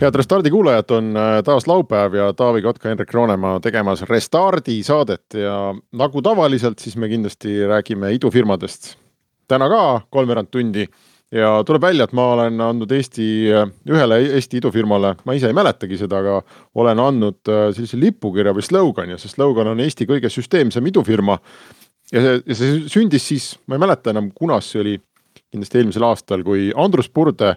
Head 0.00 0.14
Restardi 0.14 0.50
kuulajad, 0.50 0.90
on 0.90 1.16
äh, 1.16 1.42
taas 1.44 1.66
laupäev 1.66 2.14
ja 2.14 2.32
Taavi 2.32 2.62
Kotka, 2.62 2.88
Hendrik 2.88 3.14
Roonemaa 3.14 3.60
tegemas 3.60 4.02
Restardi 4.06 4.82
saadet 4.86 5.34
ja 5.34 5.74
nagu 5.92 6.22
tavaliselt, 6.22 6.78
siis 6.78 6.96
me 6.96 7.08
kindlasti 7.08 7.66
räägime 7.66 8.12
idufirmadest. 8.14 8.96
täna 9.48 9.68
ka 9.68 10.00
kolmveerand 10.10 10.48
tundi 10.50 10.86
ja 11.32 11.64
tuleb 11.66 11.82
välja, 11.82 12.04
et 12.04 12.12
ma 12.12 12.26
olen 12.34 12.60
andnud 12.60 12.92
Eesti, 12.92 13.26
äh, 13.52 13.66
ühele 13.88 14.20
Eesti 14.36 14.60
idufirmale, 14.60 15.14
ma 15.24 15.34
ise 15.34 15.50
ei 15.50 15.56
mäletagi 15.56 15.98
seda, 15.98 16.22
aga 16.22 16.42
olen 16.74 16.98
andnud 16.98 17.48
äh, 17.48 17.66
sellise 17.74 17.98
lipukirja 18.00 18.54
või 18.54 18.62
slogani 18.62 19.16
ja 19.16 19.18
see 19.18 19.32
slogan 19.32 19.72
on 19.72 19.80
Eesti 19.80 20.06
kõige 20.06 20.30
süsteemsem 20.30 20.86
idufirma. 20.86 21.38
ja 22.12 22.22
see, 22.22 22.40
ja 22.46 22.54
see 22.54 22.80
sündis 22.86 23.28
siis, 23.28 23.56
ma 23.66 23.74
ei 23.74 23.86
mäleta 23.86 24.14
enam, 24.14 24.30
kunas 24.30 24.70
see 24.70 24.80
oli, 24.84 24.96
kindlasti 25.50 25.78
eelmisel 25.80 26.04
aastal, 26.04 26.44
kui 26.44 26.70
Andrus 26.76 27.08
Purde 27.08 27.56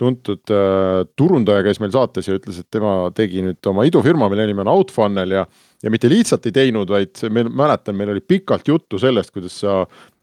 tuntud 0.00 0.52
äh, 0.54 1.02
turundaja 1.18 1.64
käis 1.66 1.80
meil 1.82 1.92
saates 1.94 2.28
ja 2.28 2.38
ütles, 2.38 2.62
et 2.62 2.68
tema 2.72 2.94
tegi 3.16 3.44
nüüd 3.44 3.70
oma 3.70 3.84
idufirma, 3.88 4.30
mille 4.32 4.48
nimi 4.48 4.64
on 4.64 4.72
Outfunnel 4.72 5.36
ja 5.40 5.44
ja 5.80 5.90
mitte 5.92 6.10
lihtsalt 6.12 6.44
ei 6.44 6.52
teinud, 6.52 6.90
vaid 6.92 7.22
meil, 7.32 7.48
mäletan, 7.56 7.96
meil 7.96 8.12
oli 8.12 8.20
pikalt 8.20 8.68
juttu 8.68 8.98
sellest, 9.00 9.32
kuidas 9.32 9.54
sa 9.62 9.78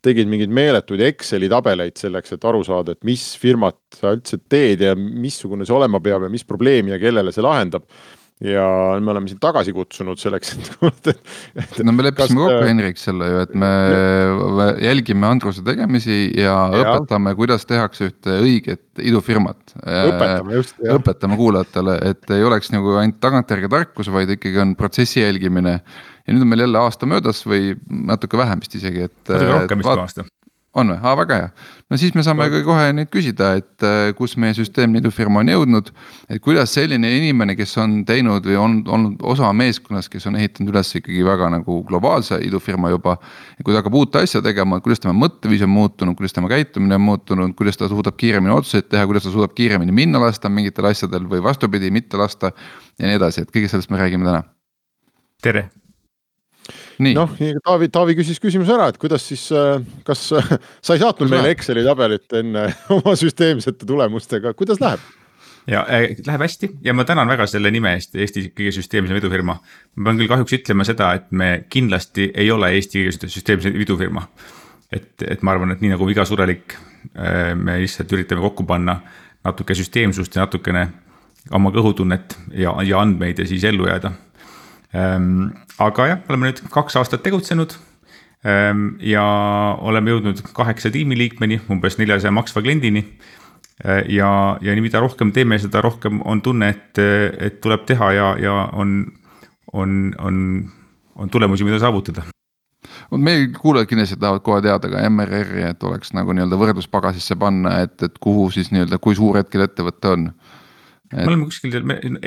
tegid 0.05 0.29
mingeid 0.29 0.53
meeletuid 0.53 1.01
Exceli 1.07 1.49
tabeleid 1.49 1.97
selleks, 1.97 2.35
et 2.35 2.45
aru 2.45 2.61
saada, 2.65 2.93
et 2.93 3.07
mis 3.07 3.23
firmat 3.41 3.79
sa 3.97 4.13
üldse 4.13 4.37
teed 4.49 4.83
ja 4.85 4.93
missugune 4.97 5.65
see 5.65 5.75
olema 5.75 6.01
peab 6.03 6.27
ja 6.27 6.31
mis 6.31 6.45
probleemi 6.47 6.93
ja 6.93 7.01
kellele 7.01 7.33
see 7.33 7.45
lahendab 7.45 7.87
ja 8.43 8.65
me 9.01 9.11
oleme 9.13 9.29
sind 9.31 9.41
tagasi 9.41 9.73
kutsunud 9.73 10.19
selleks, 10.21 10.53
et, 10.85 11.09
et. 11.63 11.79
no 11.85 11.93
me 11.95 12.05
leppisime 12.05 12.43
kokku, 12.43 12.59
äh, 12.59 12.69
Henrik, 12.69 12.99
selle 13.01 13.29
ju, 13.31 13.39
et 13.47 13.55
me 13.57 13.71
jälgime 14.83 15.25
Andruse 15.29 15.63
tegemisi 15.65 16.19
ja, 16.37 16.53
ja 16.73 16.83
õpetame, 16.83 17.33
kuidas 17.39 17.65
tehakse 17.69 18.11
ühte 18.11 18.37
õiget 18.43 19.01
idufirmat. 19.01 19.73
õpetame 19.81 20.59
just. 20.59 20.77
õpetame 20.97 21.39
kuulajatele, 21.39 21.97
et 22.11 22.37
ei 22.37 22.45
oleks 22.45 22.69
nagu 22.75 22.93
ainult 23.01 23.17
tagantjärgi 23.25 23.73
tarkus, 23.73 24.13
vaid 24.13 24.37
ikkagi 24.37 24.61
on 24.61 24.77
protsessi 24.77 25.23
jälgimine. 25.23 25.79
ja 26.27 26.35
nüüd 26.35 26.45
on 26.45 26.53
meil 26.53 26.67
jälle 26.67 26.85
aasta 26.85 27.09
möödas 27.09 27.41
või 27.47 27.73
natuke 27.89 28.37
vähem 28.37 28.61
vist 28.61 28.77
isegi, 28.77 29.09
et. 29.09 29.21
natuke 29.25 29.53
rohkem 29.55 29.81
vist 29.81 29.95
kui 29.95 30.05
aasta 30.05 30.29
on 30.77 30.93
või, 30.93 30.97
aa 31.01 31.13
väga 31.17 31.37
hea. 31.39 31.47
no 31.89 31.97
siis 31.99 32.13
me 32.15 32.23
saame 32.25 32.47
ka 32.53 32.61
kohe 32.65 32.89
nüüd 32.95 33.09
küsida, 33.13 33.49
et 33.59 33.85
äh, 33.85 34.11
kus 34.17 34.35
meie 34.41 34.55
süsteem 34.57 34.95
idufirma 34.99 35.41
on 35.41 35.51
jõudnud. 35.51 35.91
et 36.29 36.41
kuidas 36.43 36.73
selline 36.77 37.09
inimene, 37.17 37.55
kes 37.57 37.77
on 37.81 37.99
teinud 38.07 38.45
või 38.45 38.57
on 38.61 38.75
olnud 38.85 39.23
osa 39.33 39.51
meeskonnast, 39.53 40.11
kes 40.13 40.27
on 40.29 40.37
ehitanud 40.39 40.73
üles 40.73 40.93
ikkagi 40.99 41.23
väga 41.25 41.49
nagu 41.57 41.79
globaalse 41.87 42.39
idufirma 42.45 42.91
juba. 42.93 43.17
kui 43.63 43.73
ta 43.73 43.81
hakkab 43.81 43.97
uut 44.01 44.19
asja 44.21 44.41
tegema, 44.45 44.79
kuidas 44.83 45.01
tema 45.03 45.15
mõtteviis 45.17 45.65
on 45.65 45.73
muutunud, 45.73 46.17
kuidas 46.19 46.37
tema 46.37 46.51
käitumine 46.51 46.99
on 46.99 47.05
muutunud, 47.07 47.55
kuidas 47.57 47.79
ta 47.79 47.89
suudab 47.89 48.19
kiiremini 48.19 48.53
otsuseid 48.53 48.91
teha, 48.91 49.05
kuidas 49.09 49.25
ta 49.25 49.33
suudab 49.33 49.55
kiiremini 49.57 49.91
minna 49.91 50.21
lasta 50.21 50.49
mingitel 50.49 50.91
asjadel 50.91 51.25
või 51.29 51.41
vastupidi, 51.43 51.91
mitte 51.91 52.17
lasta. 52.17 52.53
ja 52.99 53.09
nii 53.09 53.17
edasi, 53.17 53.41
et 53.41 53.51
kõigest 53.53 53.77
sellest 53.77 53.91
me 53.93 54.01
räägime 54.01 54.25
täna. 54.25 54.43
tere 55.41 55.69
noh, 57.17 57.35
Taavi, 57.37 57.89
Taavi 57.93 58.15
küsis 58.17 58.41
küsimuse 58.41 58.73
ära, 58.73 58.89
et 58.91 58.97
kuidas 59.01 59.25
siis, 59.29 59.45
äh, 59.55 59.77
kas 60.07 60.27
sa 60.31 60.95
ei 60.95 61.03
saatnud 61.03 61.31
meile 61.31 61.53
Exceli 61.53 61.85
tabelit 61.85 62.33
enne 62.39 62.67
oma 62.97 63.15
süsteemsete 63.19 63.87
tulemustega, 63.87 64.53
kuidas 64.57 64.81
läheb? 64.83 65.03
ja 65.67 65.83
äh, 65.91 66.15
läheb 66.27 66.41
hästi 66.41 66.69
ja 66.83 66.93
ma 66.93 67.03
tänan 67.03 67.27
väga 67.27 67.47
selle 67.47 67.71
nime 67.71 67.93
eest, 67.97 68.15
Eesti 68.15 68.47
kõige 68.55 68.71
süsteemsem 68.79 69.19
idufirma. 69.19 69.57
ma 69.95 70.09
pean 70.09 70.21
küll 70.21 70.31
kahjuks 70.31 70.57
ütlema 70.61 70.85
seda, 70.87 71.11
et 71.19 71.31
me 71.31 71.49
kindlasti 71.69 72.31
ei 72.35 72.51
ole 72.51 72.71
Eesti 72.75 73.03
kõige 73.03 73.31
süsteemsem 73.33 73.81
idufirma. 73.81 74.27
et, 74.91 75.11
et 75.27 75.43
ma 75.43 75.51
arvan, 75.51 75.71
et 75.71 75.81
nii 75.83 75.91
nagu 75.95 76.09
iga 76.09 76.25
surelik, 76.25 76.77
äh, 77.13 77.53
me 77.55 77.79
lihtsalt 77.83 78.13
üritame 78.15 78.41
kokku 78.41 78.63
panna 78.63 79.01
natuke 79.45 79.75
süsteemsust 79.75 80.35
ja 80.35 80.45
natukene 80.45 80.87
oma 81.51 81.71
kõhutunnet 81.71 82.35
ja, 82.55 82.73
ja 82.83 82.99
andmeid 82.99 83.39
ja 83.39 83.47
siis 83.47 83.63
ellu 83.67 83.87
jääda 83.87 84.11
aga 84.93 86.07
jah, 86.07 86.21
oleme 86.29 86.51
nüüd 86.51 86.61
kaks 86.71 86.95
aastat 86.99 87.23
tegutsenud 87.25 87.75
ehm, 88.47 88.95
ja 89.03 89.25
oleme 89.83 90.13
jõudnud 90.13 90.41
kaheksa 90.55 90.91
tiimiliikmeni, 90.93 91.59
umbes 91.71 91.99
neljasaja 91.99 92.31
maksva 92.31 92.63
kliendini. 92.63 93.03
Ehm, 93.83 94.07
ja, 94.13 94.31
ja 94.61 94.77
nii, 94.77 94.85
mida 94.87 95.01
rohkem 95.03 95.33
teeme, 95.35 95.59
seda 95.59 95.83
rohkem 95.83 96.21
on 96.25 96.41
tunne, 96.41 96.71
et, 96.75 97.03
et 97.43 97.59
tuleb 97.61 97.85
teha 97.89 98.11
ja, 98.15 98.31
ja 98.41 98.55
on, 98.73 99.03
on, 99.73 99.99
on, 100.23 100.41
on 101.15 101.29
tulemusi, 101.29 101.67
mida 101.67 101.81
saavutada 101.83 102.27
meil 103.07 103.45
kuulajad 103.55 103.87
kindlasti 103.87 104.17
tahavad 104.19 104.41
kohe 104.43 104.59
teada 104.63 104.89
ka 104.91 104.99
MRR-i, 105.07 105.61
et 105.69 105.83
oleks 105.87 106.11
nagu 106.15 106.33
nii-öelda 106.35 106.57
võrdluspagasisse 106.59 107.37
panna, 107.39 107.77
et, 107.85 107.95
et 108.03 108.17
kuhu 108.19 108.49
siis 108.51 108.67
nii-öelda, 108.73 108.99
kui 108.99 109.15
suur 109.15 109.39
hetkel 109.39 109.63
ettevõte 109.63 110.11
on 110.11 110.25
et.... 110.27 111.21
me 111.21 111.29
oleme 111.29 111.47
kuskil, 111.47 111.77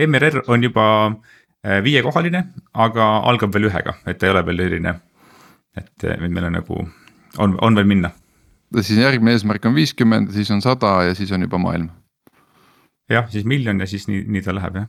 MRR 0.06 0.41
on 0.49 0.65
juba 0.65 0.87
Äh, 1.12 1.40
viiekohaline, 1.65 2.44
aga 2.72 3.06
algab 3.28 3.53
veel 3.54 3.69
ühega, 3.69 3.97
et 4.09 4.19
ta 4.19 4.28
ei 4.28 4.34
ole 4.34 4.44
veel 4.47 4.62
selline, 4.65 4.94
et 5.76 6.06
meil 6.22 6.47
on 6.48 6.56
nagu, 6.56 6.84
on, 7.38 7.56
on 7.60 7.76
veel 7.76 7.88
minna. 7.88 8.12
siis 8.81 8.98
järgmine 8.98 9.37
eesmärk 9.37 9.66
on 9.66 9.75
viiskümmend, 9.75 10.32
siis 10.32 10.50
on 10.50 10.62
sada 10.65 11.00
ja 11.09 11.15
siis 11.15 11.32
on 11.32 11.44
juba 11.44 11.59
maailm. 11.59 11.91
jah, 13.10 13.28
siis 13.31 13.44
miljon 13.44 13.81
ja 13.81 13.87
siis 13.87 14.09
nii, 14.09 14.25
nii 14.26 14.43
ta 14.43 14.56
läheb 14.56 14.81
jah. 14.81 14.88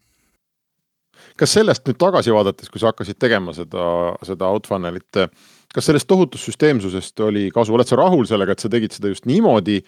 kas 1.38 1.58
sellest 1.60 1.88
nüüd 1.88 2.00
tagasi 2.00 2.32
vaadates, 2.32 2.70
kui 2.70 2.80
sa 2.80 2.94
hakkasid 2.94 3.20
tegema 3.20 3.54
seda, 3.54 4.16
seda 4.24 4.48
outfunnelit, 4.56 5.20
kas 5.76 5.86
sellest 5.86 6.08
tohutust 6.08 6.48
süsteemsusest 6.48 7.20
oli 7.28 7.50
kasu, 7.52 7.76
oled 7.76 7.88
sa 7.88 8.00
rahul 8.00 8.24
sellega, 8.30 8.56
et 8.56 8.64
sa 8.64 8.72
tegid 8.72 8.96
seda 8.96 9.12
just 9.12 9.28
niimoodi 9.28 9.82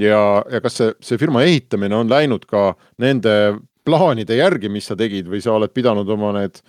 ja, 0.00 0.40
ja 0.48 0.60
kas 0.64 0.80
see, 0.80 0.94
see 1.04 1.20
firma 1.20 1.44
ehitamine 1.44 2.00
on 2.00 2.08
läinud 2.08 2.48
ka 2.48 2.70
nende 2.98 3.60
plaanide 3.84 4.36
järgi, 4.38 4.70
mis 4.72 4.88
sa 4.90 4.96
tegid 4.98 5.28
või 5.30 5.42
sa 5.44 5.54
oled 5.56 5.72
pidanud 5.74 6.08
oma 6.08 6.32
need 6.38 6.60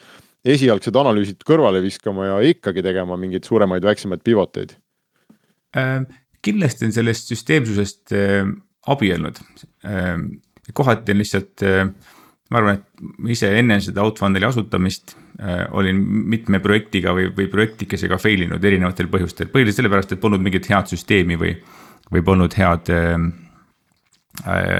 esialgsed 0.47 0.95
analüüsid 0.97 1.43
kõrvale 1.45 1.81
viskama 1.83 2.31
ja 2.31 2.39
ikkagi 2.53 2.83
tegema 2.85 3.17
mingeid 3.19 3.45
suuremaid, 3.47 3.85
väiksemaid 3.85 4.23
pivoteid 4.25 4.75
äh,? 5.77 6.01
kindlasti 6.41 6.87
on 6.87 6.95
sellest 6.95 7.29
süsteemsusest 7.29 8.15
äh, 8.17 8.47
abi 8.89 9.11
olnud 9.13 9.37
äh,. 9.85 10.17
kohati 10.73 11.13
on 11.13 11.21
lihtsalt 11.21 11.65
äh,, 11.67 11.91
ma 12.51 12.59
arvan, 12.59 12.79
et 12.81 13.29
ise 13.35 13.51
enne 13.59 13.77
seda 13.83 14.03
Outfundeli 14.03 14.47
asutamist 14.47 15.15
äh, 15.39 15.67
olin 15.77 16.01
mitme 16.33 16.59
projektiga 16.63 17.13
või, 17.15 17.29
või 17.35 17.47
projektikesega 17.51 18.17
fail 18.21 18.47
inud 18.47 18.65
erinevatel 18.65 19.11
põhjustel, 19.13 19.51
põhiliselt 19.53 19.83
sellepärast, 19.83 20.15
et 20.15 20.23
polnud 20.23 20.43
mingit 20.43 20.67
head 20.71 20.89
süsteemi 20.91 21.37
või, 21.39 21.53
või 22.11 22.25
polnud 22.25 22.57
head 22.57 22.91
äh, 22.91 23.15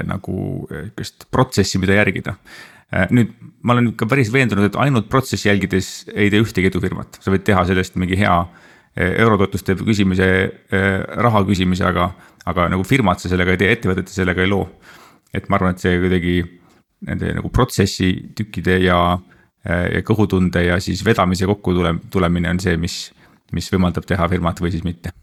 nagu 0.08 0.66
sihukest 0.68 1.26
protsessi, 1.30 1.78
mida 1.78 1.96
järgida 1.98 2.36
äh,. 2.92 3.08
nüüd 3.12 3.32
ma 3.62 3.76
olen 3.76 3.92
ka 3.98 4.08
päris 4.10 4.32
veendunud, 4.32 4.66
et 4.66 4.78
ainult 4.80 5.08
protsessi 5.12 5.48
jälgides 5.48 5.92
ei 6.12 6.30
tee 6.32 6.42
ühtegi 6.42 6.70
edufirmat, 6.70 7.20
sa 7.22 7.32
võid 7.32 7.44
teha 7.46 7.64
sellest 7.68 7.98
mingi 8.00 8.18
hea 8.18 8.34
äh, 8.42 9.12
eurotoetuste 9.22 9.76
küsimise 9.80 10.28
äh,, 10.72 11.04
raha 11.26 11.44
küsimise, 11.48 11.84
aga, 11.88 12.10
aga 12.48 12.68
nagu 12.72 12.86
firmat 12.86 13.22
sa 13.22 13.30
sellega 13.32 13.54
ei 13.54 13.62
tee, 13.62 13.76
ettevõtet 13.76 14.10
sa 14.10 14.22
sellega 14.22 14.44
ei 14.44 14.50
loo. 14.50 14.66
et 15.32 15.48
ma 15.48 15.56
arvan, 15.56 15.76
et 15.76 15.80
see 15.80 15.96
kuidagi 16.00 16.36
nende 17.08 17.32
nagu 17.38 17.48
protsessi 17.48 18.12
tükkide 18.36 18.78
ja, 18.84 18.98
äh, 19.64 19.88
ja 19.98 20.04
kõhutunde 20.06 20.64
ja 20.66 20.80
siis 20.80 21.04
vedamise 21.04 21.48
kokku 21.48 21.74
tule, 21.76 21.96
tulemine 22.10 22.52
on 22.52 22.60
see, 22.60 22.76
mis, 22.76 23.02
mis 23.52 23.72
võimaldab 23.72 24.08
teha 24.08 24.28
firmat 24.28 24.60
või 24.60 24.74
siis 24.74 24.84
mitte 24.84 25.14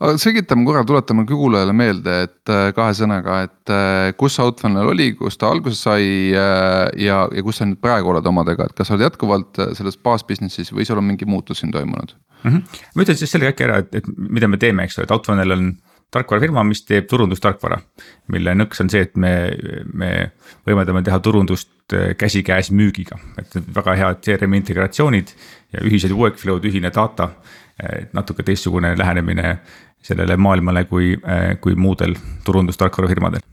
aga 0.00 0.14
selgitame 0.20 0.64
korra, 0.68 0.84
tuletame 0.88 1.26
kuulajale 1.28 1.74
meelde, 1.76 2.16
et 2.26 2.52
äh, 2.52 2.70
kahe 2.76 2.94
sõnaga, 2.96 3.40
et 3.48 3.74
äh, 3.74 4.12
kus 4.20 4.38
Outfunnel 4.42 4.92
oli, 4.92 5.10
kus 5.18 5.38
ta 5.40 5.50
alguse 5.52 5.78
sai 5.78 6.06
äh, 6.32 6.86
ja, 7.04 7.22
ja 7.28 7.44
kus 7.46 7.60
sa 7.60 7.68
nüüd 7.68 7.82
praegu 7.82 8.14
oled 8.14 8.26
omadega, 8.30 8.68
et 8.68 8.76
kas 8.78 8.90
sa 8.90 8.96
oled 8.96 9.08
jätkuvalt 9.08 9.60
selles 9.78 10.00
baas-business'is 10.00 10.72
või 10.74 10.88
seal 10.88 11.02
on 11.02 11.08
mingi 11.10 11.28
muutus 11.28 11.62
siin 11.62 11.74
toimunud 11.74 12.16
mm? 12.16 12.50
-hmm. 12.50 12.82
ma 12.94 13.06
ütlen 13.06 13.20
siis 13.20 13.32
selle 13.36 13.50
äkki 13.52 13.68
ära, 13.68 13.80
et, 13.84 13.94
et 14.00 14.10
mida 14.16 14.48
me 14.48 14.60
teeme, 14.60 14.88
eks 14.88 14.98
ole, 14.98 15.08
et 15.08 15.16
Outfunnel 15.16 15.56
on 15.56 15.72
tarkvarafirma, 16.10 16.64
mis 16.66 16.82
teeb 16.86 17.06
turundustarkvara. 17.10 17.78
mille 18.32 18.54
nõks 18.54 18.82
on 18.82 18.90
see, 18.90 19.04
et 19.06 19.16
me, 19.16 19.32
me 19.94 20.10
võimaldame 20.66 21.02
teha 21.06 21.20
turundust 21.22 21.70
käsikäes 22.18 22.70
müügiga, 22.70 23.18
et 23.38 23.56
väga 23.74 23.94
head 23.98 24.20
CRM 24.24 24.54
integratsioonid 24.60 25.32
ja 25.74 25.82
ühised 25.86 26.14
workflow'd, 26.14 26.66
ühine 26.66 26.90
data. 26.94 27.30
Natuke 28.12 28.44
teistsugune 28.46 28.92
lähenemine 28.98 29.54
sellele 30.02 30.36
maailmale 30.36 30.84
kui, 30.88 31.14
kui 31.60 31.76
muudel 31.76 32.14
turundustarkvarafirmadel 32.44 33.44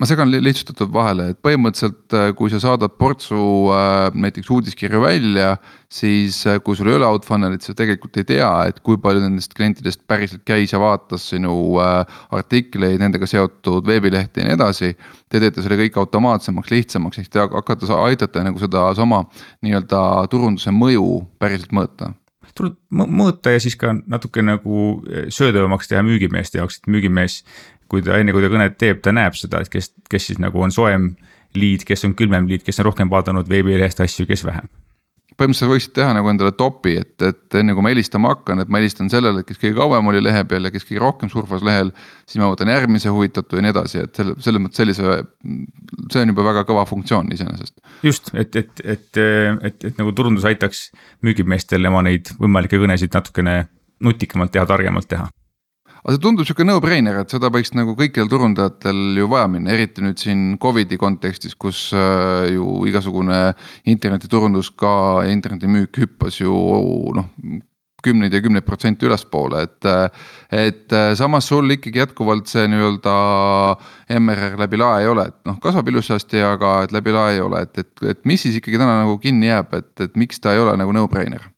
ma 0.00 0.06
segan 0.08 0.30
lihtsustatult 0.32 0.92
vahele, 0.94 1.26
et 1.32 1.38
põhimõtteliselt 1.44 2.14
äh, 2.16 2.30
kui 2.36 2.48
sa 2.52 2.60
saadad 2.62 2.94
portsu 3.00 3.40
äh, 3.74 4.06
näiteks 4.16 4.48
uudiskirju 4.54 5.02
välja, 5.02 5.50
siis 5.92 6.38
äh, 6.48 6.56
kui 6.64 6.78
sul 6.78 6.88
ei 6.88 6.96
ole 6.96 7.08
outfunnelit, 7.08 7.66
sa 7.66 7.74
tegelikult 7.76 8.16
ei 8.20 8.28
tea, 8.30 8.48
et 8.70 8.80
kui 8.86 8.96
palju 9.02 9.20
nendest 9.24 9.52
klientidest 9.56 10.00
päriselt 10.08 10.44
käis 10.48 10.72
ja 10.72 10.80
vaatas 10.80 11.28
sinu 11.34 11.52
artikleid, 11.80 12.96
nendega 13.02 13.28
seotud 13.28 13.84
veebilehti 13.88 14.40
ja 14.40 14.48
nii 14.48 14.56
edasi. 14.56 14.94
Te 15.28 15.42
teete 15.42 15.62
selle 15.64 15.76
kõik 15.82 16.00
automaatsemaks, 16.00 16.72
lihtsamaks, 16.72 17.20
ehk 17.20 17.34
te 17.34 17.44
hakkate, 17.44 17.90
aitate 18.00 18.46
nagu 18.46 18.62
sedasama 18.62 19.26
nii-öelda 19.60 20.00
turunduse 20.32 20.72
mõju 20.74 21.20
päriselt 21.42 21.76
mõõta 21.76 22.14
tuleb 22.58 22.76
mõõta 22.90 23.54
ja 23.54 23.60
siis 23.62 23.76
ka 23.80 23.94
natuke 24.06 24.42
nagu 24.42 24.86
söödavamaks 25.32 25.90
teha 25.90 26.02
müügimeeste 26.06 26.60
jaoks, 26.60 26.80
et 26.80 26.90
müügimees 26.90 27.42
kui 27.90 28.04
ta 28.06 28.18
enne, 28.20 28.34
kui 28.34 28.44
ta 28.44 28.52
kõnet 28.52 28.78
teeb, 28.78 29.00
ta 29.02 29.14
näeb 29.14 29.34
seda, 29.38 29.62
et 29.64 29.72
kes, 29.72 29.92
kes 30.10 30.30
siis 30.30 30.38
nagu 30.42 30.62
on 30.62 30.74
soojem 30.74 31.12
liid, 31.58 31.84
kes 31.86 32.06
on 32.06 32.14
külmem 32.18 32.46
liid, 32.50 32.62
kes 32.66 32.78
on 32.82 32.90
rohkem 32.90 33.10
vaadanud 33.10 33.48
veebilehest 33.50 34.02
asju, 34.06 34.28
kes 34.30 34.46
vähem 34.46 34.70
põhimõtteliselt 35.40 35.72
võiksid 35.72 35.94
teha 35.96 36.12
nagu 36.16 36.28
endale 36.30 36.52
topi, 36.56 36.94
et, 37.00 37.14
et 37.24 37.56
enne 37.60 37.74
kui 37.76 37.84
ma 37.84 37.92
helistama 37.92 38.34
hakkan, 38.34 38.60
et 38.62 38.68
ma 38.70 38.80
helistan 38.80 39.08
sellele, 39.12 39.42
kes 39.48 39.60
kõige 39.60 39.78
kauem 39.78 40.12
oli 40.12 40.20
lehe 40.22 40.44
peal 40.48 40.68
ja 40.68 40.72
kes 40.74 40.84
kõige 40.88 41.02
rohkem 41.02 41.32
surfas 41.32 41.64
lehel. 41.66 41.94
siis 42.28 42.42
ma 42.42 42.50
võtan 42.52 42.70
järgmise 42.70 43.12
huvitatu 43.12 43.58
ja 43.58 43.64
nii 43.64 43.74
edasi, 43.74 44.04
et 44.04 44.20
selle, 44.20 44.36
selles 44.44 44.62
mõttes 44.62 44.82
sellise, 44.82 45.16
see 46.12 46.22
on 46.22 46.34
juba 46.34 46.46
väga 46.50 46.66
kõva 46.68 46.84
funktsioon 46.88 47.32
iseenesest. 47.32 47.76
just, 48.06 48.32
et, 48.34 48.56
et, 48.56 48.84
et, 48.84 49.08
et, 49.16 49.24
et, 49.70 49.90
et 49.90 50.00
nagu 50.00 50.12
turundus 50.12 50.46
aitaks 50.50 50.90
müügimeestel 51.26 51.90
oma 51.90 52.04
neid 52.06 52.34
võimalikke 52.40 52.80
kõnesid 52.80 53.16
natukene 53.16 53.62
nutikamalt 54.04 54.52
teha, 54.52 54.68
targemalt 54.68 55.08
teha 55.08 55.28
aga 56.00 56.16
see 56.16 56.22
tundub 56.24 56.48
sihuke 56.48 56.66
no-brainer, 56.66 57.20
et 57.22 57.32
seda 57.32 57.50
võiks 57.52 57.74
nagu 57.76 57.94
kõikidel 57.98 58.30
turundajatel 58.32 59.20
ju 59.20 59.30
vaja 59.30 59.48
minna, 59.52 59.72
eriti 59.74 60.04
nüüd 60.04 60.20
siin 60.20 60.44
Covidi 60.62 60.98
kontekstis, 61.00 61.56
kus 61.60 61.88
äh, 61.96 62.50
ju 62.54 62.82
igasugune 62.88 63.40
internetiturundus 63.90 64.72
ka, 64.78 64.92
internetimüük 65.30 66.02
hüppas 66.04 66.40
ju 66.40 66.54
noh 67.16 67.32
kümneid 68.04 68.32
ja 68.32 68.40
kümneid 68.40 68.64
protsente 68.64 69.06
ülespoole, 69.06 69.64
et. 69.66 69.88
et 70.50 70.94
samas 71.18 71.46
sul 71.50 71.70
ikkagi 71.70 72.00
jätkuvalt 72.00 72.48
see 72.50 72.64
nii-öelda 72.70 73.14
MRR 74.16 74.56
läbi 74.64 74.80
lae 74.80 75.04
ei 75.04 75.10
ole, 75.10 75.28
et 75.30 75.36
noh, 75.48 75.60
kasvab 75.62 75.92
ilusasti, 75.92 76.40
aga 76.42 76.74
et 76.86 76.96
läbi 76.96 77.14
lae 77.14 77.36
ei 77.36 77.44
ole, 77.44 77.62
et, 77.66 77.84
et, 77.84 77.92
et 78.14 78.24
mis 78.28 78.40
siis 78.40 78.56
ikkagi 78.58 78.80
täna 78.80 79.02
nagu 79.04 79.18
kinni 79.22 79.50
jääb, 79.50 79.74
et, 79.78 79.92
et 80.08 80.16
miks 80.20 80.40
ta 80.40 80.56
ei 80.56 80.64
ole 80.64 80.76
nagu 80.80 80.96
no-brainer 80.96 81.50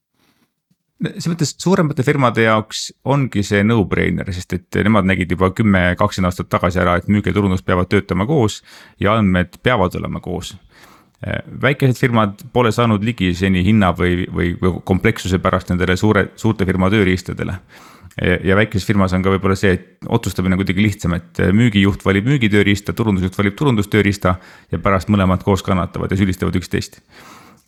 selles 1.03 1.29
mõttes 1.33 1.55
suuremate 1.61 2.05
firmade 2.07 2.47
jaoks 2.47 2.89
ongi 3.11 3.43
see 3.47 3.63
no-brainer, 3.67 4.29
sest 4.35 4.57
et 4.57 4.81
nemad 4.87 5.07
nägid 5.09 5.33
juba 5.35 5.51
kümme, 5.57 5.93
kakskümmend 5.99 6.31
aastat 6.31 6.51
tagasi 6.53 6.83
ära, 6.83 6.97
et 6.99 7.09
müük 7.13 7.29
ja 7.29 7.35
turundus 7.37 7.65
peavad 7.67 7.91
töötama 7.91 8.27
koos 8.29 8.61
ja 9.03 9.17
andmed 9.19 9.59
peavad 9.63 9.97
olema 9.99 10.21
koos. 10.21 10.55
väikesed 11.63 11.99
firmad 11.99 12.41
pole 12.53 12.73
saanud 12.73 13.05
ligi 13.05 13.35
seni 13.35 13.63
hinna 13.65 13.93
või, 13.95 14.27
või, 14.27 14.55
või 14.59 14.81
komplekssuse 14.85 15.39
pärast 15.39 15.71
nendele 15.71 15.97
suure, 15.97 16.33
suurte 16.37 16.67
firma 16.67 16.91
tööriistadele 16.91 17.59
ja 18.45 18.57
väikeses 18.57 18.87
firmas 18.87 19.13
on 19.17 19.23
ka 19.23 19.31
võib-olla 19.33 19.55
see, 19.57 19.73
et 19.73 20.09
otsustamine 20.09 20.57
on 20.57 20.61
kuidagi 20.61 20.83
lihtsam, 20.83 21.15
et 21.17 21.39
müügijuht 21.55 22.03
valib 22.05 22.27
müügitööriista, 22.29 22.93
turundusjuht 22.93 23.39
valib 23.39 23.55
turundustööriista 23.57 24.35
ja 24.71 24.79
pärast 24.83 25.09
mõlemad 25.09 25.47
koos 25.47 25.63
kannatavad 25.63 26.11
ja 26.11 26.19
süüdistavad 26.21 26.59
üksteist 26.59 27.01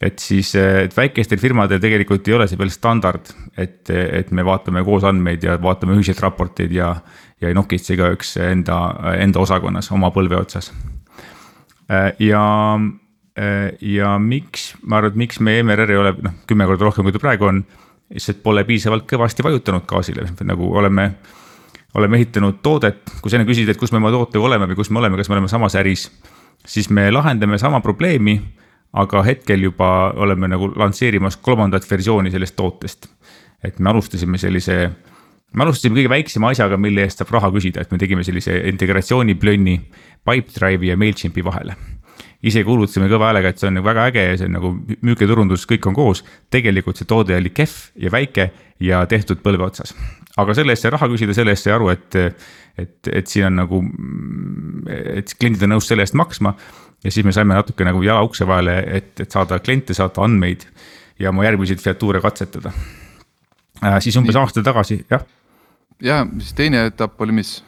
et 0.03 0.19
siis, 0.19 0.55
et 0.59 0.97
väikestel 0.97 1.39
firmadel 1.41 1.81
tegelikult 1.83 2.27
ei 2.29 2.35
ole 2.37 2.49
see 2.51 2.59
veel 2.59 2.73
standard, 2.75 3.31
et, 3.57 3.91
et 3.91 4.33
me 4.35 4.45
vaatame 4.47 4.83
koos 4.87 5.07
andmeid 5.09 5.45
ja 5.47 5.57
vaatame 5.63 5.97
ühiseid 5.97 6.21
raporteid 6.23 6.75
ja, 6.75 6.91
ja 7.41 7.51
ei 7.51 7.57
nokitse 7.57 7.95
igaüks 7.95 8.37
enda, 8.43 8.81
enda 9.19 9.45
osakonnas 9.45 9.91
oma 9.95 10.11
põlve 10.15 10.39
otsas. 10.41 10.73
ja, 12.19 12.45
ja 13.81 14.19
miks, 14.19 14.75
ma 14.83 14.99
arvan, 14.99 15.15
et 15.15 15.23
miks 15.25 15.41
meie 15.41 15.63
MRR 15.63 15.95
ei 15.95 16.03
ole 16.03 16.15
noh, 16.27 16.37
kümme 16.49 16.69
korda 16.69 16.91
rohkem, 16.91 17.07
kui 17.07 17.15
ta 17.15 17.23
praegu 17.23 17.49
on, 17.51 17.65
lihtsalt 18.15 18.43
pole 18.45 18.67
piisavalt 18.69 19.07
kõvasti 19.11 19.47
vajutanud 19.47 19.87
gaasile, 19.89 20.29
nagu 20.45 20.69
oleme 20.77 21.13
oleme 21.95 22.19
ehitanud 22.19 22.59
toodet, 22.63 23.13
kui 23.23 23.31
sa 23.31 23.39
enne 23.39 23.47
küsisid, 23.47 23.71
et 23.71 23.79
kus 23.79 23.93
me 23.95 24.01
oma 24.01 24.11
tootega 24.11 24.43
oleme 24.43 24.67
või 24.67 24.79
kus 24.79 24.91
me 24.91 24.99
oleme, 24.99 25.19
kas 25.21 25.29
me 25.31 25.37
oleme 25.37 25.51
samas 25.51 25.77
äris, 25.79 26.09
siis 26.67 26.89
me 26.91 27.07
lahendame 27.15 27.59
sama 27.63 27.79
probleemi 27.85 28.41
aga 28.95 29.25
hetkel 29.27 29.67
juba 29.67 29.89
oleme 30.23 30.49
nagu 30.51 30.71
lansseerimas 30.77 31.37
kolmandat 31.43 31.87
versiooni 31.91 32.31
sellest 32.31 32.57
tootest. 32.57 33.09
et 33.65 33.79
me 33.79 33.91
alustasime 33.91 34.39
sellise, 34.39 34.91
me 35.53 35.65
alustasime 35.65 35.97
kõige 35.97 36.11
väiksema 36.13 36.51
asjaga, 36.53 36.77
mille 36.77 37.07
eest 37.07 37.23
saab 37.23 37.33
raha 37.33 37.49
küsida, 37.55 37.81
et 37.81 37.93
me 37.93 37.99
tegime 37.99 38.25
sellise 38.25 38.59
integratsiooniplönni 38.69 39.79
Pipedrive'i 40.25 40.93
ja 40.93 40.97
MailChimpi 41.01 41.45
vahele 41.45 41.77
ise 42.45 42.65
kuulutasime 42.65 43.09
kõva 43.09 43.31
häälega, 43.31 43.53
et 43.53 43.61
see 43.61 43.71
on 43.71 43.79
nagu 43.79 43.89
väga 43.89 44.09
äge 44.11 44.25
ja 44.25 44.37
see 44.39 44.49
on 44.49 44.57
nagu 44.59 44.73
müük 44.77 45.23
ja 45.23 45.29
turundus, 45.31 45.65
kõik 45.69 45.87
on 45.89 45.97
koos. 45.97 46.25
tegelikult 46.53 47.01
see 47.01 47.09
toode 47.09 47.37
oli 47.37 47.53
kehv 47.55 47.97
ja 48.05 48.13
väike 48.13 48.51
ja 48.85 49.05
tehtud 49.09 49.41
põlve 49.45 49.65
otsas. 49.65 49.95
aga 50.37 50.55
selle 50.55 50.75
eest 50.75 50.85
sai 50.85 50.93
raha 50.93 51.09
küsida, 51.09 51.35
selle 51.37 51.55
eest 51.55 51.65
sai 51.65 51.75
aru, 51.77 51.89
et, 51.95 52.19
et, 52.79 52.97
et 53.09 53.27
siin 53.31 53.49
on 53.49 53.61
nagu, 53.63 53.81
et 54.91 55.35
kliendid 55.39 55.65
on 55.65 55.77
nõus 55.77 55.89
selle 55.89 56.05
eest 56.05 56.17
maksma 56.19 56.55
ja 57.05 57.13
siis 57.13 57.27
me 57.27 57.33
saime 57.33 57.55
natuke 57.55 57.85
nagu 57.85 58.03
jala 58.03 58.25
ukse 58.25 58.47
vahele, 58.49 58.79
et, 58.99 59.13
et 59.21 59.31
saada 59.31 59.59
kliente, 59.61 59.95
saada 59.95 60.25
andmeid 60.25 60.67
ja 61.21 61.31
oma 61.31 61.45
järgmiseid 61.45 61.83
featuure 61.83 62.21
katsetada 62.25 62.73
äh,. 63.83 64.01
siis 64.01 64.17
umbes 64.17 64.35
Nii. 64.35 64.43
aasta 64.43 64.63
tagasi, 64.63 65.05
jah. 65.11 65.25
ja 66.03 66.25
siis 66.39 66.55
teine 66.55 66.87
etapp 66.91 67.21
oli 67.21 67.41
mis? 67.41 67.59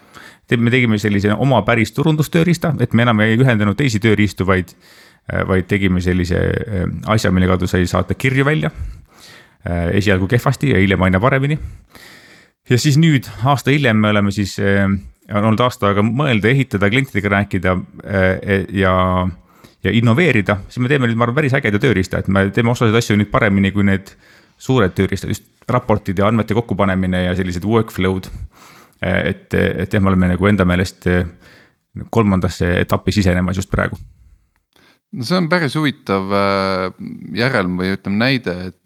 me 0.56 0.70
tegime 0.70 0.98
sellise 0.98 1.34
oma 1.34 1.62
päris 1.66 1.90
turundustööriista, 1.92 2.74
et 2.80 2.92
me 2.94 3.02
enam 3.02 3.20
ei 3.24 3.34
ühendanud 3.34 3.74
teisi 3.78 3.98
tööriistu, 4.02 4.46
vaid, 4.46 4.70
äh, 5.32 5.42
vaid 5.48 5.66
tegime 5.66 6.00
sellise 6.00 6.38
äh, 6.38 6.86
asja, 7.10 7.32
mille 7.34 7.48
kaudu 7.50 7.66
sai 7.66 7.86
saata 7.90 8.14
kirju 8.14 8.44
välja. 8.46 8.70
Äh, 9.66 9.96
esialgu 9.98 10.28
kehvasti 10.30 10.70
ja 10.70 10.78
hiljem 10.78 11.02
aina 11.02 11.20
paremini. 11.20 11.58
ja 12.70 12.78
siis 12.78 12.96
nüüd 12.98 13.26
aasta 13.44 13.70
hiljem 13.70 13.96
me 13.96 14.08
oleme 14.08 14.30
siis 14.30 14.56
on 15.34 15.48
olnud 15.50 15.62
aasta 15.64 15.90
aega 15.90 16.04
mõelda, 16.06 16.50
ehitada, 16.52 16.90
klientidega 16.92 17.32
rääkida 17.32 17.74
e, 18.04 18.22
ja, 18.78 18.94
ja 19.84 19.94
innoveerida, 19.98 20.60
siis 20.68 20.82
me 20.84 20.90
teeme 20.92 21.08
nüüd, 21.08 21.18
ma 21.18 21.26
arvan, 21.26 21.40
päris 21.40 21.56
ägeda 21.58 21.80
tööriista, 21.82 22.22
et 22.22 22.30
me 22.32 22.46
teeme 22.54 22.72
osasid 22.72 22.96
asju 22.98 23.18
nüüd 23.18 23.32
paremini 23.32 23.72
kui 23.74 23.86
need 23.86 24.12
suured 24.62 24.94
tööriistad, 24.96 25.32
just 25.34 25.48
raportid 25.70 26.18
ja 26.18 26.30
andmete 26.30 26.54
kokkupanemine 26.56 27.26
ja 27.26 27.34
sellised 27.38 27.66
workflow'd. 27.66 28.30
E, 29.02 29.12
et, 29.32 29.54
et 29.56 29.92
jah, 29.92 30.02
me 30.02 30.12
oleme 30.12 30.30
nagu 30.34 30.48
enda 30.48 30.66
meelest 30.68 31.08
kolmandasse 32.12 32.76
etappi 32.82 33.14
sisenemas 33.16 33.56
just 33.56 33.72
praegu. 33.72 33.98
no 35.16 35.24
see 35.24 35.36
on 35.38 35.46
päris 35.48 35.76
huvitav 35.78 36.32
järelm 37.34 37.78
või 37.80 37.94
ütleme 37.94 38.18
näide, 38.20 38.56
et 38.70 38.82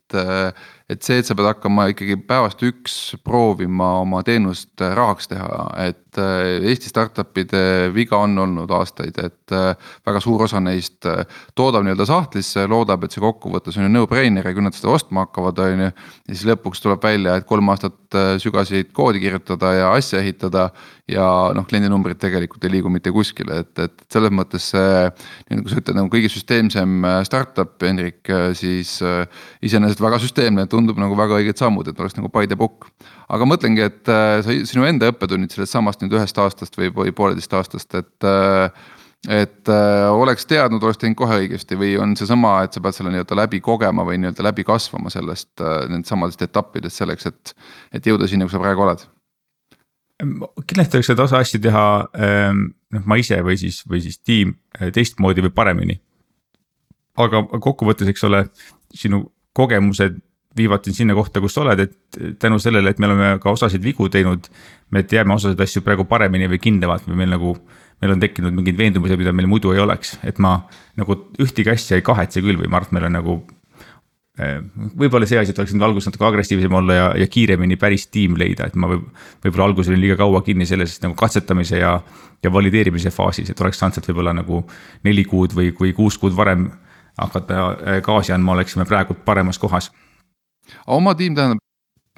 et 0.91 1.07
see, 1.07 1.21
et 1.21 1.27
sa 1.27 1.37
pead 1.39 1.47
hakkama 1.51 1.87
ikkagi 1.93 2.17
päevast 2.27 2.63
üks 2.67 2.95
proovima 3.25 3.93
oma 4.03 4.25
teenust 4.27 4.81
rahaks 4.81 5.31
teha, 5.31 5.67
et 5.87 6.10
äh, 6.19 6.59
Eesti 6.71 6.91
startup'ide 6.91 7.91
viga 7.95 8.19
on 8.19 8.39
olnud 8.43 8.71
aastaid, 8.75 9.17
et 9.23 9.55
äh, 9.55 9.75
väga 10.07 10.23
suur 10.25 10.45
osa 10.47 10.61
neist 10.63 11.07
äh, 11.09 11.23
toodab 11.59 11.85
nii-öelda 11.87 12.07
sahtlisse, 12.09 12.67
loodab, 12.71 13.05
et 13.05 13.15
see 13.15 13.23
kokkuvõttes 13.23 13.79
on 13.79 13.87
ju 13.87 13.93
no-brainer 13.93 14.49
ja 14.49 14.55
küll 14.57 14.67
nad 14.67 14.77
seda 14.77 14.91
ostma 14.95 15.27
hakkavad, 15.27 15.61
on 15.67 15.85
ju. 15.87 15.91
ja 15.91 16.35
siis 16.35 16.47
lõpuks 16.49 16.83
tuleb 16.85 17.05
välja, 17.05 17.37
et 17.37 17.49
kolm 17.49 17.71
aastat 17.73 18.19
sügasid 18.43 18.91
koodi 18.97 19.23
kirjutada 19.23 19.71
ja 19.77 19.93
asja 19.95 20.19
ehitada 20.19 20.71
ja 21.11 21.27
noh, 21.55 21.67
kliendinumbrid 21.69 22.19
tegelikult 22.23 22.65
ei 22.67 22.75
liigu 22.75 22.91
mitte 22.91 23.13
kuskile, 23.15 23.63
et, 23.63 23.73
et 23.79 24.05
selles 24.11 24.35
mõttes 24.35 24.71
see. 24.73 25.07
nii 25.51 25.61
nagu 25.61 25.71
sa 25.71 25.79
ütled, 25.79 25.99
nagu 25.99 26.11
kõige 26.11 26.31
süsteemsem 26.33 27.07
startup, 27.27 27.77
Hendrik, 27.83 28.27
siis 28.59 28.99
iseenesest 29.63 30.03
väga 30.03 30.19
süsteemne, 30.23 30.67
et 30.67 30.75
tundub 30.75 30.99
nagu 30.99 31.19
väga 31.19 31.39
õiged 31.39 31.59
sammud, 31.61 31.89
et 31.91 32.03
oleks 32.03 32.19
nagu 32.19 32.31
by 32.35 32.51
the 32.51 32.59
book. 32.59 32.91
Aga 33.31 33.47
mõtlengi, 33.49 33.85
et 33.87 34.11
äh, 34.11 34.39
sa, 34.45 34.57
sinu 34.73 34.87
enda 34.89 35.11
õppetunnid 35.13 35.53
sellest 35.55 35.77
samast 35.77 36.03
nüüd 36.03 36.17
ühest 36.19 36.39
aastast 36.43 36.79
või, 36.79 36.91
või 36.95 37.15
pooleteist 37.17 37.55
aastast, 37.59 37.95
et 37.99 38.27
äh, 38.29 38.89
et 39.29 39.69
äh, 39.69 40.09
oleks 40.17 40.47
teadnud, 40.49 40.83
oleks 40.83 41.01
teinud 41.01 41.19
kohe 41.19 41.43
õigesti 41.43 41.77
või 41.77 41.93
on 42.01 42.15
seesama, 42.17 42.55
et 42.65 42.73
sa 42.73 42.81
pead 42.81 42.97
selle 42.97 43.11
nii-öelda 43.13 43.37
läbi 43.37 43.61
kogema 43.61 44.05
või 44.09 44.17
nii-öelda 44.23 44.47
läbi 44.47 44.65
kasvama 44.65 45.13
sellest 45.13 45.61
äh,, 45.61 45.83
nendest 45.93 46.45
etappidest 46.47 47.03
selleks, 47.03 47.29
et, 47.29 47.53
et 47.93 48.07
jõuda 48.09 48.29
sinna, 48.31 48.49
kus 48.49 48.57
sa 48.57 48.63
praegu 48.63 48.87
oled? 48.87 49.05
kindlasti 50.21 50.99
oleks 50.99 51.09
seda 51.09 51.25
osa 51.25 51.39
asju 51.41 51.61
teha 51.65 51.85
ähm, 52.21 52.65
noh, 52.93 53.05
ma 53.09 53.17
ise 53.21 53.39
või 53.45 53.57
siis, 53.61 53.81
või 53.89 54.03
siis 54.05 54.19
tiim 54.25 54.55
äh, 54.79 54.89
teistmoodi 54.93 55.45
või 55.47 55.53
paremini. 55.53 56.01
aga 57.21 57.43
kokkuvõttes, 57.61 58.09
eks 58.09 58.25
ole, 58.29 58.45
sinu 58.97 59.27
kogemused 59.57 60.17
viivad 60.57 60.85
sind 60.85 60.97
sinna 60.99 61.15
kohta, 61.15 61.41
kus 61.41 61.55
sa 61.55 61.63
oled, 61.63 61.81
et 61.85 62.39
tänu 62.43 62.59
sellele, 62.59 62.91
et 62.91 62.99
me 62.99 63.07
oleme 63.07 63.31
ka 63.43 63.53
osasid 63.55 63.85
vigu 63.85 64.09
teinud. 64.11 64.49
me 64.91 65.03
teame 65.07 65.35
osasid 65.35 65.61
asju 65.61 65.85
praegu 65.87 66.05
paremini 66.05 66.49
või 66.51 66.59
kindlamalt 66.59 67.05
või 67.07 67.21
meil 67.21 67.31
nagu, 67.31 67.55
meil 68.03 68.13
on 68.17 68.21
tekkinud 68.21 68.55
mingid 68.57 68.79
veendumused, 68.79 69.19
mida 69.19 69.33
meil 69.33 69.47
muidu 69.47 69.71
ei 69.71 69.79
oleks, 69.79 70.19
et 70.27 70.39
ma 70.43 70.57
nagu 70.99 71.15
ühtegi 71.39 71.71
asja 71.71 71.97
ei 71.97 72.03
kahetse 72.03 72.43
küll 72.43 72.59
või 72.59 72.67
ma 72.67 72.81
arvan, 72.81 72.91
et 72.91 72.97
meil 72.99 73.07
on 73.07 73.19
nagu 73.21 73.37
võib-olla 74.97 75.27
see 75.29 75.39
asi, 75.41 75.53
et 75.53 75.59
oleks 75.59 75.75
nüüd 75.75 75.85
alguses 75.85 76.09
natuke 76.09 76.25
agressiivsem 76.29 76.75
olla 76.81 76.97
ja, 76.97 77.07
ja 77.19 77.27
kiiremini 77.31 77.77
päris 77.81 78.07
tiim 78.13 78.39
leida, 78.41 78.69
et 78.71 78.77
ma 78.79 78.89
võib, 78.91 79.09
võib-olla 79.45 79.67
alguses 79.69 79.91
olin 79.93 80.01
liiga 80.01 80.17
kaua 80.21 80.41
kinni 80.47 80.67
selles 80.69 80.97
nagu 81.05 81.17
katsetamise 81.19 81.81
ja. 81.81 81.97
ja 82.43 82.53
valideerimise 82.53 83.13
faasis, 83.13 83.51
et 83.51 83.61
oleks 83.61 83.81
saanud 83.81 83.99
sealt 83.99 84.09
võib-olla 84.09 84.35
nagu 84.39 84.63
neli 85.05 85.27
kuud 85.29 85.55
või, 85.57 85.75
või 85.77 85.93
kuus 85.97 86.17
kuud 86.19 86.37
varem 86.37 86.71
hakata 87.21 88.01
gaasi 88.07 88.33
andma, 88.33 88.55
oleksime 88.55 88.87
praegu 88.89 89.19
paremas 89.27 89.59
kohas. 89.61 89.91
Oma 90.91 91.15
tiim 91.19 91.37
tähendab, 91.39 91.63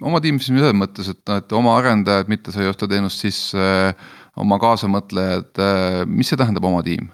oma 0.03 0.21
tiim 0.25 0.39
siis 0.43 0.53
selles 0.59 0.77
mõttes, 0.77 1.11
et 1.13 1.21
noh, 1.29 1.41
et 1.43 1.57
oma 1.57 1.77
arendajad, 1.79 2.31
mitte 2.33 2.55
sa 2.55 2.63
ei 2.63 2.71
osta 2.71 2.89
teenust 2.91 3.25
sisse 3.25 3.59
äh, 3.59 4.15
oma 4.43 4.59
kaasamõtlejad, 4.63 5.51
äh, 5.61 5.99
mis 6.09 6.33
see 6.33 6.41
tähendab, 6.41 6.65
oma 6.69 6.83
tiim? 6.87 7.11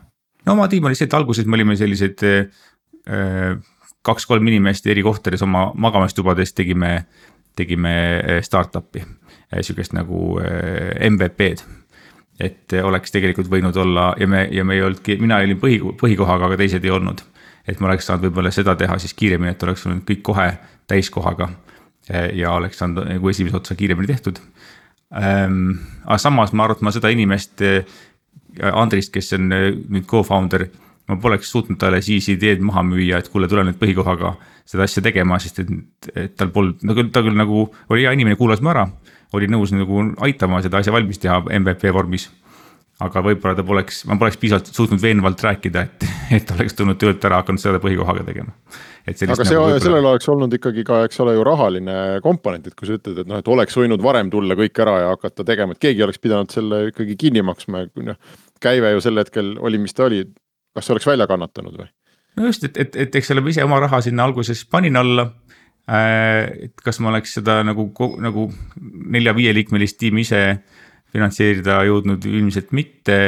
no 0.47 0.55
oma 0.57 0.69
tiim 0.71 0.87
oli 0.89 0.99
see, 0.99 1.09
et 1.09 1.19
alguses 1.19 1.49
me 1.49 1.59
olime 1.59 1.77
sellised 1.79 2.25
äh, 2.29 3.59
kaks-kolm 4.07 4.47
inimest 4.49 4.87
eri 4.89 5.03
kohtades 5.05 5.43
oma 5.45 5.69
magamistubades 5.77 6.55
tegime, 6.57 7.03
tegime 7.59 7.93
startup'i, 8.47 9.03
sihukest 9.51 9.93
nagu 9.97 10.39
MVP-d 10.39 11.67
et 12.39 12.75
oleks 12.83 13.13
tegelikult 13.13 13.51
võinud 13.51 13.77
olla 13.83 14.13
ja 14.21 14.29
me, 14.31 14.45
ja 14.55 14.65
me 14.65 14.77
ei 14.79 14.83
olnudki, 14.87 15.17
mina 15.21 15.41
olin 15.43 15.59
põhi, 15.59 15.81
põhikohaga, 15.99 16.47
aga 16.47 16.59
teised 16.61 16.85
ei 16.87 16.93
olnud. 16.95 17.25
et 17.69 17.81
ma 17.81 17.91
oleks 17.91 18.07
saanud 18.09 18.25
võib-olla 18.25 18.51
seda 18.55 18.73
teha 18.79 18.97
siis 19.03 19.13
kiiremini, 19.15 19.51
et 19.53 19.63
oleks 19.63 19.83
olnud 19.87 20.05
kõik 20.09 20.23
kohe 20.25 20.47
täiskohaga. 20.89 21.51
ja 22.09 22.55
oleks 22.57 22.79
saanud 22.81 23.05
nagu 23.05 23.29
esimese 23.29 23.57
otsa 23.57 23.75
kiiremini 23.77 24.09
tehtud 24.09 24.39
ähm,. 25.13 25.79
aga 26.05 26.19
samas 26.19 26.53
ma 26.53 26.65
arvan, 26.65 26.79
et 26.79 26.83
ma 26.87 26.93
seda 26.95 27.11
inimest, 27.13 27.63
äh, 27.63 27.85
Andrist, 28.73 29.13
kes 29.13 29.33
on 29.37 29.53
äh, 29.53 29.71
nüüd 29.77 30.07
co-founder, 30.09 30.67
ma 31.09 31.19
poleks 31.21 31.53
suutnud 31.53 31.79
talle 31.81 32.01
siis 32.05 32.29
ideed 32.33 32.65
maha 32.65 32.83
müüa, 32.87 33.21
et 33.21 33.29
kuule, 33.33 33.49
tule 33.49 33.65
nüüd 33.67 33.79
põhikohaga 33.81 34.35
seda 34.69 34.85
asja 34.85 35.03
tegema, 35.05 35.39
sest 35.41 35.63
et, 35.63 35.71
et 36.15 36.35
tal 36.37 36.51
polnud, 36.53 36.83
no 36.85 36.97
küll 36.97 37.13
ta 37.13 37.23
küll 37.25 37.37
nagu 37.37 37.67
oli 37.89 38.05
hea 38.05 38.13
inimene, 38.17 38.37
kuulas 38.41 38.61
mu 38.65 38.73
ära. 38.75 38.89
oli 39.37 39.49
nõus 39.49 39.73
nagu 39.77 40.03
aitama 40.25 40.63
seda 40.65 40.81
asja 40.81 40.93
valmis 40.93 41.21
teha 41.21 41.43
MVP 41.61 41.93
vormis. 41.93 42.29
aga 43.01 43.23
võib-olla 43.23 43.55
ta 43.55 43.63
poleks, 43.63 44.05
ma 44.11 44.17
poleks 44.19 44.37
piisavalt 44.37 44.73
suutnud 44.75 45.01
veenvalt 45.03 45.43
rääkida, 45.45 45.83
et, 45.87 46.05
et 46.37 46.51
oleks 46.55 46.77
tulnud 46.79 46.99
töölt 47.01 47.25
ära 47.25 47.43
hakanud 47.43 47.63
seda 47.63 47.81
põhikohaga 47.83 48.25
tegema 48.27 48.55
aga 49.09 49.45
see 49.47 49.57
nagu, 49.57 49.79
sellel 49.81 50.09
oleks 50.11 50.29
olnud 50.31 50.55
ikkagi 50.59 50.85
ka, 50.87 51.03
eks 51.09 51.21
ole 51.25 51.35
ju 51.37 51.45
rahaline 51.47 51.95
komponent, 52.25 52.67
et 52.69 52.77
kui 52.77 52.89
sa 52.89 52.97
ütled, 52.99 53.23
et 53.23 53.31
noh, 53.31 53.41
et 53.41 53.51
oleks 53.51 53.77
võinud 53.79 54.03
varem 54.05 54.31
tulla 54.33 54.57
kõik 54.59 54.81
ära 54.85 54.97
ja 55.05 55.13
hakata 55.15 55.47
tegema, 55.49 55.75
et 55.75 55.83
keegi 55.83 56.05
oleks 56.05 56.21
pidanud 56.23 56.53
selle 56.53 56.83
ikkagi 56.91 57.17
kinni 57.21 57.45
maksma 57.47 57.85
ja 57.85 58.07
noh. 58.11 58.19
käive 58.63 58.93
ju 58.95 59.05
sel 59.05 59.21
hetkel 59.23 59.55
oli, 59.65 59.81
mis 59.83 59.97
ta 59.97 60.09
oli, 60.09 60.25
kas 60.77 60.89
see 60.89 60.97
oleks 60.97 61.09
välja 61.09 61.29
kannatanud 61.31 61.79
või? 61.81 61.91
no 62.39 62.49
just, 62.51 62.67
et, 62.69 62.81
et, 62.81 62.99
et 63.07 63.21
eks 63.21 63.33
ole, 63.35 63.45
ma 63.45 63.55
ise 63.55 63.67
oma 63.67 63.81
raha 63.85 64.03
sinna 64.05 64.27
alguses 64.29 64.65
panin 64.71 64.99
alla 65.01 65.31
äh,. 65.89 66.69
et 66.69 66.85
kas 66.85 67.01
ma 67.01 67.13
oleks 67.15 67.39
seda 67.41 67.61
nagu, 67.67 67.89
nagu 68.23 68.49
nelja-viieliikmelist 69.17 70.01
tiimi 70.03 70.27
ise 70.27 70.43
finantseerida 71.15 71.81
jõudnud, 71.89 72.25
ilmselt 72.29 72.73
mitte. 72.77 73.19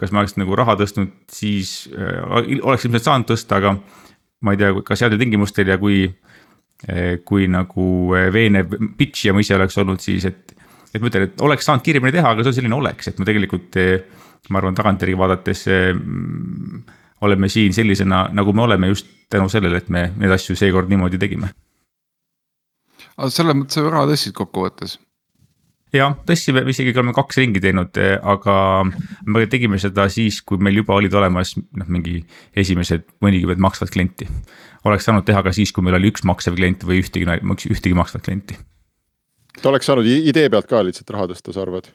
kas 0.00 0.12
ma 0.12 0.22
oleks 0.22 0.36
nagu 0.40 0.56
raha 0.58 0.76
tõstnud, 0.80 1.12
siis 1.32 1.88
äh, 1.94 2.20
oleks 2.60 2.86
ilmselt 2.86 3.06
saanud 3.06 3.30
tõsta, 3.30 3.60
aga 3.60 3.74
ma 4.44 4.54
ei 4.54 4.60
tea, 4.60 4.72
kas 4.86 5.04
headel 5.04 5.20
tingimustel 5.20 5.68
ja 5.68 5.76
kui, 5.80 6.04
eh, 6.88 7.18
kui 7.24 7.48
nagu 7.50 7.86
eh, 8.16 8.30
veenev 8.32 8.72
pitch 8.96 9.26
ja 9.28 9.34
ma 9.36 9.44
ise 9.44 9.56
oleks 9.56 9.76
olnud 9.80 10.00
siis, 10.04 10.24
et. 10.28 10.54
et 10.94 11.00
ma 11.00 11.10
ütlen, 11.10 11.28
et 11.28 11.42
oleks 11.44 11.68
saanud 11.68 11.84
kiiremini 11.86 12.16
teha, 12.16 12.32
aga 12.32 12.44
see 12.44 12.52
on 12.52 12.56
selline 12.56 12.76
oleks, 12.76 13.10
et 13.10 13.20
ma 13.20 13.28
tegelikult, 13.28 13.76
ma 14.50 14.58
arvan, 14.58 14.74
tagantjärgi 14.74 15.18
vaadates 15.20 15.66
oleme 17.20 17.50
siin 17.52 17.76
sellisena, 17.76 18.24
nagu 18.34 18.52
me 18.56 18.64
oleme 18.64 18.88
just 18.90 19.06
tänu 19.30 19.48
sellele, 19.52 19.78
et 19.78 19.92
me 19.92 20.08
neid 20.16 20.32
asju 20.34 20.56
seekord 20.58 20.90
niimoodi 20.90 21.20
tegime. 21.20 21.52
aga 23.20 23.28
selles 23.30 23.54
mõttes 23.54 23.76
sa 23.76 23.84
raha 23.86 24.08
tõstsid 24.10 24.34
kokkuvõttes 24.34 24.96
jah, 25.94 26.14
tõstsime, 26.26 26.62
isegi 26.70 26.94
oleme 26.94 27.14
kaks 27.16 27.40
ringi 27.40 27.62
teinud, 27.62 27.98
aga 28.32 28.56
me 29.26 29.46
tegime 29.50 29.80
seda 29.82 30.06
siis, 30.12 30.40
kui 30.46 30.60
meil 30.62 30.80
juba 30.80 30.96
olid 30.98 31.14
olemas 31.16 31.56
noh, 31.58 31.88
mingi 31.90 32.20
esimesed 32.58 33.06
mõnikümmend 33.24 33.62
maksvat 33.62 33.92
klienti. 33.94 34.28
oleks 34.84 35.04
saanud 35.08 35.26
teha 35.26 35.42
ka 35.42 35.52
siis, 35.52 35.72
kui 35.72 35.84
meil 35.84 35.98
oli 35.98 36.12
üks 36.12 36.24
maksev 36.24 36.56
klient 36.56 36.84
või 36.86 37.02
ühtegi, 37.02 37.26
ühtegi 37.70 37.96
maksvat 37.96 38.26
klienti. 38.26 38.58
oleks 39.64 39.90
saanud 39.90 40.06
idee 40.06 40.48
pealt 40.50 40.70
ka 40.70 40.84
lihtsalt 40.84 41.10
raha 41.10 41.32
tõsta, 41.32 41.52
sa 41.52 41.66
arvad? 41.66 41.90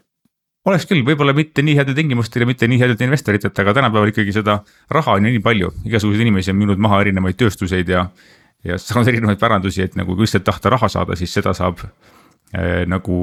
oleks 0.66 0.88
küll, 0.90 1.04
võib-olla 1.06 1.34
mitte 1.38 1.62
nii 1.62 1.78
headel 1.78 1.96
tingimustel 1.98 2.44
ja 2.44 2.50
mitte 2.50 2.68
nii 2.68 2.80
headelt 2.82 3.02
investoritelt, 3.06 3.60
aga 3.60 3.74
tänapäeval 3.78 4.10
ikkagi 4.12 4.34
seda 4.34 4.60
raha 4.92 5.20
on 5.20 5.28
ju 5.28 5.36
nii 5.36 5.44
palju, 5.46 5.72
igasuguseid 5.86 6.26
inimesi 6.26 6.52
on 6.52 6.60
müünud 6.62 6.82
maha 6.82 7.04
erinevaid 7.06 7.38
tööstuseid 7.38 7.90
ja. 7.90 8.08
ja 8.66 8.80
saanud 8.82 9.12
erinevaid 9.14 9.40
pärandusi, 9.40 9.86
et 9.86 9.96
nagu 10.00 10.18
kui 10.18 10.26
lihtsalt 10.26 10.48
tahta 10.48 10.74
raha 10.74 10.90
saada, 10.90 11.18
siis 11.20 11.34
seda 11.38 11.54
saab 11.54 11.86
nagu, 12.88 13.16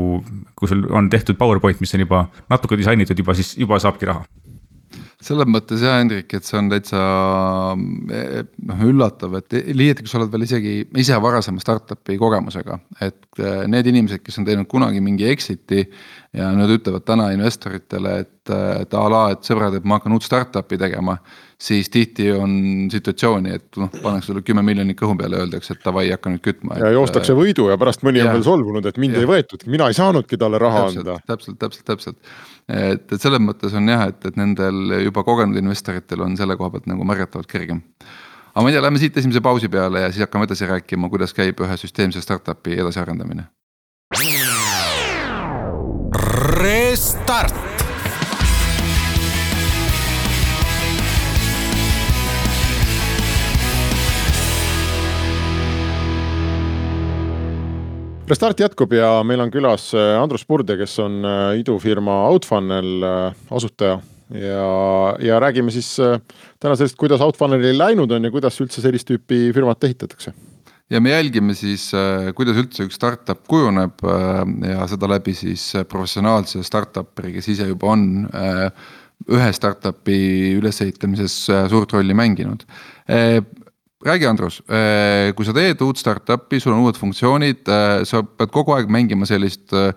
kui 0.58 0.68
sul 0.68 0.82
on 0.92 1.06
tehtud 1.08 1.38
PowerPoint, 1.40 1.78
mis 1.80 1.94
on 1.96 2.02
juba 2.02 2.26
natuke 2.50 2.76
disainitud 2.76 3.16
juba, 3.16 3.32
siis 3.38 3.54
juba 3.56 3.78
saabki 3.80 4.10
raha 4.10 4.26
selles 5.22 5.48
mõttes 5.50 5.82
jah, 5.82 5.98
Hendrik, 6.00 6.32
et 6.34 6.46
see 6.46 6.58
on 6.58 6.68
täitsa 6.72 7.02
eh, 8.16 8.40
noh, 8.66 8.82
üllatav, 8.88 9.36
et 9.38 9.56
liiati, 9.70 10.04
kui 10.04 10.10
sa 10.10 10.18
oled 10.18 10.32
veel 10.32 10.46
isegi 10.46 10.74
ise 10.98 11.18
varasema 11.22 11.62
startup'i 11.62 12.18
kogemusega, 12.20 12.78
et 13.06 13.42
eh, 13.42 13.62
need 13.70 13.90
inimesed, 13.92 14.24
kes 14.24 14.40
on 14.40 14.48
teinud 14.48 14.68
kunagi 14.70 15.02
mingi 15.04 15.28
exit'i. 15.30 15.86
ja 16.32 16.48
nad 16.56 16.70
ütlevad 16.72 17.04
täna 17.04 17.28
investoritele, 17.34 18.16
et, 18.24 18.52
et 18.52 18.94
a 18.96 19.02
la, 19.12 19.22
et 19.34 19.44
sõbrad, 19.44 19.76
et 19.76 19.84
ma 19.84 19.98
hakkan 19.98 20.16
uut 20.16 20.24
startup'i 20.24 20.78
tegema 20.80 21.18
siis 21.62 21.90
tihti 21.90 22.32
on 22.32 22.54
situatsiooni, 22.90 23.54
et 23.54 23.78
noh, 23.78 23.90
pannakse 24.02 24.32
sulle 24.32 24.42
kümme 24.46 24.64
miljonit 24.66 24.98
kõhu 24.98 25.14
peale 25.18 25.38
ja 25.38 25.44
öeldakse, 25.44 25.76
et 25.76 25.84
davai, 25.84 26.08
hakka 26.10 26.32
nüüd 26.32 26.42
kütma. 26.42 26.78
ja 26.80 26.90
joostakse 26.94 27.36
võidu 27.38 27.68
ja 27.70 27.76
pärast 27.78 28.02
mõni 28.06 28.18
ja, 28.18 28.26
on 28.26 28.36
veel 28.36 28.46
solvunud, 28.46 28.88
et 28.90 28.98
mind 29.02 29.16
ja, 29.18 29.22
ei 29.22 29.30
võetud, 29.30 29.62
mina 29.70 29.86
ei 29.90 29.96
saanudki 29.96 30.38
talle 30.40 30.58
raha 30.62 30.88
täpselt, 30.88 31.06
anda. 31.06 31.16
täpselt, 31.30 31.58
täpselt, 31.62 31.86
täpselt. 31.92 32.34
et, 32.66 33.06
et 33.06 33.22
selles 33.22 33.42
mõttes 33.44 33.78
on 33.78 33.88
jah, 33.94 34.08
et, 34.10 34.18
et 34.26 34.38
nendel 34.40 34.98
juba 35.04 35.24
kogenud 35.28 35.58
investoritel 35.62 36.26
on 36.26 36.36
selle 36.40 36.58
koha 36.58 36.74
pealt 36.74 36.90
nagu 36.90 37.06
märgatavalt 37.06 37.50
kergem. 37.50 37.82
aga 38.52 38.66
ma 38.66 38.72
ei 38.72 38.78
tea, 38.78 38.84
lähme 38.88 39.02
siit 39.02 39.22
esimese 39.22 39.44
pausi 39.44 39.70
peale 39.70 40.06
ja 40.06 40.10
siis 40.10 40.26
hakkame 40.26 40.50
edasi 40.50 40.66
rääkima, 40.70 41.10
kuidas 41.12 41.34
käib 41.36 41.62
ühe 41.62 41.78
süsteemse 41.78 42.24
startup'i 42.24 42.74
edasiarendamine. 42.82 43.46
Restart 46.62 47.71
Restart 58.32 58.62
jätkub 58.62 58.94
ja 58.96 59.18
meil 59.28 59.42
on 59.44 59.50
külas 59.52 59.90
äh, 59.92 60.14
Andrus 60.16 60.46
Purde, 60.48 60.78
kes 60.80 60.94
on 61.04 61.18
äh, 61.20 61.58
idufirma 61.60 62.14
Outfunnel 62.30 63.04
äh, 63.04 63.42
asutaja 63.52 63.98
ja, 64.32 64.68
ja 65.20 65.40
räägime 65.42 65.74
siis 65.74 65.90
täna 66.00 66.72
sellest, 66.78 66.96
kuidas 66.96 67.20
Outfunnelil 67.20 67.76
läinud 67.76 68.14
on 68.16 68.24
ja 68.24 68.32
kuidas 68.32 68.56
üldse 68.64 68.80
sellist 68.80 69.10
tüüpi 69.10 69.50
firmat 69.52 69.84
ehitatakse. 69.84 70.32
ja 70.88 71.00
me 71.04 71.12
jälgime 71.12 71.52
siis, 71.52 71.90
kuidas 72.38 72.56
üldse 72.62 72.86
üks 72.88 72.96
startup 72.96 73.44
kujuneb 73.52 74.00
ja 74.64 74.88
seda 74.88 75.12
läbi 75.12 75.36
siis 75.36 75.68
professionaalse 75.88 76.64
startup'i, 76.64 77.34
kes 77.36 77.52
ise 77.52 77.68
juba 77.68 77.92
on 77.92 78.06
ühe 79.28 79.50
startup'i 79.52 80.22
ülesehitamises 80.56 81.36
suurt 81.68 81.92
rolli 81.92 82.16
mänginud 82.16 82.64
räägi, 84.06 84.26
Andrus, 84.26 84.60
äh, 84.66 85.30
kui 85.36 85.46
sa 85.46 85.54
teed 85.56 85.80
uut 85.84 86.00
startup'i, 86.00 86.60
sul 86.60 86.74
on 86.74 86.84
uued 86.86 86.98
funktsioonid, 86.98 87.62
äh, 87.68 88.02
sa 88.08 88.22
pead 88.22 88.52
kogu 88.54 88.76
aeg 88.76 88.90
mängima 88.92 89.28
sellist 89.28 89.72
äh, 89.76 89.92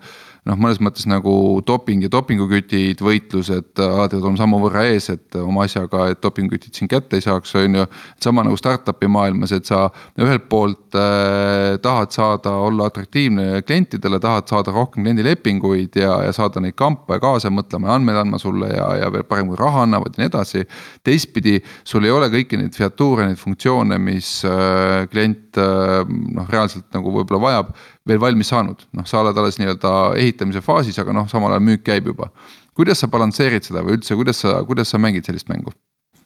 noh, 0.46 0.58
mõnes 0.60 0.78
mõttes 0.82 1.06
nagu 1.10 1.32
doping 1.66 2.04
ja 2.06 2.10
dopingukütid, 2.12 3.00
võitlused, 3.02 3.72
alati 3.82 4.16
pead 4.16 4.22
olema 4.22 4.40
samavõrra 4.40 4.84
ees, 4.92 5.08
et 5.10 5.38
oma 5.40 5.64
asjaga, 5.66 6.06
et 6.12 6.20
dopingukütid 6.22 6.78
sind 6.78 6.90
kätte 6.92 7.18
ei 7.18 7.24
saaks, 7.24 7.54
on 7.58 7.80
ju. 7.80 7.86
sama 8.22 8.44
nagu 8.46 8.58
startup'i 8.58 9.08
maailmas, 9.10 9.52
et 9.56 9.66
sa 9.66 9.86
ühelt 10.22 10.46
poolt 10.50 10.96
äh, 10.98 11.76
tahad 11.82 12.14
saada, 12.14 12.54
olla 12.66 12.86
atraktiivne 12.90 13.62
klientidele, 13.66 14.20
tahad 14.22 14.46
saada 14.50 14.74
rohkem 14.74 15.06
kliendilepinguid 15.06 15.98
ja, 15.98 16.20
ja 16.26 16.34
saada 16.36 16.62
neid 16.62 16.76
kampa 16.78 17.18
ja 17.18 17.24
kaasa 17.24 17.50
mõtlema 17.50 17.90
ja 17.90 17.98
andmeid 17.98 18.22
andma 18.22 18.40
sulle 18.42 18.70
ja, 18.70 18.88
ja 19.02 19.10
veel 19.12 19.26
parem, 19.26 19.50
kui 19.50 19.58
raha 19.60 19.84
annavad 19.86 20.14
ja 20.14 20.24
nii 20.24 20.30
edasi. 20.30 20.64
teistpidi, 21.06 21.58
sul 21.86 22.06
ei 22.06 22.14
ole 22.14 22.30
kõiki 22.32 22.60
neid 22.60 22.76
featuure, 22.76 23.26
neid 23.26 23.40
funktsioone, 23.40 23.98
mis 24.02 24.38
äh, 24.46 25.04
klient 25.10 25.58
äh, 25.58 26.06
noh, 26.06 26.48
reaalselt 26.52 26.86
nagu 26.94 27.14
võib-olla 27.18 27.42
vajab 27.42 27.74
veel 28.06 28.20
valmis 28.22 28.52
saanud, 28.52 28.86
noh, 28.96 29.06
sa 29.08 29.20
oled 29.22 29.36
alles 29.40 29.58
nii-öelda 29.60 29.92
ehitamise 30.20 30.62
faasis, 30.64 30.98
aga 31.02 31.14
noh, 31.16 31.26
samal 31.30 31.54
ajal 31.54 31.66
müük 31.66 31.84
käib 31.86 32.12
juba. 32.12 32.30
kuidas 32.76 33.00
sa 33.00 33.08
balansseerid 33.08 33.64
seda 33.64 33.82
või 33.82 33.96
üldse, 33.96 34.14
kuidas 34.14 34.42
sa, 34.44 34.60
kuidas 34.68 34.90
sa 34.92 34.98
mängid 35.00 35.26
sellist 35.26 35.48
mängu? 35.48 35.72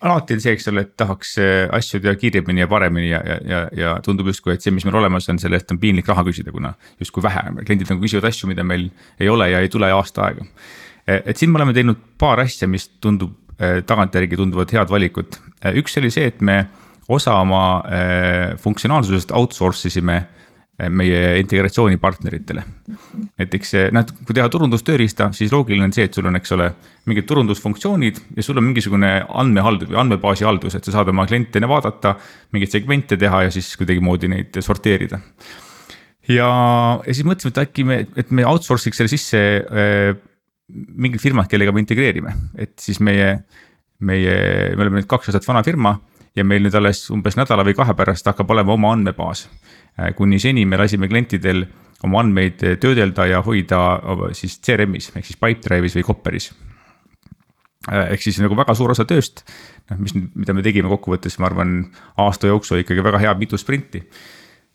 alati 0.00 0.34
on 0.34 0.40
see, 0.40 0.54
eks 0.56 0.68
ole, 0.70 0.84
et 0.86 0.92
tahaks 0.98 1.34
äh, 1.40 1.66
asju 1.76 2.00
teha 2.00 2.14
kiiremini 2.16 2.62
ja 2.62 2.68
paremini 2.70 3.10
ja, 3.10 3.20
ja, 3.26 3.36
ja, 3.44 3.60
ja 3.76 3.90
tundub 4.04 4.30
justkui, 4.30 4.54
et 4.54 4.64
see, 4.64 4.72
mis 4.72 4.86
meil 4.88 4.96
olemas 5.02 5.28
on, 5.28 5.40
selle 5.40 5.58
eest 5.60 5.72
on 5.74 5.80
piinlik 5.80 6.08
raha 6.08 6.24
küsida, 6.26 6.52
kuna 6.54 6.72
justkui 7.00 7.24
vähe, 7.24 7.42
kliendid 7.60 7.90
nagu 7.92 8.00
küsivad 8.04 8.30
asju, 8.30 8.48
mida 8.50 8.64
meil 8.64 8.88
ei 9.20 9.28
ole 9.28 9.50
ja 9.52 9.60
ei 9.60 9.68
tule 9.72 9.90
aasta 9.92 10.24
aega. 10.28 10.46
E, 11.04 11.20
et 11.20 11.36
siin 11.36 11.52
me 11.52 11.60
oleme 11.60 11.76
teinud 11.76 12.00
paar 12.20 12.40
asja, 12.40 12.68
mis 12.70 12.88
tundub, 13.04 13.36
e, 13.58 13.82
tagantjärgi 13.86 14.40
tunduvad 14.40 14.72
head 14.72 14.92
valikud. 14.92 15.36
Üks 15.76 16.00
oli 16.00 16.12
see, 16.12 16.32
et 16.32 16.40
me 16.40 16.62
osa 17.10 17.34
oma 17.42 17.62
funktsionaalsusest 18.62 19.32
outsource 19.36 19.90
isime 19.90 20.20
meie 20.88 21.38
integratsioonipartneritele. 21.42 22.62
näiteks 23.40 23.72
noh, 23.92 24.12
kui 24.26 24.36
teha 24.36 24.48
turundustööriista, 24.52 25.30
siis 25.36 25.52
loogiline 25.52 25.88
on 25.88 25.94
see, 25.94 26.06
et 26.08 26.16
sul 26.16 26.28
on, 26.30 26.38
eks 26.38 26.54
ole, 26.56 26.70
mingid 27.10 27.26
turundusfunktsioonid 27.28 28.20
ja 28.36 28.44
sul 28.46 28.60
on 28.60 28.68
mingisugune 28.68 29.10
andmehaldus 29.28 29.90
või 29.90 30.00
andmebaasi 30.04 30.46
haldus, 30.48 30.76
et 30.78 30.86
sa 30.86 30.94
saad 30.98 31.10
oma 31.12 31.26
kliente 31.28 31.60
vaadata, 31.60 32.14
mingeid 32.54 32.72
segmente 32.72 33.18
teha 33.20 33.44
ja 33.46 33.54
siis 33.54 33.72
kuidagimoodi 33.80 34.30
neid 34.32 34.60
sorteerida. 34.64 35.20
ja, 36.28 36.50
ja 37.06 37.14
siis 37.14 37.26
mõtlesime, 37.26 37.54
et 37.56 37.62
äkki 37.66 37.86
me, 37.88 38.02
et 38.16 38.30
me 38.30 38.46
outsource'iks 38.48 39.02
selle 39.02 39.12
sisse 39.12 39.40
äh, 39.40 40.14
mingid 40.70 41.20
firmad, 41.22 41.48
kellega 41.50 41.74
me 41.74 41.82
integreerime, 41.82 42.36
et 42.58 42.76
siis 42.80 43.00
meie, 43.02 43.34
meie, 44.06 44.36
me 44.76 44.86
oleme 44.86 45.00
nüüd 45.00 45.10
kaks 45.10 45.30
aastat 45.30 45.48
vana 45.48 45.64
firma 45.66 45.98
ja 46.36 46.44
meil 46.46 46.62
nüüd 46.64 46.76
alles 46.78 47.02
umbes 47.10 47.36
nädala 47.38 47.64
või 47.66 47.74
kahe 47.78 47.94
pärast 47.98 48.28
hakkab 48.30 48.52
olema 48.54 48.76
oma 48.76 48.92
andmebaas 48.94 49.48
kuni 50.16 50.38
seni 50.38 50.64
me 50.66 50.78
lasime 50.80 51.08
klientidel 51.08 51.64
oma 52.06 52.22
andmeid 52.24 52.64
äh, 52.64 52.76
töödelda 52.80 53.26
ja 53.28 53.42
hoida 53.44 53.80
äh, 53.98 54.26
siis 54.36 54.58
CRM-is 54.64 55.10
ehk 55.14 55.28
siis 55.28 55.40
Pipedrive'is 55.40 55.96
või 55.98 56.06
Copperis. 56.06 56.50
ehk 57.90 58.22
siis 58.22 58.40
nagu 58.40 58.56
väga 58.56 58.74
suur 58.76 58.92
osa 58.92 59.06
tööst, 59.08 59.44
noh, 59.90 60.02
mis, 60.02 60.14
mida 60.14 60.54
me 60.56 60.64
tegime 60.64 60.90
kokkuvõttes, 60.92 61.38
ma 61.40 61.48
arvan, 61.48 61.78
aasta 62.20 62.50
jooksul 62.50 62.82
ikkagi 62.82 63.04
väga 63.04 63.22
hea 63.22 63.34
mitu 63.40 63.60
sprinti 63.60 64.04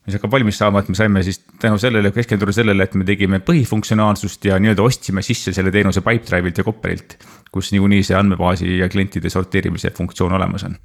mis 0.06 0.18
hakkab 0.18 0.36
valmis 0.36 0.58
saama, 0.62 0.84
et 0.84 0.90
me 0.90 0.98
saime 0.98 1.22
siis 1.26 1.40
tänu 1.62 1.80
sellele 1.82 2.12
keskenduda 2.14 2.54
sellele, 2.54 2.86
et 2.86 2.94
me 2.94 3.06
tegime 3.06 3.40
põhifunktsionaalsust 3.42 4.46
ja 4.52 4.60
nii-öelda 4.62 4.86
ostsime 4.86 5.24
sisse 5.26 5.54
selle 5.54 5.74
teenuse 5.74 6.06
Pipedrive'ilt 6.06 6.62
ja 6.62 6.68
Copperilt. 6.68 7.18
kus 7.52 7.72
niikuinii 7.72 8.04
see 8.04 8.18
andmebaasi 8.18 8.78
ja 8.82 8.90
klientide 8.92 9.30
sorteerimise 9.32 9.90
funktsioon 9.96 10.34
olemas 10.36 10.66
on 10.68 10.76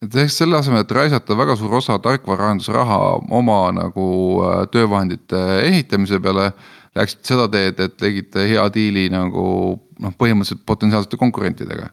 et 0.00 0.16
ehk 0.24 0.32
selle 0.32 0.56
asemel, 0.56 0.84
et 0.84 0.92
raisata 0.96 1.36
väga 1.36 1.56
suur 1.60 1.76
osa 1.80 1.98
tarkvaraarendusraha 2.02 2.98
oma 3.36 3.60
nagu 3.76 4.08
äh, 4.46 4.66
töövahendite 4.72 5.40
ehitamise 5.66 6.20
peale. 6.20 6.52
Läksite 6.98 7.28
seda 7.28 7.44
teed, 7.46 7.78
et 7.78 7.92
tegite 8.00 8.48
hea 8.50 8.64
diili 8.74 9.04
nagu 9.12 9.42
noh, 9.78 10.14
põhimõtteliselt 10.18 10.64
potentsiaalsete 10.66 11.20
konkurentidega 11.20 11.92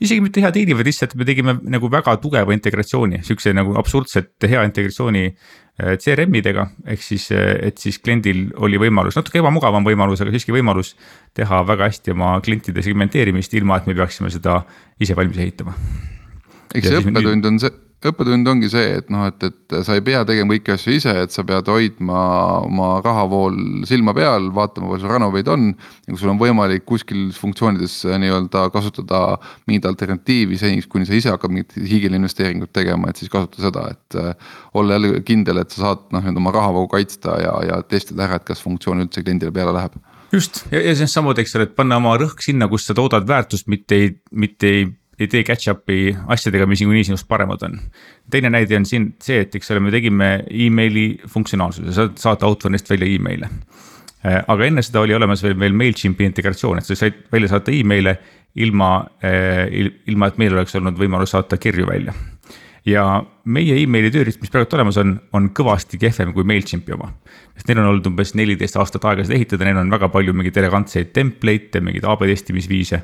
isegi 0.00 0.22
mitte 0.24 0.40
hea 0.40 0.50
diili, 0.54 0.76
vaid 0.76 0.88
lihtsalt 0.88 1.16
me 1.18 1.26
tegime 1.28 1.56
nagu 1.72 1.90
väga 1.92 2.14
tugeva 2.22 2.54
integratsiooni, 2.56 3.20
sihukese 3.26 3.52
nagu 3.56 3.74
absurdselt 3.80 4.48
hea 4.48 4.62
integratsiooni 4.68 5.24
äh, 5.28 5.96
CRM 6.00 6.38
idega. 6.40 6.68
ehk 6.86 7.04
siis, 7.04 7.28
äh, 7.36 7.56
et 7.68 7.82
siis 7.82 7.98
kliendil 8.00 8.46
oli 8.56 8.80
võimalus, 8.80 9.18
natuke 9.18 9.42
ebamugavam 9.42 9.84
võimalus, 9.86 10.22
aga 10.24 10.32
siiski 10.36 10.56
võimalus 10.56 10.94
teha 11.36 11.64
väga 11.68 11.90
hästi 11.90 12.16
oma 12.16 12.38
klientide 12.44 12.84
segmenteerimist, 12.86 13.54
ilma 13.60 13.80
et 13.80 13.90
me 13.90 13.98
peaksime 13.98 14.32
seda 14.32 14.62
ise 15.00 15.16
valmis 15.18 15.42
ehitama 15.42 15.76
eks 16.74 16.86
see 16.86 17.00
õppetund 17.00 17.48
on 17.48 17.62
see, 17.62 17.72
õppetund 18.00 18.48
ongi 18.48 18.68
see, 18.72 18.94
et 18.96 19.10
noh, 19.12 19.26
et, 19.28 19.44
et 19.44 19.74
sa 19.84 19.96
ei 19.96 20.02
pea 20.04 20.22
tegema 20.28 20.54
kõiki 20.54 20.72
asju 20.72 20.94
ise, 20.96 21.12
et 21.24 21.34
sa 21.34 21.44
pead 21.46 21.68
hoidma 21.68 22.20
oma 22.64 22.88
rahavool 23.04 23.58
silma 23.88 24.14
peal, 24.16 24.48
vaatama, 24.56 24.88
palju 24.88 25.04
sul 25.04 25.12
ranoveid 25.12 25.50
on. 25.52 25.66
ja 26.06 26.14
kui 26.14 26.20
sul 26.22 26.32
on 26.32 26.40
võimalik 26.40 26.86
kuskil 26.88 27.28
funktsioonides 27.36 27.98
nii-öelda 28.22 28.68
kasutada 28.72 29.40
mingit 29.68 29.88
alternatiivi 29.90 30.56
seniks, 30.60 30.88
kuni 30.88 31.08
sa 31.08 31.16
ise 31.18 31.32
hakkad 31.34 31.52
mingit 31.52 31.76
hiigelinvesteeringut 31.76 32.72
tegema, 32.72 33.10
et 33.10 33.20
siis 33.20 33.32
kasuta 33.32 33.66
seda, 33.66 33.90
et 33.92 34.20
äh,. 34.20 34.54
olla 34.74 34.96
jälle 34.96 35.20
kindel, 35.26 35.60
et 35.60 35.74
sa 35.74 35.84
saad 35.84 36.08
noh, 36.08 36.24
nii-öelda 36.24 36.40
oma 36.40 36.54
rahavoogu 36.56 36.94
kaitsta 36.96 37.36
ja, 37.42 37.52
ja 37.68 37.82
testida 37.84 38.24
ära, 38.24 38.40
et 38.40 38.48
kas 38.48 38.64
funktsioon 38.64 39.04
üldse 39.04 39.24
kliendile 39.26 39.52
peale 39.52 39.76
läheb 39.76 40.00
just 40.32 40.64
ja, 40.70 40.80
ja 40.80 40.94
on 40.94 41.10
samamoodi, 41.10 41.44
eks 41.44 41.56
ole, 41.58 41.68
et 41.68 41.76
panna 41.76 41.98
oma 42.00 42.14
rõhk 42.20 42.40
sinna, 42.44 42.68
kus 42.70 42.86
sa 42.88 42.96
toodad 42.96 43.28
väärtust, 43.28 43.68
mitte 43.68 43.98
ei, 43.98 44.12
mitte 44.32 44.70
ei 44.70 44.88
ei 45.20 45.28
tee 45.28 45.44
catch-up'i 45.44 46.14
asjadega, 46.32 46.66
mis 46.68 46.80
niikuinii 46.80 47.10
sinust 47.10 47.28
paremad 47.28 47.62
on. 47.66 47.78
teine 48.30 48.50
näide 48.50 48.76
on 48.78 48.86
siin 48.88 49.12
see, 49.22 49.42
et 49.44 49.54
eks 49.54 49.70
ole, 49.74 49.82
me 49.84 49.92
tegime 49.92 50.30
emaili 50.50 51.06
funktsionaalsuse, 51.28 51.92
saad 51.96 52.18
saata 52.20 52.48
Outrunnist 52.48 52.90
välja 52.90 53.08
email'e. 53.10 53.50
Äh, 54.26 54.42
aga 54.46 54.66
enne 54.66 54.84
seda 54.84 55.00
oli 55.04 55.14
olemas 55.16 55.42
veel, 55.44 55.58
veel 55.60 55.76
MailChimpi 55.76 56.26
integratsioon, 56.28 56.80
et 56.80 56.88
sa 56.88 56.96
said 56.96 57.24
välja 57.32 57.52
saata 57.54 57.72
email'e 57.72 58.16
ilma, 58.60 58.92
äh, 59.24 59.66
ilma, 60.10 60.28
et 60.28 60.40
meil 60.40 60.56
oleks 60.56 60.76
olnud 60.76 60.98
võimalus 61.00 61.36
saata 61.36 61.60
kirju 61.60 61.88
välja 61.88 62.16
ja 62.88 63.04
meie 63.44 63.76
emaili 63.82 64.10
tööriist, 64.12 64.40
mis 64.40 64.52
praegu 64.52 64.72
olemas 64.76 64.96
on, 65.00 65.12
on 65.36 65.50
kõvasti 65.56 65.98
kehvem 66.00 66.32
kui 66.36 66.46
MailChimpi 66.48 66.94
oma. 66.96 67.10
sest 67.54 67.68
neil 67.68 67.82
on 67.82 67.90
olnud 67.90 68.08
umbes 68.08 68.32
neliteist 68.38 68.78
aastat 68.80 69.04
aega 69.04 69.26
seda 69.26 69.36
ehitada, 69.36 69.66
neil 69.68 69.82
on 69.82 69.92
väga 69.92 70.08
palju 70.12 70.32
mingeid 70.36 70.56
elegantseid 70.62 71.12
template'e, 71.16 71.82
mingeid 71.84 72.08
AB 72.08 72.24
testimisviise 72.30 73.02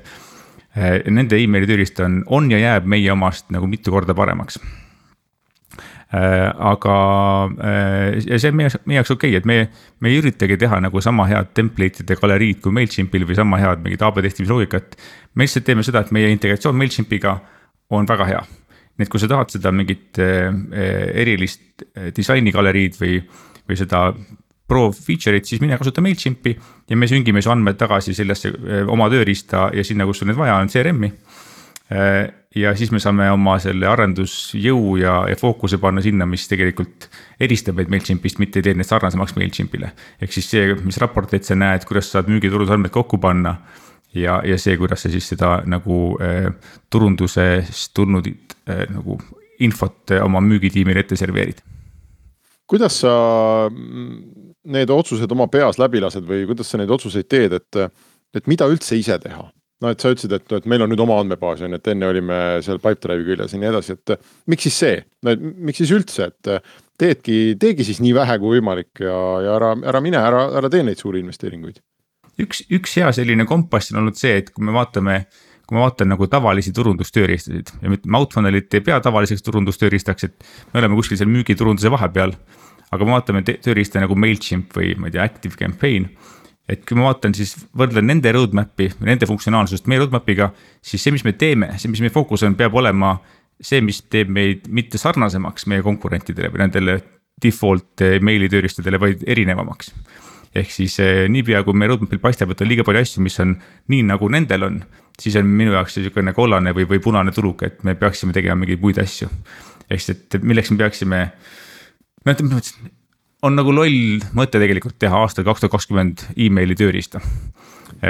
nende 0.76 1.38
emaili 1.40 1.68
tööriist 1.68 2.00
on, 2.04 2.20
on 2.26 2.50
ja 2.52 2.58
jääb 2.60 2.88
meie 2.90 3.12
omast 3.12 3.48
nagu 3.54 3.68
mitu 3.70 3.92
korda 3.94 4.14
paremaks 4.16 4.58
eh, 6.12 6.48
aga 6.72 6.96
eh, 7.56 8.18
ja 8.26 8.38
see 8.42 8.52
on 8.52 8.58
meie, 8.60 8.72
meie 8.84 9.00
jaoks 9.00 9.14
okei 9.14 9.32
okay,, 9.32 9.40
et 9.40 9.48
me, 9.48 9.58
me 10.00 10.12
ei 10.12 10.20
üritagi 10.20 10.58
teha 10.60 10.80
nagu 10.84 11.00
sama 11.04 11.28
head 11.30 11.54
template'ide 11.56 12.18
galeriid 12.20 12.60
kui 12.64 12.76
MailChimpil 12.76 13.24
või 13.28 13.38
sama 13.38 13.60
head 13.62 13.84
mingit 13.84 14.04
AB 14.04 14.20
testimise 14.26 14.52
loogikat. 14.52 14.96
me 15.34 15.48
lihtsalt 15.48 15.66
teeme 15.68 15.86
seda, 15.86 16.04
et 16.04 16.12
meie 16.16 16.30
integratsioon 16.34 16.76
MailChimpiga 16.76 17.38
on 17.96 18.08
väga 18.08 18.30
hea. 18.32 18.44
nii 18.96 19.08
et 19.08 19.12
kui 19.12 19.20
sa 19.20 19.28
tahad 19.32 19.52
seda 19.52 19.72
mingit 19.72 20.18
erilist 20.18 21.84
disainigaleriid 22.16 22.96
või, 23.00 23.18
või 23.68 23.76
seda 23.76 24.10
Pro 24.66 24.88
feature'it, 24.90 25.46
siis 25.46 25.61
mine 25.62 25.79
kasuta 25.79 26.02
MailChimpi 26.02 26.57
ja 26.90 26.96
me 26.98 27.07
süngime 27.07 27.42
su 27.42 27.52
andmed 27.52 27.79
tagasi 27.79 28.14
sellesse 28.16 28.50
eh, 28.50 28.83
oma 28.90 29.07
tööriista 29.12 29.68
ja 29.74 29.85
sinna, 29.87 30.07
kus 30.09 30.22
sul 30.22 30.31
neid 30.31 30.38
vaja 30.40 30.57
on, 30.59 30.70
CRM-i. 30.72 31.12
Eh, 31.87 32.24
ja 32.57 32.72
siis 32.74 32.90
me 32.90 32.98
saame 33.02 33.29
oma 33.31 33.59
selle 33.62 33.87
arendusjõu 33.87 34.96
ja, 34.98 35.20
ja 35.31 35.37
fookuse 35.38 35.79
panna 35.79 36.02
sinna, 36.02 36.26
mis 36.26 36.48
tegelikult 36.50 37.07
eristab 37.42 37.79
meid 37.79 37.92
MailChimpist, 37.92 38.40
mitte 38.42 38.59
ei 38.59 38.66
tee 38.66 38.74
neid 38.74 38.88
sarnasemaks 38.88 39.37
MailChimpile. 39.37 39.92
ehk 40.22 40.35
siis 40.35 40.50
see, 40.50 40.74
mis 40.83 40.98
raporteid 41.02 41.46
sa 41.46 41.55
näed, 41.59 41.85
kuidas 41.87 42.11
sa 42.11 42.18
saad 42.18 42.33
müügiturundusandmed 42.33 42.94
kokku 42.94 43.20
panna 43.22 43.59
ja, 44.14 44.40
ja 44.44 44.59
see, 44.59 44.76
kuidas 44.81 45.05
sa 45.05 45.12
siis 45.12 45.29
seda 45.29 45.61
nagu 45.68 46.16
eh, 46.24 46.48
turundusest 46.90 47.92
tulnud 47.94 48.29
eh, 48.33 48.87
nagu 48.90 49.20
infot 49.62 50.16
oma 50.22 50.42
müügitiimile 50.44 51.05
ette 51.05 51.16
serveerid. 51.16 51.62
kuidas 52.66 53.00
sa 53.05 53.12
need 54.66 54.90
otsused 54.92 55.33
oma 55.33 55.48
peas 55.52 55.81
läbi 55.81 56.02
lased 56.02 56.26
või 56.26 56.46
kuidas 56.48 56.70
sa 56.72 56.81
neid 56.81 56.90
otsuseid 56.92 57.29
teed, 57.31 57.57
et, 57.57 58.00
et 58.37 58.50
mida 58.50 58.68
üldse 58.70 58.98
ise 58.98 59.18
teha? 59.22 59.46
no 59.85 59.92
et 59.92 60.00
sa 60.00 60.12
ütlesid, 60.12 60.33
et, 60.33 60.52
et 60.57 60.68
meil 60.70 60.85
on 60.85 60.88
nüüd 60.88 61.02
oma 61.05 61.18
andmebaas 61.20 61.61
on 61.64 61.74
ju, 61.74 61.81
et 61.81 61.90
enne 61.92 62.09
olime 62.09 62.37
seal 62.64 62.79
Pipedrive'i 62.81 63.26
küljes 63.26 63.52
ja 63.52 63.61
nii 63.61 63.68
edasi, 63.68 63.96
et 63.98 64.14
miks 64.48 64.64
siis 64.68 64.79
see, 64.83 65.00
no 65.26 65.35
et 65.35 65.42
miks 65.42 65.83
siis 65.83 65.92
üldse, 65.92 66.31
et 66.31 66.70
teedki, 67.00 67.59
teegi 67.61 67.85
siis 67.85 68.00
nii 68.05 68.14
vähe 68.16 68.38
kui 68.40 68.57
võimalik 68.57 69.05
ja, 69.05 69.18
ja 69.44 69.59
ära, 69.59 69.74
ära 69.92 70.00
mine, 70.05 70.22
ära, 70.22 70.46
ära 70.61 70.72
tee 70.72 70.87
neid 70.87 71.02
suuri 71.02 71.20
investeeringuid. 71.24 71.83
üks, 72.40 72.64
üks 72.72 72.96
hea 73.00 73.12
selline 73.16 73.44
kompass 73.48 73.92
on 73.92 74.00
olnud 74.00 74.16
see, 74.16 74.38
et 74.40 74.48
kui 74.55 74.64
me 74.64 74.72
vaatame 74.76 75.24
kui 75.66 75.74
ma 75.74 75.88
vaatan 75.88 76.12
nagu 76.12 76.29
tavalisi 76.31 76.70
turundustööriistasid 76.72 77.72
ja 77.83 77.90
ütleme, 77.90 78.18
Outfunnelit 78.20 78.74
ei 78.79 78.85
pea 78.87 79.00
tavaliseks 79.02 79.42
turundustööriistaks, 79.42 80.29
et 80.29 80.46
me 80.72 80.79
oleme 80.79 80.94
kuskil 80.94 81.18
seal 81.18 81.31
müügiturunduse 81.33 81.90
vahepeal 81.90 82.37
aga 82.90 83.03
kui 83.03 83.09
me 83.09 83.16
vaatame 83.16 83.42
tööriista 83.46 84.03
nagu 84.03 84.16
MailChimp 84.18 84.77
või 84.77 84.94
ma 85.01 85.11
ei 85.11 85.16
tea, 85.16 85.27
Active 85.27 85.59
Campaign. 85.59 86.09
et 86.68 86.83
kui 86.87 86.99
ma 86.99 87.07
vaatan, 87.07 87.35
siis 87.35 87.55
võrdlen 87.79 88.09
nende 88.11 88.33
roadmap'i, 88.35 88.88
nende 89.07 89.27
funktsionaalsust 89.31 89.87
meie 89.87 90.01
roadmap'iga, 90.03 90.51
siis 90.83 91.05
see, 91.05 91.14
mis 91.14 91.22
me 91.22 91.37
teeme, 91.38 91.70
see, 91.79 91.90
mis 91.92 92.03
meie 92.03 92.11
fookus 92.11 92.42
on, 92.42 92.57
peab 92.59 92.75
olema 92.75 93.16
see, 93.62 93.81
mis 93.85 94.03
teeb 94.11 94.31
meid 94.33 94.66
mitte 94.68 94.99
sarnasemaks 95.01 95.68
meie 95.70 95.85
konkurentidele 95.87 96.51
või 96.53 96.64
nendele 96.64 96.96
default 97.42 98.03
eh, 98.05 98.16
meili 98.25 98.49
tööriistadele, 98.53 99.01
vaid 99.01 99.25
erinevamaks. 99.29 99.92
ehk 100.57 100.70
siis 100.72 100.99
eh, 101.05 101.27
niipea, 101.29 101.62
kui 101.64 101.77
meie 101.77 101.92
roadmap'il 101.92 102.20
paistab, 102.20 102.51
et 102.53 102.62
on 102.64 102.70
liiga 102.70 102.85
palju 102.85 103.03
asju, 103.05 103.22
mis 103.25 103.38
on 103.44 103.55
nii, 103.92 104.03
nagu 104.11 104.29
nendel 104.33 104.66
on, 104.66 104.81
siis 105.20 105.37
on 105.37 105.46
minu 105.46 105.75
jaoks 105.77 105.99
niisugune 105.99 106.33
kollane 106.37 106.72
või, 106.77 106.88
või 106.88 107.01
punane 107.05 107.33
tuluk, 107.33 107.62
et 107.68 107.85
me 107.85 107.94
peaksime 107.94 108.35
tegema 108.37 108.59
mingeid 108.62 108.83
muid 108.83 108.99
asju. 109.03 109.29
ehk 109.90 110.03
siis, 110.03 110.16
et 110.16 110.42
milleks 110.42 110.72
me 110.72 110.81
peaksime 110.83 111.20
on 113.46 113.56
nagu 113.56 113.74
loll 113.74 114.22
mõte 114.36 114.58
tegelikult 114.58 114.98
teha 115.02 115.22
aastal 115.22 115.46
kaks 115.46 115.62
tuhat 115.62 115.76
kakskümmend 115.76 116.24
emaili 116.36 116.76
tööriista. 116.78 117.20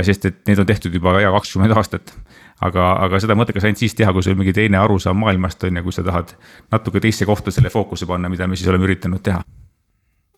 sest 0.02 0.24
et 0.24 0.38
need 0.48 0.58
on 0.58 0.66
tehtud 0.66 0.94
juba 0.94 1.18
hea 1.18 1.30
kakskümmend 1.34 1.76
aastat. 1.76 2.14
aga, 2.60 2.92
aga 3.04 3.20
seda 3.20 3.36
mõttekas 3.36 3.64
ainult 3.64 3.82
siis 3.82 3.94
teha, 3.94 4.12
kui 4.12 4.22
sul 4.22 4.38
mingi 4.38 4.54
teine 4.56 4.78
arusaam 4.80 5.18
maailmast 5.20 5.64
on 5.64 5.76
ja 5.76 5.82
kui 5.82 5.92
sa 5.92 6.02
tahad 6.02 6.32
natuke 6.72 7.00
teisse 7.00 7.26
kohta 7.26 7.50
selle 7.50 7.70
fookuse 7.70 8.06
panna, 8.06 8.28
mida 8.28 8.46
me 8.46 8.56
siis 8.56 8.68
oleme 8.72 8.88
üritanud 8.88 9.22
teha 9.22 9.42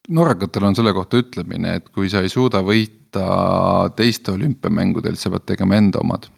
norrakatel 0.09 0.65
on 0.65 0.77
selle 0.77 0.93
kohta 0.97 1.21
ütlemine, 1.21 1.75
et 1.77 1.89
kui 1.93 2.09
sa 2.09 2.23
ei 2.25 2.33
suuda 2.33 2.63
võita 2.65 3.91
teiste 3.97 4.33
olümpiamängudel, 4.33 5.19
sa 5.21 5.31
pead 5.31 5.45
tegema 5.53 5.77
enda 5.77 6.01
omad 6.01 6.31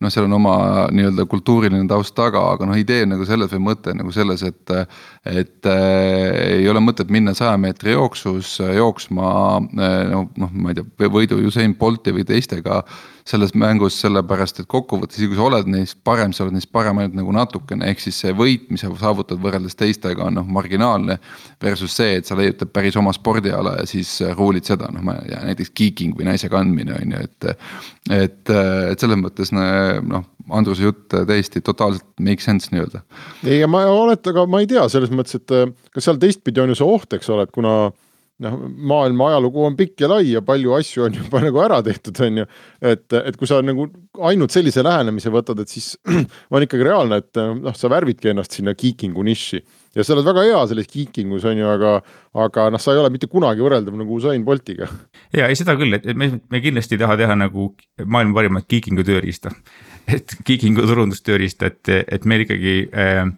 noh, 0.00 0.12
seal 0.12 0.26
on 0.26 0.36
oma 0.36 0.54
nii-öelda 0.94 1.26
kultuuriline 1.30 1.86
taust 1.90 2.14
taga, 2.16 2.42
aga 2.54 2.68
noh, 2.68 2.78
idee 2.78 3.04
nagu 3.08 3.26
selles 3.28 3.52
või 3.54 3.62
mõte 3.70 3.94
nagu 3.96 4.12
selles, 4.14 4.42
et. 4.46 4.74
et 5.24 5.70
äh, 5.70 6.60
ei 6.60 6.68
ole 6.68 6.80
mõtet 6.84 7.10
minna 7.12 7.34
saja 7.36 7.56
meetri 7.60 7.94
jooksus 7.94 8.58
jooksma 8.60 9.28
noh, 9.72 10.28
noh, 10.36 10.52
ma 10.52 10.72
ei 10.72 10.78
tea, 10.78 11.08
võidu 11.12 11.38
Usain 11.48 11.74
Bolti 11.78 12.14
või 12.14 12.26
teistega. 12.28 12.82
Selles 13.24 13.54
mängus, 13.56 13.96
sellepärast 14.02 14.58
et 14.60 14.66
kokkuvõttes, 14.68 15.22
kui 15.24 15.36
sa 15.38 15.46
oled 15.46 15.68
neist 15.72 15.96
parem, 16.04 16.34
sa 16.36 16.44
oled 16.44 16.58
neist 16.58 16.68
parem 16.72 16.98
ainult 17.00 17.16
nagu 17.16 17.32
natukene, 17.32 17.88
ehk 17.88 18.02
siis 18.04 18.18
see 18.20 18.34
võit, 18.36 18.66
mis 18.68 18.84
sa 18.84 18.90
saavutad 19.00 19.40
võrreldes 19.40 19.78
teistega 19.80 20.26
on 20.26 20.36
noh, 20.36 20.44
marginaalne. 20.44 21.16
Versus 21.62 21.96
see, 21.96 22.18
et 22.18 22.28
sa 22.28 22.36
leiutad 22.36 22.68
päris 22.74 22.98
oma 23.00 23.14
spordiala 23.16 23.78
ja 23.78 23.88
siis 23.88 24.18
ruulid 24.34 24.68
seda, 24.68 24.90
noh 24.92 25.04
ma 25.06 25.16
ei 25.22 25.32
tea, 25.32 25.40
näiteks 25.48 25.72
geeking 25.80 26.18
või 26.18 26.28
naise 26.28 26.52
kandmine 26.52 26.98
on 27.00 27.16
ju, 27.16 27.24
et. 27.24 27.50
et, 28.12 28.54
et 28.92 29.00
selles 29.00 29.20
mõttes 29.20 29.54
noh, 29.56 30.28
Andruse 30.52 30.84
jutt 30.84 31.14
täiesti 31.24 31.62
totaalselt 31.64 32.04
make 32.20 32.44
sense 32.44 32.68
nii-öelda. 32.74 33.00
ei, 33.46 33.62
ja 33.62 33.68
ma 33.70 33.86
olet-, 33.88 34.28
aga 34.28 34.44
ma 34.44 34.60
ei 34.60 34.68
tea 34.68 34.84
selles 34.92 35.08
mõttes, 35.08 35.40
et 35.40 35.76
kas 35.94 36.04
seal 36.04 36.20
teistpidi 36.20 36.60
on 36.60 36.74
ju 36.74 36.76
see 36.76 36.88
oht, 36.98 37.16
eks 37.16 37.32
ole, 37.32 37.48
et 37.48 37.54
kuna 37.54 37.88
noh, 38.42 38.56
maailma 38.90 39.28
ajalugu 39.30 39.62
on 39.68 39.76
pikk 39.78 40.02
ja 40.04 40.08
lai 40.10 40.32
ja 40.32 40.42
palju 40.44 40.74
asju 40.74 41.06
on 41.06 41.18
juba 41.20 41.40
nagu 41.46 41.60
ära 41.62 41.80
tehtud, 41.86 42.18
on 42.26 42.42
ju. 42.42 42.48
et, 42.82 43.06
et 43.20 43.38
kui 43.38 43.50
sa 43.50 43.60
nagu 43.62 43.86
ainult 44.30 44.54
sellise 44.54 44.82
lähenemise 44.84 45.32
võtad, 45.34 45.62
et 45.62 45.70
siis 45.70 45.92
on 46.54 46.66
ikkagi 46.66 46.86
reaalne, 46.86 47.20
et 47.22 47.40
noh, 47.60 47.78
sa 47.78 47.90
värvidki 47.92 48.32
ennast 48.32 48.58
sinna 48.58 48.74
geeking'u 48.78 49.24
nišši. 49.30 49.62
ja 49.94 50.04
sa 50.04 50.16
oled 50.16 50.26
väga 50.26 50.46
hea 50.48 50.60
selles 50.70 50.90
geeking 50.90 51.34
us 51.36 51.46
on 51.46 51.58
ju, 51.60 51.70
aga, 51.70 51.96
aga 52.46 52.68
noh, 52.74 52.82
sa 52.82 52.94
ei 52.94 53.02
ole 53.02 53.12
mitte 53.14 53.30
kunagi 53.30 53.62
võrreldav 53.62 53.98
nagu 54.02 54.18
Usain 54.18 54.44
Boltiga. 54.46 54.90
ja 55.38 55.48
ei, 55.48 55.58
seda 55.58 55.78
küll, 55.78 55.94
et 55.94 56.06
me, 56.18 56.32
me 56.50 56.62
kindlasti 56.64 56.98
ei 56.98 57.04
taha 57.06 57.18
teha 57.20 57.38
nagu 57.38 57.70
maailma 58.02 58.40
parimat 58.40 58.70
geeking'u 58.70 59.06
tööriista 59.06 59.54
et 60.16 60.38
geeking'u 60.46 60.86
turundustööriista, 60.90 61.70
et, 61.70 61.98
et 62.18 62.26
meil 62.26 62.48
ikkagi 62.48 62.80
äh,. 62.90 63.28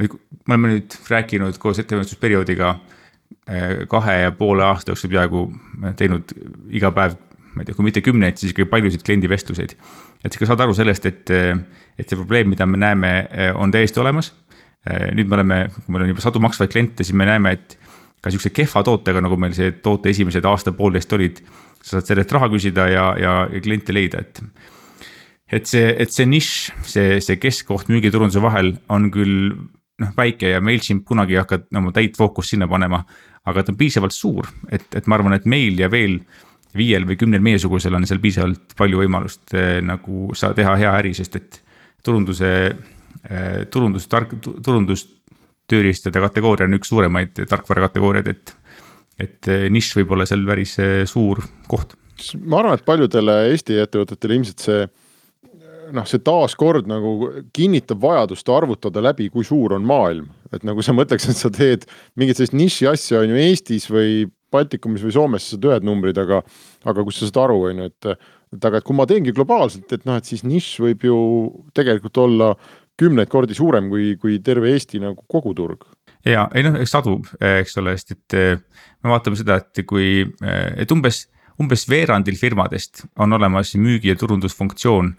me 0.00 0.10
oleme 0.48 0.74
nüüd 0.74 1.02
rääkinud 1.06 1.58
koos 1.62 1.78
ettevalmistusperioodiga 1.78 2.74
Äh, 2.74 2.99
kahe 3.90 4.16
ja 4.22 4.32
poole 4.36 4.64
aasta 4.64 4.92
jooksul 4.92 5.10
peaaegu 5.10 5.44
teinud 5.98 6.34
iga 6.76 6.92
päev, 6.94 7.16
ma 7.54 7.62
ei 7.62 7.68
tea, 7.68 7.74
kui 7.74 7.86
mitte 7.86 8.02
kümneid, 8.04 8.38
siis 8.38 8.52
ikkagi 8.52 8.68
paljusid 8.70 9.02
kliendivestluseid. 9.06 9.74
et 10.24 10.36
sa 10.36 10.50
saad 10.52 10.60
aru 10.66 10.74
sellest, 10.76 11.06
et, 11.06 11.30
et 11.98 12.06
see 12.06 12.18
probleem, 12.18 12.50
mida 12.52 12.66
me 12.66 12.78
näeme, 12.78 13.12
on 13.58 13.72
täiesti 13.72 14.00
olemas. 14.00 14.34
Nüüd 15.16 15.28
me 15.28 15.36
oleme, 15.36 15.56
kui 15.74 15.92
meil 15.92 16.06
on 16.06 16.12
juba 16.12 16.22
sadu 16.24 16.40
maksvaid 16.40 16.70
kliente, 16.72 17.04
siis 17.04 17.16
me 17.16 17.26
näeme, 17.28 17.52
et 17.56 17.76
ka 18.20 18.30
sihukese 18.32 18.52
kehva 18.54 18.82
tootega, 18.84 19.22
nagu 19.24 19.36
meil 19.40 19.54
see 19.56 19.72
toote 19.84 20.12
esimesed 20.12 20.44
aasta-poolteist 20.44 21.16
olid. 21.16 21.40
sa 21.80 21.96
saad 21.96 22.10
selle 22.10 22.20
eest 22.20 22.32
raha 22.36 22.50
küsida 22.52 22.84
ja, 22.92 23.04
ja, 23.16 23.34
ja 23.48 23.60
kliente 23.64 23.94
leida, 23.96 24.20
et. 24.20 24.42
et 25.48 25.66
see, 25.66 25.94
et 25.96 26.12
see 26.12 26.26
nišš, 26.28 26.56
see, 26.84 27.20
see 27.24 27.38
keskkoht 27.40 27.88
müügiturunduse 27.88 28.42
vahel 28.44 28.74
on 28.92 29.08
küll 29.10 29.54
noh 30.00 30.14
väike 30.16 30.54
ja 30.54 30.60
MailChimp 30.64 31.04
kunagi 31.08 31.36
ei 31.36 31.42
hakka 31.42 31.62
oma 31.76 31.92
täit 31.92 32.16
fookust 32.16 32.54
sinna 32.54 32.68
panema 32.68 33.04
aga 33.48 33.64
ta 33.64 33.72
on 33.72 33.80
piisavalt 33.80 34.14
suur, 34.14 34.48
et, 34.72 34.86
et 34.96 35.08
ma 35.08 35.16
arvan, 35.16 35.34
et 35.36 35.46
meil 35.48 35.78
ja 35.80 35.88
veel 35.92 36.18
viiel 36.76 37.06
või 37.08 37.16
kümnel 37.18 37.42
meiesugusel 37.42 37.96
on 37.96 38.06
seal 38.06 38.20
piisavalt 38.22 38.76
palju 38.78 39.00
võimalust 39.02 39.54
eh, 39.58 39.78
nagu 39.84 40.30
sa 40.38 40.52
teha 40.56 40.76
hea 40.78 40.92
äri, 41.00 41.14
sest 41.16 41.38
et 41.40 41.60
turunduse 42.04 42.50
eh,, 42.68 43.62
turundus, 43.72 44.06
tark, 44.12 44.36
turundustööriistade 44.44 46.22
kategooria 46.22 46.68
on 46.68 46.78
üks 46.78 46.92
suuremaid 46.92 47.42
tarkvara 47.48 47.88
kategooriaid, 47.88 48.34
et. 48.34 48.56
et 49.20 49.50
eh, 49.52 49.66
nišš 49.72 49.96
võib 50.00 50.14
olla 50.16 50.28
seal 50.28 50.44
päris 50.46 50.76
eh, 50.82 51.02
suur 51.08 51.42
koht. 51.68 51.96
ma 52.44 52.60
arvan, 52.60 52.78
et 52.78 52.86
paljudele 52.86 53.40
Eesti 53.50 53.80
ettevõtetele 53.80 54.38
ilmselt 54.38 54.68
see 54.68 54.84
noh, 55.94 56.06
see 56.08 56.22
taaskord 56.24 56.88
nagu 56.90 57.30
kinnitab 57.56 58.02
vajadust 58.02 58.48
arvutada 58.52 59.02
läbi, 59.04 59.28
kui 59.32 59.46
suur 59.46 59.76
on 59.76 59.86
maailm. 59.86 60.28
et 60.50 60.64
nagu 60.66 60.82
sa 60.82 60.90
mõtleks, 60.96 61.28
et 61.30 61.38
sa 61.38 61.50
teed 61.54 61.86
mingit 62.18 62.38
sellist 62.38 62.56
niši 62.58 62.88
asja 62.90 63.20
on 63.22 63.30
ju 63.30 63.38
Eestis 63.38 63.86
või 63.90 64.24
Baltikumis 64.50 65.04
või 65.06 65.14
Soomes, 65.14 65.46
sa 65.46 65.54
saad 65.54 65.66
ühed 65.68 65.86
numbrid, 65.86 66.18
aga, 66.18 66.40
aga 66.90 67.04
kus 67.06 67.20
sa 67.20 67.28
saad 67.28 67.44
aru, 67.44 67.60
on 67.68 67.84
ju, 67.84 67.90
et, 67.92 68.26
et 68.56 68.66
aga 68.66 68.80
et 68.80 68.86
kui 68.86 68.98
ma 68.98 69.06
teengi 69.06 69.34
globaalselt, 69.36 69.86
et 69.94 70.06
noh, 70.08 70.18
et 70.18 70.26
siis 70.26 70.42
nišš 70.42 70.82
võib 70.82 71.06
ju 71.06 71.18
tegelikult 71.76 72.18
olla 72.24 72.50
kümneid 73.00 73.30
kordi 73.32 73.56
suurem 73.56 73.88
kui, 73.92 74.14
kui 74.20 74.40
terve 74.44 74.72
Eesti 74.74 75.00
nagu 75.02 75.22
koguturg. 75.30 75.86
ja 76.26 76.48
ei 76.54 76.66
noh, 76.66 76.76
eks 76.82 76.96
sadu, 76.96 77.20
eks 77.38 77.78
ole, 77.80 77.94
sest 77.96 78.16
et 78.16 78.64
me 79.00 79.14
vaatame 79.14 79.38
seda, 79.38 79.60
et 79.62 79.84
kui, 79.88 80.26
et 80.42 80.92
umbes, 80.92 81.24
umbes 81.62 81.86
veerandil 81.88 82.36
firmadest 82.40 83.06
on 83.20 83.38
olemas 83.38 83.72
müügi 83.78 84.12
ja 84.12 84.18
turundusfunktsioon 84.20 85.14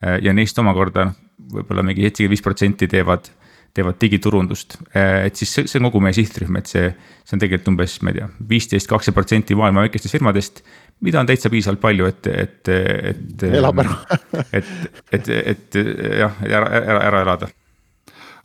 ja 0.00 0.32
neist 0.32 0.58
omakorda 0.58 1.10
võib-olla 1.50 1.84
mingi 1.86 2.04
seitsekümmend 2.06 2.34
viis 2.34 2.44
protsenti 2.44 2.88
teevad, 2.90 3.30
teevad 3.76 3.98
digiturundust. 4.02 4.78
Äh, 4.94 5.26
et 5.30 5.40
siis 5.40 5.52
see, 5.54 5.70
see 5.70 5.80
on 5.80 5.88
kogu 5.88 6.02
meie 6.04 6.16
sihtrühm, 6.16 6.58
et 6.60 6.70
see, 6.70 6.90
see 7.24 7.36
on 7.36 7.42
tegelikult 7.42 7.72
umbes, 7.74 7.96
ma 8.04 8.12
ei 8.12 8.20
tea, 8.20 8.28
viisteist, 8.52 8.90
kakskümmend 8.90 9.20
protsenti 9.20 9.58
maailma 9.58 9.86
väikestest 9.86 10.18
firmadest. 10.18 10.64
mida 11.00 11.20
on 11.20 11.28
täitsa 11.28 11.50
piisavalt 11.50 11.80
palju, 11.80 12.10
et, 12.10 12.26
et, 12.26 12.68
et. 12.68 13.46
elab 13.48 13.78
ära 13.80 13.96
et, 14.58 14.74
et, 15.12 15.30
et 15.54 15.80
jah, 16.20 16.42
ära, 16.44 16.66
ära, 16.82 17.00
ära 17.08 17.22
elada 17.24 17.48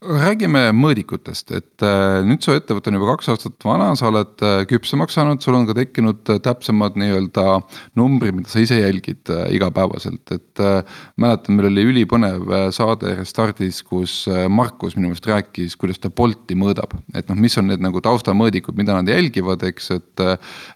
räägime 0.03 0.69
mõõdikutest, 0.75 1.51
et 1.55 1.83
äh, 1.85 2.19
nüüd 2.27 2.43
su 2.43 2.53
ettevõte 2.55 2.91
on 2.91 2.97
juba 2.97 3.13
kaks 3.13 3.29
aastat 3.31 3.65
vana, 3.65 3.87
sa 3.97 4.09
oled 4.09 4.43
äh, 4.43 4.63
küpsemaks 4.69 5.15
saanud, 5.15 5.41
sul 5.43 5.55
on 5.57 5.67
ka 5.69 5.75
tekkinud 5.77 6.31
äh, 6.33 6.39
täpsemad 6.43 6.97
nii-öelda 6.99 7.45
numbrid, 7.99 8.35
mida 8.35 8.51
sa 8.51 8.63
ise 8.63 8.79
jälgid 8.81 9.31
igapäevaselt, 9.55 10.23
et. 10.35 10.63
mäletan, 11.19 11.57
meil 11.57 11.67
oli 11.67 11.83
ülipõnev 11.89 12.51
saade 12.75 13.15
Restardis, 13.17 13.81
kus 13.83 14.13
Markus 14.51 14.95
minu 14.95 15.09
meelest 15.09 15.27
rääkis, 15.27 15.75
kuidas 15.79 15.99
ta 16.01 16.09
Bolti 16.09 16.55
mõõdab. 16.57 16.93
et 17.13 17.27
noh, 17.29 17.39
mis 17.39 17.57
on 17.59 17.67
need 17.71 17.83
nagu 17.83 18.01
taustamõõdikud, 18.03 18.77
mida 18.77 18.95
nad 18.95 19.09
jälgivad, 19.09 19.63
eks, 19.67 19.91
et. 19.97 20.25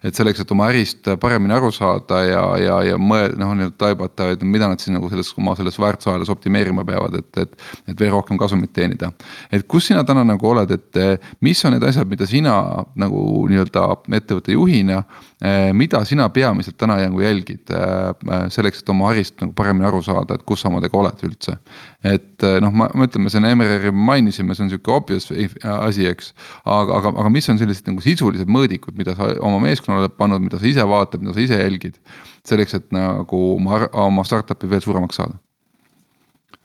et 0.04 0.16
selleks, 0.16 0.42
et 0.42 0.52
oma 0.52 0.68
ärist 0.72 1.08
paremini 1.20 1.56
aru 1.56 1.70
saada 1.74 2.22
ja, 2.26 2.44
ja, 2.60 2.80
ja 2.90 2.98
mõelda, 3.00 3.38
noh 3.40 3.54
nii-öelda 3.56 3.78
taibata, 3.80 4.30
et 4.34 4.44
mida 4.44 4.68
nad 4.70 4.82
siis 4.82 4.94
nagu 4.94 5.08
selles 5.12 5.32
oma 5.38 5.56
selles 5.58 5.78
väärtusahelas 5.80 6.32
optimeerima 6.32 6.84
peavad, 6.88 7.20
et, 7.20 7.44
et. 7.44 7.56
et 7.88 8.00
veel 8.00 8.14
rohkem 8.14 8.38
kasumit 8.40 8.72
teenida 8.76 9.09
et 9.52 9.66
kus 9.68 9.88
sina 9.90 10.04
täna 10.06 10.24
nagu 10.26 10.48
oled, 10.50 10.70
et 10.74 11.00
eh, 11.00 11.32
mis 11.44 11.60
on 11.64 11.74
need 11.74 11.84
asjad, 11.86 12.08
mida 12.10 12.26
sina 12.28 12.54
nagu 12.98 13.24
nii-öelda 13.50 13.86
ettevõtte 14.20 14.54
juhina. 14.54 15.02
Eh, 15.40 15.70
mida 15.72 16.02
sina 16.04 16.26
peamiselt 16.28 16.76
täna 16.80 16.98
nagu 17.00 17.22
jälgid 17.22 17.72
eh, 17.72 18.46
selleks, 18.52 18.82
et 18.82 18.92
oma 18.92 19.10
ärist 19.14 19.40
nagu 19.40 19.54
paremini 19.56 19.88
aru 19.88 20.02
saada, 20.04 20.36
et 20.36 20.44
kus 20.48 20.64
sa 20.64 20.68
omadega 20.68 20.98
oled 21.00 21.26
üldse. 21.28 21.56
et 22.04 22.44
noh, 22.64 22.72
ma, 22.72 22.86
ma 22.96 23.04
ütlen, 23.04 23.26
me 23.26 23.32
siin 23.32 23.44
MRR-i 23.44 23.90
mainisime, 23.92 24.54
see 24.56 24.64
on 24.64 24.70
sihuke 24.72 24.92
obvious 24.94 25.26
asi, 25.28 26.06
eks. 26.08 26.32
aga, 26.64 26.96
aga, 26.96 27.12
aga 27.12 27.32
mis 27.32 27.48
on 27.52 27.60
sellised 27.60 27.90
nagu 27.90 28.00
sisulised 28.04 28.48
mõõdikud, 28.48 28.96
mida 28.96 29.12
sa 29.18 29.34
oma 29.44 29.60
meeskonnale 29.66 30.06
oled 30.06 30.16
pannud, 30.16 30.40
mida 30.44 30.60
sa 30.60 30.68
ise 30.70 30.86
vaatad, 30.88 31.20
mida 31.20 31.36
sa 31.36 31.44
ise 31.44 31.60
jälgid. 31.60 32.00
selleks, 32.48 32.74
et 32.74 32.88
nagu 32.96 33.44
oma, 33.58 33.84
oma 34.00 34.24
startup'i 34.24 34.68
veel 34.70 34.80
suuremaks 34.80 35.20
saada 35.20 35.36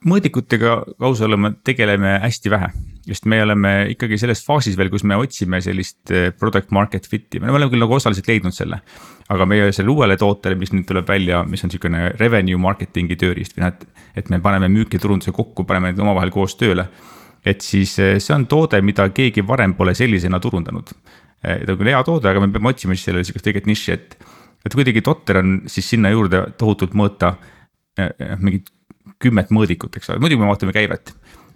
mõõdikutega 0.05 0.75
ausalt 0.99 1.29
olema 1.29 1.51
tegeleme 1.65 2.17
hästi 2.21 2.51
vähe, 2.53 2.69
sest 3.07 3.27
me 3.29 3.39
oleme 3.43 3.71
ikkagi 3.93 4.17
selles 4.21 4.43
faasis 4.45 4.77
veel, 4.77 4.91
kus 4.93 5.05
me 5.07 5.17
otsime 5.17 5.61
sellist 5.63 6.11
eh, 6.13 6.29
product 6.35 6.73
market 6.75 7.07
fit'i, 7.09 7.41
me 7.41 7.53
oleme 7.53 7.71
küll 7.71 7.81
nagu 7.81 7.97
osaliselt 7.97 8.29
leidnud 8.29 8.55
selle. 8.55 8.81
aga 9.29 9.45
meie 9.49 9.71
sellele 9.73 9.93
uuele 9.95 10.17
tootele, 10.21 10.55
mis 10.55 10.69
nüüd 10.69 10.85
tuleb 10.85 11.07
välja, 11.09 11.39
mis 11.49 11.63
on 11.65 11.71
sihukene 11.73 12.11
revenue 12.19 12.59
marketing'i 12.61 13.17
tööriist 13.17 13.55
või 13.55 13.63
noh, 13.63 13.73
et. 13.73 13.87
et 14.21 14.29
me 14.29 14.39
paneme 14.39 14.69
müüki 14.69 14.99
turunduse 15.01 15.33
kokku, 15.33 15.65
paneme 15.65 15.91
need 15.91 16.01
omavahel 16.03 16.29
koos 16.31 16.55
tööle. 16.59 16.87
et 17.45 17.61
siis 17.61 17.97
eh, 17.99 18.19
see 18.19 18.35
on 18.35 18.45
toode, 18.45 18.81
mida 18.81 19.09
keegi 19.09 19.41
varem 19.47 19.73
pole 19.73 19.95
sellisena 19.95 20.39
turundanud. 20.39 20.93
Eh, 21.41 21.65
ta 21.65 21.73
on 21.73 21.81
küll 21.81 21.93
hea 21.93 22.03
toode, 22.03 22.29
aga 22.29 22.39
me 22.41 22.51
peame 22.53 22.69
otsima 22.69 22.93
siis 22.93 23.09
sellele 23.09 23.25
sihukest 23.25 23.49
õiget 23.49 23.71
nišši, 23.71 23.91
et. 23.91 24.17
et 24.65 24.73
kuidagi 24.73 25.01
totter 25.01 25.41
on 25.41 25.59
siis 25.65 25.89
sinna 25.89 26.13
juurde 26.13 26.45
tohutult 26.57 26.93
mõõta 26.93 27.35
mingit 28.41 28.74
kümmet 29.21 29.51
mõõdikut, 29.55 29.95
eks 29.97 30.11
ole, 30.11 30.21
muidugi 30.23 30.43
me 30.43 30.49
vaatame 30.49 30.75
käivet. 30.75 31.13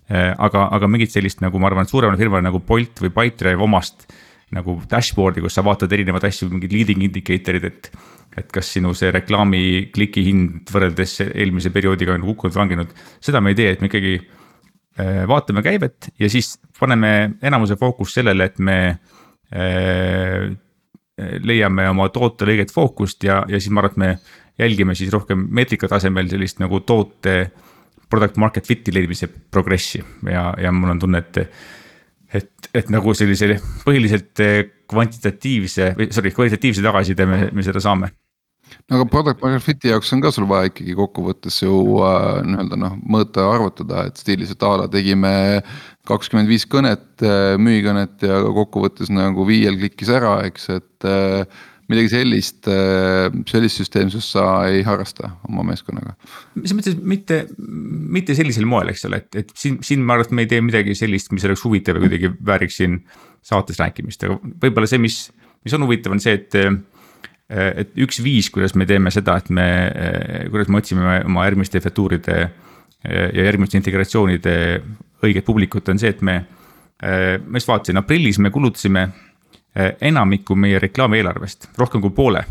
Äh, 0.10 0.32
aga, 0.42 0.68
aga 0.76 0.90
mingit 0.90 1.14
sellist 1.14 1.44
nagu 1.44 1.62
ma 1.62 1.70
arvan, 1.70 1.86
et 1.86 1.94
suuremal 1.94 2.18
firmal 2.20 2.44
nagu 2.46 2.62
Bolt 2.66 3.04
või 3.04 3.12
Pipedrive 3.14 3.62
omast 3.66 4.08
nagu 4.56 4.80
dashboard'i, 4.90 5.44
kus 5.46 5.60
sa 5.60 5.64
vaatad 5.66 5.92
erinevaid 5.94 6.26
asju, 6.26 6.50
mingid 6.50 6.74
leading 6.74 7.06
indicator'id, 7.06 7.68
et. 7.70 7.92
et 8.38 8.52
kas 8.54 8.68
sinu 8.76 8.94
see 8.96 9.10
reklaami 9.12 9.90
kliki 9.92 10.22
hind 10.24 10.70
võrreldes 10.72 11.16
eelmise 11.28 11.72
perioodiga 11.74 12.14
on 12.14 12.24
kukkunud, 12.28 12.56
langenud, 12.56 12.92
seda 13.26 13.42
me 13.42 13.52
ei 13.52 13.58
tee, 13.58 13.72
et 13.74 13.82
me 13.82 13.90
ikkagi 13.90 14.14
äh, 14.16 15.24
vaatame 15.28 15.64
käivet 15.66 16.12
ja 16.22 16.30
siis 16.32 16.54
paneme 16.80 17.12
enamuse 17.42 17.76
fookust 17.82 18.20
sellele, 18.20 18.46
et 18.48 18.62
me 18.62 18.78
äh, 19.50 20.46
leiame 21.44 21.90
oma 21.90 22.08
tootele 22.14 22.56
õiget 22.56 22.74
fookust 22.74 23.26
ja, 23.28 23.42
ja 23.50 23.60
siis 23.60 23.74
ma 23.74 23.84
arvan, 23.84 23.96
et 23.96 24.00
me 24.04 24.12
jälgime 24.60 24.96
siis 24.96 25.12
rohkem 25.14 25.48
meetrika 25.56 25.90
tasemel 25.92 26.30
sellist 26.32 26.62
nagu 26.64 26.82
toote 26.86 27.36
product 28.10 28.40
market 28.42 28.68
fit'i 28.68 28.94
leidmise 28.94 29.30
progressi 29.52 30.02
ja, 30.30 30.50
ja 30.58 30.72
mul 30.74 30.96
on 30.96 31.04
tunne, 31.04 31.22
et. 31.22 31.44
et, 32.34 32.72
et 32.74 32.90
nagu 32.94 33.14
sellise 33.18 33.56
põhiliselt 33.86 34.42
kvantitatiivse 34.90 35.94
või 35.98 36.10
sorry, 36.14 36.34
kvalitatiivse 36.34 36.84
tagasiside 36.86 37.26
me, 37.30 37.46
me 37.54 37.66
seda 37.66 37.82
saame 37.84 38.12
no 38.90 39.00
aga 39.00 39.08
product 39.10 39.42
market 39.44 39.66
fit'i 39.66 39.92
jaoks 39.92 40.12
on 40.16 40.22
ka 40.24 40.32
sul 40.34 40.48
vaja 40.50 40.70
ikkagi 40.70 40.96
kokkuvõttes 40.98 41.62
ju 41.64 41.80
äh, 42.06 42.42
nii-öelda 42.46 42.80
noh, 42.80 42.96
mõõta 43.16 43.46
arvutada, 43.54 44.06
et 44.10 44.22
stiilis, 44.22 44.54
et 44.54 44.66
a 44.66 44.72
la 44.82 44.88
tegime 44.92 45.34
kakskümmend 46.10 46.50
viis 46.50 46.66
kõnet 46.70 47.26
äh,, 47.26 47.56
müügikõnet 47.62 48.26
ja 48.26 48.42
kokkuvõttes 48.60 49.12
nagu 49.14 49.46
viiel 49.48 49.78
klikkis 49.80 50.14
ära, 50.20 50.40
eks, 50.50 50.70
et 50.80 51.10
äh, 51.10 51.66
midagi 51.90 52.12
sellist, 52.12 52.68
äh, 52.70 53.32
sellist 53.50 53.82
süsteemsust 53.82 54.36
sa 54.36 54.46
ei 54.70 54.84
harrasta 54.86 55.34
oma 55.50 55.66
meeskonnaga? 55.68 56.14
selles 56.54 56.76
mõttes 56.78 57.00
mitte, 57.02 57.40
mitte 57.58 58.36
sellisel 58.38 58.68
moel, 58.70 58.92
eks 58.94 59.08
ole, 59.10 59.24
et, 59.24 59.42
et 59.42 59.54
siin, 59.58 59.80
siin 59.86 60.04
ma 60.06 60.16
arvan, 60.16 60.30
et 60.30 60.38
me 60.38 60.46
ei 60.46 60.52
tee 60.52 60.62
midagi 60.66 60.96
sellist, 60.98 61.34
mis 61.34 61.46
oleks 61.50 61.66
huvitav 61.66 61.98
ja 61.98 62.04
kuidagi 62.06 62.32
vääriks 62.46 62.80
siin 62.82 63.02
saates 63.46 63.80
rääkimist, 63.82 64.26
aga 64.28 64.38
võib-olla 64.62 64.90
see, 64.90 65.02
mis, 65.02 65.22
mis 65.66 65.76
on 65.78 65.88
huvitav, 65.88 66.16
on 66.16 66.24
see, 66.24 66.38
et 66.40 66.62
et 67.50 67.96
üks 67.98 68.20
viis, 68.22 68.46
kuidas 68.54 68.76
me 68.78 68.86
teeme 68.86 69.10
seda, 69.10 69.40
et 69.42 69.48
me, 69.50 69.64
kuidas 70.54 70.68
me 70.70 70.78
otsime 70.84 71.16
oma 71.26 71.48
järgmiste 71.48 71.80
efektuuride 71.82 72.36
ja 73.10 73.46
järgmiste 73.48 73.80
integratsioonide 73.80 74.54
õiget 75.26 75.48
publikut, 75.48 75.90
on 75.90 75.98
see, 75.98 76.12
et 76.14 76.22
me. 76.22 76.36
ma 77.02 77.58
just 77.58 77.72
vaatasin, 77.72 77.98
aprillis 77.98 78.38
me 78.38 78.52
kulutasime 78.54 79.08
enamiku 80.02 80.56
meie 80.58 80.80
reklaamieelarvest, 80.82 81.70
rohkem 81.78 82.02
kui 82.02 82.10
poole 82.16 82.42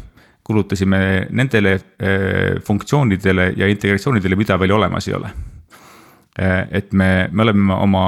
kulutasime 0.48 1.26
nendele 1.30 1.74
eh, 1.74 2.62
funktsioonidele 2.64 3.52
ja 3.56 3.68
integratsioonidele, 3.68 4.36
mida 4.36 4.56
veel 4.60 4.72
olemas 4.72 5.08
ei 5.08 5.14
ole. 5.14 5.28
Eh, 6.38 6.62
et 6.80 6.92
me, 6.96 7.28
me 7.30 7.44
oleme 7.44 7.74
oma, 7.74 8.04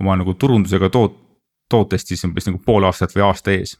oma 0.00 0.16
nagu 0.18 0.34
turundusega 0.34 0.90
toot-, 0.90 1.20
tootest 1.70 2.10
siis 2.10 2.26
umbes 2.26 2.50
nagu 2.50 2.58
pool 2.66 2.88
aastat 2.88 3.14
või 3.14 3.28
aasta 3.28 3.54
ees. 3.54 3.76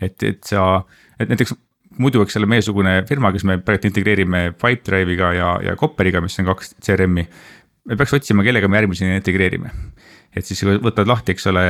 et, 0.00 0.22
et 0.28 0.44
sa, 0.44 0.82
et 1.16 1.32
näiteks 1.32 1.56
muidu, 2.02 2.20
eks 2.20 2.36
ole, 2.36 2.50
meiesugune 2.52 2.98
firma, 3.08 3.32
kes 3.32 3.48
me 3.48 3.56
praegu 3.64 3.88
integreerime 3.88 4.50
Pipedrive'iga 4.52 5.32
ja, 5.38 5.50
ja 5.70 5.76
Copperiga, 5.80 6.20
mis 6.20 6.36
on 6.42 6.52
kaks 6.52 6.74
CRM-i. 6.84 7.28
me 7.88 7.96
peaks 7.96 8.12
otsima, 8.20 8.44
kellega 8.44 8.68
me 8.68 8.76
järgmiseni 8.82 9.16
integreerime. 9.16 9.72
et 10.36 10.44
siis 10.44 10.66
võtad 10.68 11.08
lahti, 11.08 11.32
eks 11.32 11.48
ole 11.48 11.64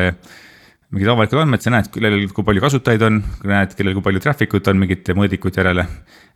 mingid 0.92 1.08
avalikud 1.08 1.40
andmed, 1.40 1.62
sa 1.64 1.72
näed, 1.72 1.88
kellel, 1.92 2.18
kui 2.36 2.44
palju 2.44 2.62
kasutajaid 2.62 3.04
on, 3.06 3.22
näed, 3.48 3.72
kellel, 3.78 3.94
kui 3.96 4.04
palju 4.04 4.20
traffic 4.20 4.52
ut 4.58 4.68
on 4.68 4.80
mingite 4.80 5.16
mõõdikute 5.16 5.62
järele. 5.62 5.86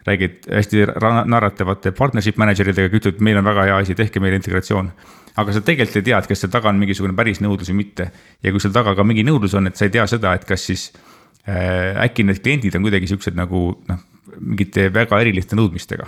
räägid 0.07 0.45
hästi 0.47 0.85
narratavate 1.27 1.91
partnership 1.91 2.37
manager 2.39 2.69
idega, 2.71 2.95
ütled, 2.95 3.19
meil 3.27 3.41
on 3.41 3.45
väga 3.45 3.65
hea 3.67 3.79
asi, 3.83 3.95
tehke 3.99 4.21
meile 4.23 4.39
integratsioon. 4.39 4.91
aga 5.37 5.53
sa 5.53 5.61
tegelikult 5.61 5.97
ei 5.97 6.07
tea, 6.09 6.19
et 6.19 6.29
kas 6.31 6.41
seal 6.41 6.53
taga 6.53 6.71
on 6.71 6.79
mingisugune 6.81 7.17
päris 7.17 7.43
nõudlus 7.45 7.69
või 7.73 7.83
mitte. 7.83 8.11
ja 8.43 8.53
kui 8.53 8.61
seal 8.61 8.73
taga 8.73 8.95
ka 8.95 9.05
mingi 9.05 9.25
nõudlus 9.27 9.55
on, 9.55 9.67
et 9.67 9.77
sa 9.77 9.85
ei 9.85 9.91
tea 9.91 10.07
seda, 10.07 10.33
et 10.35 10.45
kas 10.45 10.65
siis 10.71 10.93
äh, 11.49 11.93
äkki 12.07 12.25
need 12.25 12.41
kliendid 12.41 12.77
on 12.77 12.87
kuidagi 12.87 13.11
siuksed 13.13 13.37
nagu 13.37 13.83
noh, 13.89 14.05
mingite 14.41 14.89
väga 14.95 15.21
eriliste 15.21 15.57
nõudmistega. 15.57 16.07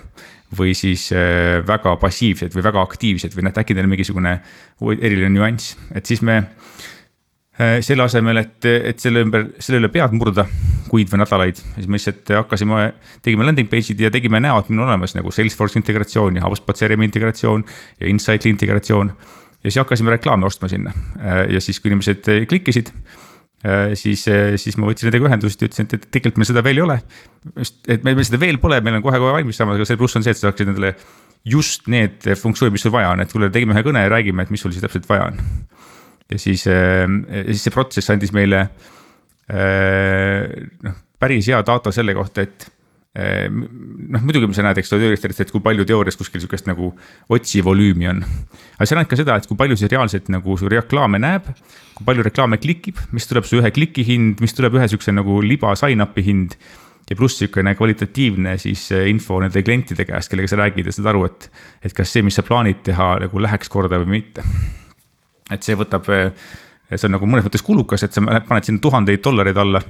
või 0.56 0.72
siis 0.72 1.10
äh, 1.12 1.60
väga 1.66 1.98
passiivsed 2.00 2.54
või 2.56 2.64
väga 2.64 2.80
aktiivsed 2.80 3.36
või 3.36 3.50
noh, 3.50 3.52
äkki 3.60 3.76
neil 3.76 3.84
on 3.84 3.92
mingisugune 3.92 4.38
eriline 4.80 5.34
nüanss, 5.34 5.76
et 5.92 6.06
siis 6.06 6.22
me 6.22 6.46
selle 7.58 8.04
asemel, 8.04 8.38
et, 8.38 8.66
et 8.68 9.00
selle 9.02 9.24
ümber, 9.26 9.48
selle 9.58 9.80
üle 9.80 9.90
pead 9.90 10.12
murda 10.14 10.44
kuid 10.88 11.10
või 11.10 11.20
nädalaid, 11.20 11.58
siis 11.58 11.88
me 11.90 11.98
lihtsalt 11.98 12.30
hakkasime, 12.36 12.92
tegime 13.24 13.46
landing 13.48 13.68
page'id 13.70 14.00
ja 14.00 14.12
tegime 14.14 14.40
näo, 14.40 14.60
et 14.62 14.70
meil 14.70 14.84
on 14.84 14.92
olemas 14.92 15.16
nagu 15.16 15.32
Salesforce 15.34 15.78
integratsioon 15.80 16.38
ja 16.38 16.44
HubSpot 16.46 16.78
CRM 16.78 17.02
integratsioon 17.08 17.64
ja 18.00 18.10
Insight'i 18.12 18.52
integratsioon. 18.54 19.10
ja 19.58 19.70
siis 19.70 19.80
hakkasime 19.82 20.14
reklaame 20.14 20.46
ostma 20.46 20.68
sinna 20.70 20.92
äh, 21.18 21.48
ja 21.54 21.60
siis, 21.60 21.80
kui 21.80 21.90
inimesed 21.90 22.30
klikkisid 22.48 22.92
siis, 23.98 24.22
siis 24.62 24.76
ma 24.78 24.86
võtsin 24.86 25.08
nendega 25.08 25.26
ühendust 25.26 25.62
ja 25.62 25.66
ütlesin, 25.66 25.88
et, 25.90 26.04
tegelikult 26.14 26.38
meil 26.38 26.46
seda 26.46 26.62
veel 26.62 26.78
ei 26.78 26.84
ole. 26.84 26.98
et 27.90 28.04
meil 28.06 28.20
seda 28.22 28.38
veel 28.38 28.60
pole, 28.62 28.78
meil 28.86 29.00
on 29.00 29.02
kohe-kohe 29.02 29.34
valmis 29.34 29.58
saamas, 29.58 29.80
aga 29.80 29.88
see 29.88 29.98
pluss 29.98 30.14
on 30.14 30.22
see, 30.22 30.30
et 30.30 30.38
sa 30.38 30.46
saaksid 30.46 30.70
endale 30.70 30.92
just 31.48 31.90
need 31.90 32.22
funktsioonid, 32.38 32.76
mis 32.76 32.86
sul 32.86 32.94
vaja 32.94 33.10
on, 33.10 33.24
et 33.24 33.34
kuule, 33.34 33.50
tegime 33.50 33.74
ühe 33.74 33.82
kõne 33.86 34.04
ja 34.04 34.12
räägime, 34.12 34.46
et 34.46 34.54
mis 34.54 34.62
sul 34.62 34.74
siis 34.74 34.84
täpselt 34.84 35.08
vaja 35.10 35.32
on 35.32 35.42
ja 36.32 36.38
siis, 36.38 36.66
ähm, 36.66 37.22
ja 37.28 37.44
siis 37.48 37.66
see 37.66 37.74
protsess 37.74 38.12
andis 38.12 38.32
meile 38.36 38.64
äh, 39.48 40.48
noh, 40.84 40.98
päris 41.20 41.48
hea 41.48 41.60
data 41.66 41.92
selle 41.94 42.14
kohta, 42.16 42.44
et 42.44 42.66
äh, 43.18 43.46
noh, 43.48 44.24
muidugi 44.24 44.50
sa 44.56 44.66
näed, 44.66 44.80
eks 44.82 44.92
ole, 44.92 45.06
tööriistadest, 45.06 45.46
et 45.46 45.54
kui 45.54 45.64
palju 45.64 45.86
teoorias 45.88 46.18
kuskil 46.20 46.42
sihukest 46.42 46.68
nagu 46.68 46.92
otsivolüümi 47.34 48.10
on. 48.12 48.24
aga 48.76 48.88
sa 48.88 48.98
näed 48.98 49.10
ka 49.10 49.20
seda, 49.20 49.38
et 49.38 49.48
kui 49.48 49.58
palju 49.58 49.78
see 49.80 49.90
reaalselt 49.92 50.28
nagu 50.32 50.58
su 50.60 50.68
reklaame 50.70 51.20
näeb, 51.22 51.48
kui 51.96 52.08
palju 52.08 52.26
reklaame 52.28 52.60
klikib, 52.60 53.00
mis 53.16 53.28
tuleb 53.30 53.48
su 53.48 53.62
ühe 53.62 53.72
kliki 53.74 54.04
hind, 54.06 54.44
mis 54.44 54.56
tuleb 54.56 54.76
ühe 54.78 54.90
sihukese 54.90 55.16
nagu 55.16 55.40
liba 55.44 55.72
sign-up'i 55.78 56.26
hind. 56.28 56.60
ja 57.08 57.16
pluss 57.16 57.38
sihukene 57.40 57.72
kvalitatiivne 57.72 58.58
siis 58.60 58.82
äh, 58.92 59.06
info 59.08 59.38
nende 59.40 59.62
klientide 59.64 60.04
käest, 60.04 60.28
kellega 60.28 60.50
sa 60.52 60.58
räägid 60.60 60.90
ja 60.90 60.92
saad 60.92 61.08
aru, 61.08 61.24
et, 61.24 61.48
et 61.80 61.94
kas 61.96 62.12
see, 62.12 62.20
mis 62.20 62.36
sa 62.36 62.44
plaanid 62.44 62.82
teha 62.84 63.14
nagu 63.24 63.40
läheks 63.40 63.72
korda 63.72 63.96
või 64.02 64.18
mitte 64.18 64.44
et 65.50 65.64
see 65.64 65.76
võtab, 65.78 66.08
see 66.08 67.08
on 67.08 67.16
nagu 67.16 67.28
mõnes 67.28 67.46
mõttes 67.46 67.64
kulukas, 67.64 68.04
et 68.06 68.16
sa 68.16 68.22
paned 68.22 68.66
sinna 68.66 68.82
tuhandeid 68.82 69.22
dollareid 69.24 69.60
alla. 69.60 69.82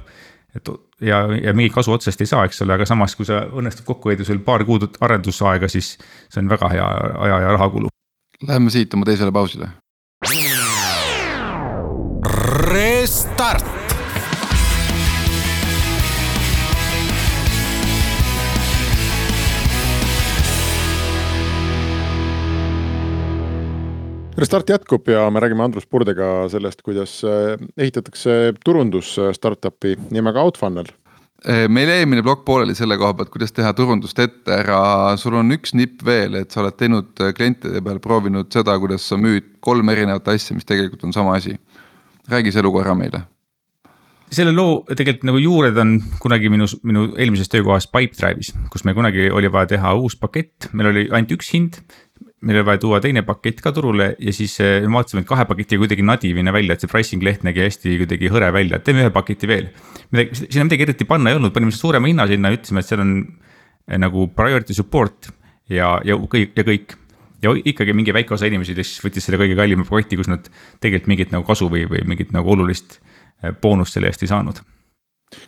et 0.55 0.69
ja, 1.05 1.21
ja 1.43 1.53
mingit 1.53 1.73
kasu 1.73 1.93
otsest 1.93 2.21
ei 2.21 2.29
saa, 2.29 2.45
eks 2.45 2.61
ole, 2.65 2.73
aga 2.73 2.85
samas, 2.89 3.15
kui 3.15 3.27
sa 3.27 3.43
õnnestub 3.45 3.85
kokku 3.85 4.09
hoida 4.09 4.25
sul 4.25 4.39
paar 4.45 4.65
kuud 4.65 4.87
arendusaega, 4.99 5.69
siis 5.69 5.97
see 6.29 6.41
on 6.41 6.49
väga 6.49 6.71
hea 6.73 6.87
aja 7.27 7.41
ja 7.45 7.51
raha 7.57 7.69
kulu. 7.69 7.93
Läheme 8.47 8.71
siit 8.73 8.93
oma 8.93 9.05
teisele 9.05 9.31
pausile. 9.35 9.69
Restart 12.69 13.78
Restart 24.39 24.69
jätkub 24.71 25.09
ja 25.11 25.25
me 25.29 25.41
räägime 25.43 25.63
Andrus 25.65 25.87
Purdega 25.87 26.47
sellest, 26.49 26.79
kuidas 26.81 27.17
äh, 27.27 27.59
ehitatakse 27.77 28.53
turundus 28.63 29.17
äh, 29.19 29.33
startup'i 29.35 29.97
nimega 30.15 30.39
Outfunnel 30.47 30.87
äh, 31.43 31.65
meil 31.67 31.91
eelmine 31.91 32.23
plokk 32.23 32.45
pooleli 32.47 32.75
selle 32.77 32.95
koha 33.01 33.17
pealt, 33.17 33.33
kuidas 33.33 33.51
teha 33.51 33.73
turundust 33.75 34.21
ette 34.23 34.61
ära, 34.61 35.17
sul 35.19 35.35
on 35.41 35.51
üks 35.57 35.75
nipp 35.75 36.05
veel, 36.07 36.37
et 36.39 36.55
sa 36.55 36.61
oled 36.63 36.77
teinud 36.79 37.11
klientide 37.35 37.83
peal 37.83 37.99
proovinud 37.99 38.47
seda, 38.55 38.77
kuidas 38.79 39.09
sa 39.11 39.19
müüd 39.19 39.57
kolm 39.65 39.91
erinevat 39.91 40.31
asja, 40.31 40.55
mis 40.55 40.69
tegelikult 40.69 41.03
on 41.09 41.15
sama 41.15 41.35
asi. 41.35 41.57
räägi 42.29 42.55
see 42.55 42.63
lugu 42.63 42.79
ära 42.79 42.95
meile. 42.95 43.25
selle 44.31 44.53
loo 44.55 44.85
tegelikult 44.87 45.25
nagu 45.25 45.41
juured 45.41 45.77
on 45.83 45.97
kunagi 46.21 46.49
minu, 46.53 46.67
minu 46.83 47.09
eelmises 47.17 47.51
töökohas 47.51 47.91
Pipedrive'is, 47.91 48.53
kus 48.71 48.85
meil 48.85 48.95
kunagi 48.95 49.31
oli 49.31 49.51
vaja 49.51 49.75
teha 49.75 49.95
uus 49.99 50.15
pakett, 50.15 50.71
meil 50.71 50.93
oli 50.93 51.09
ainult 51.11 51.35
üks 51.35 51.51
hind 51.51 51.83
meil 52.41 52.59
oli 52.59 52.65
vaja 52.65 52.79
tuua 52.79 52.99
teine 53.03 53.23
pakett 53.27 53.59
ka 53.63 53.71
turule 53.75 54.13
ja 54.19 54.33
siis 54.35 54.53
eh, 54.63 54.79
me 54.85 54.99
vaatasime, 54.99 55.23
et 55.23 55.29
kahe 55.29 55.45
paketiga 55.49 55.83
kuidagi 55.83 56.05
nadivine 56.07 56.53
välja, 56.55 56.75
et 56.75 56.83
see 56.83 56.91
pricing 56.91 57.25
leht 57.25 57.43
nägi 57.47 57.65
hästi 57.65 57.97
kuidagi 58.03 58.31
hõre 58.31 58.51
välja, 58.55 58.79
et 58.79 58.85
teeme 58.87 59.03
ühe 59.03 59.11
paketi 59.15 59.49
veel. 59.49 59.67
midagi, 60.13 60.45
sinna 60.45 60.69
midagi 60.69 60.87
eriti 60.87 61.07
panna 61.09 61.33
ei 61.33 61.39
olnud, 61.39 61.53
panime 61.55 61.75
suurema 61.75 62.07
hinna 62.07 62.27
sinna, 62.31 62.53
ütlesime, 62.55 62.83
et 62.83 62.91
seal 62.91 63.03
on 63.03 63.13
eh, 63.19 63.99
nagu 63.99 64.29
priority 64.35 64.77
support 64.77 65.31
ja, 65.67 65.97
ja 66.07 66.15
kõik 66.15 66.55
ja 66.55 66.67
kõik. 66.71 66.95
ja 67.43 67.55
ikkagi 67.73 67.95
mingi 67.95 68.15
väike 68.15 68.35
osa 68.35 68.47
inimesi 68.47 68.77
siis 68.79 68.95
võttis 69.03 69.27
selle 69.27 69.41
kõige 69.41 69.59
kallima 69.59 69.87
paketi, 69.87 70.19
kus 70.19 70.31
nad 70.31 70.47
tegelikult 70.79 71.11
mingit 71.11 71.35
nagu 71.35 71.47
kasu 71.47 71.67
või, 71.71 71.85
või 71.91 72.07
mingit 72.07 72.31
nagu 72.35 72.55
olulist 72.55 73.01
eh, 73.43 73.51
boonust 73.51 73.99
selle 73.99 74.13
eest 74.13 74.23
ei 74.23 74.31
saanud. 74.31 74.63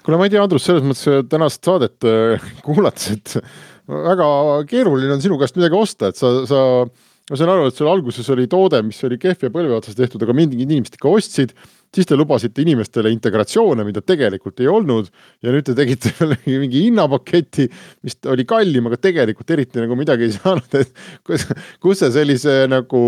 kuule, 0.03 0.19
ma 0.19 0.27
ei 0.27 0.35
tea, 0.35 0.43
Andrus, 0.43 0.67
selles 0.67 0.83
mõttes 0.83 1.27
tänast 1.31 1.63
saadet 1.63 2.11
kuulates, 2.67 3.15
et 3.15 3.39
väga 3.91 4.27
keeruline 4.69 5.15
on 5.15 5.23
sinu 5.23 5.37
käest 5.41 5.57
midagi 5.59 5.77
osta, 5.77 6.11
et 6.11 6.19
sa, 6.19 6.31
sa, 6.49 6.61
ma 7.29 7.39
saan 7.39 7.51
aru, 7.53 7.67
et 7.69 7.77
sul 7.77 7.89
alguses 7.91 8.27
oli 8.33 8.47
toode, 8.51 8.81
mis 8.87 9.01
oli 9.07 9.19
kehv 9.21 9.47
ja 9.47 9.53
põlve 9.53 9.77
otsas 9.77 9.97
tehtud, 9.97 10.23
aga 10.25 10.35
mingid 10.37 10.63
inimesed 10.63 10.97
ikka 10.97 11.11
ostsid. 11.11 11.53
siis 11.91 12.07
te 12.07 12.15
lubasite 12.15 12.61
inimestele 12.63 13.11
integratsioone, 13.11 13.83
mida 13.83 13.99
tegelikult 13.99 14.61
ei 14.63 14.69
olnud 14.71 15.09
ja 15.43 15.51
nüüd 15.51 15.65
te 15.67 15.75
tegite 15.75 16.13
mingi 16.47 16.85
hinnapaketi, 16.85 17.67
mis 18.07 18.15
oli 18.31 18.45
kallim, 18.47 18.87
aga 18.87 18.99
tegelikult 19.09 19.51
eriti 19.51 19.83
nagu 19.83 19.97
midagi 19.99 20.29
ei 20.29 20.35
saanud, 20.37 20.79
et 20.79 20.93
kus, 21.27 21.49
kus 21.83 21.99
see 21.99 22.13
sellise 22.15 22.61
nagu 22.71 23.01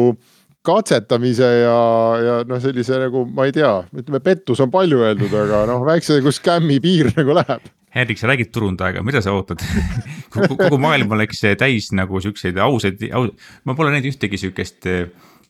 katsetamise 0.63 1.48
ja, 1.63 1.78
ja 2.24 2.36
noh, 2.48 2.60
sellise 2.63 3.00
nagu 3.00 3.24
ma 3.28 3.48
ei 3.48 3.56
tea, 3.56 3.72
ütleme, 3.96 4.19
pettus 4.24 4.60
on 4.63 4.72
palju 4.72 5.00
öeldud, 5.04 5.32
aga 5.46 5.63
noh, 5.72 5.88
väikse 5.88 6.19
nagu 6.19 6.36
skämmi 6.36 6.80
piir 6.84 7.12
nagu 7.15 7.39
läheb 7.39 7.72
Hendrik, 7.94 8.18
sa 8.18 8.28
räägid 8.28 8.50
turundajaga, 8.50 9.04
mida 9.06 9.22
sa 9.22 9.36
ootad 9.38 9.62
kogu 10.34 10.80
maailm 10.82 11.12
oleks 11.14 11.44
täis 11.60 11.92
nagu 11.94 12.22
siukseid 12.24 12.58
ausaid, 12.58 13.04
aus, 13.14 13.34
ma 13.70 13.76
pole 13.78 13.94
näinud 13.94 14.10
ühtegi 14.10 14.40
siukest, 14.42 14.88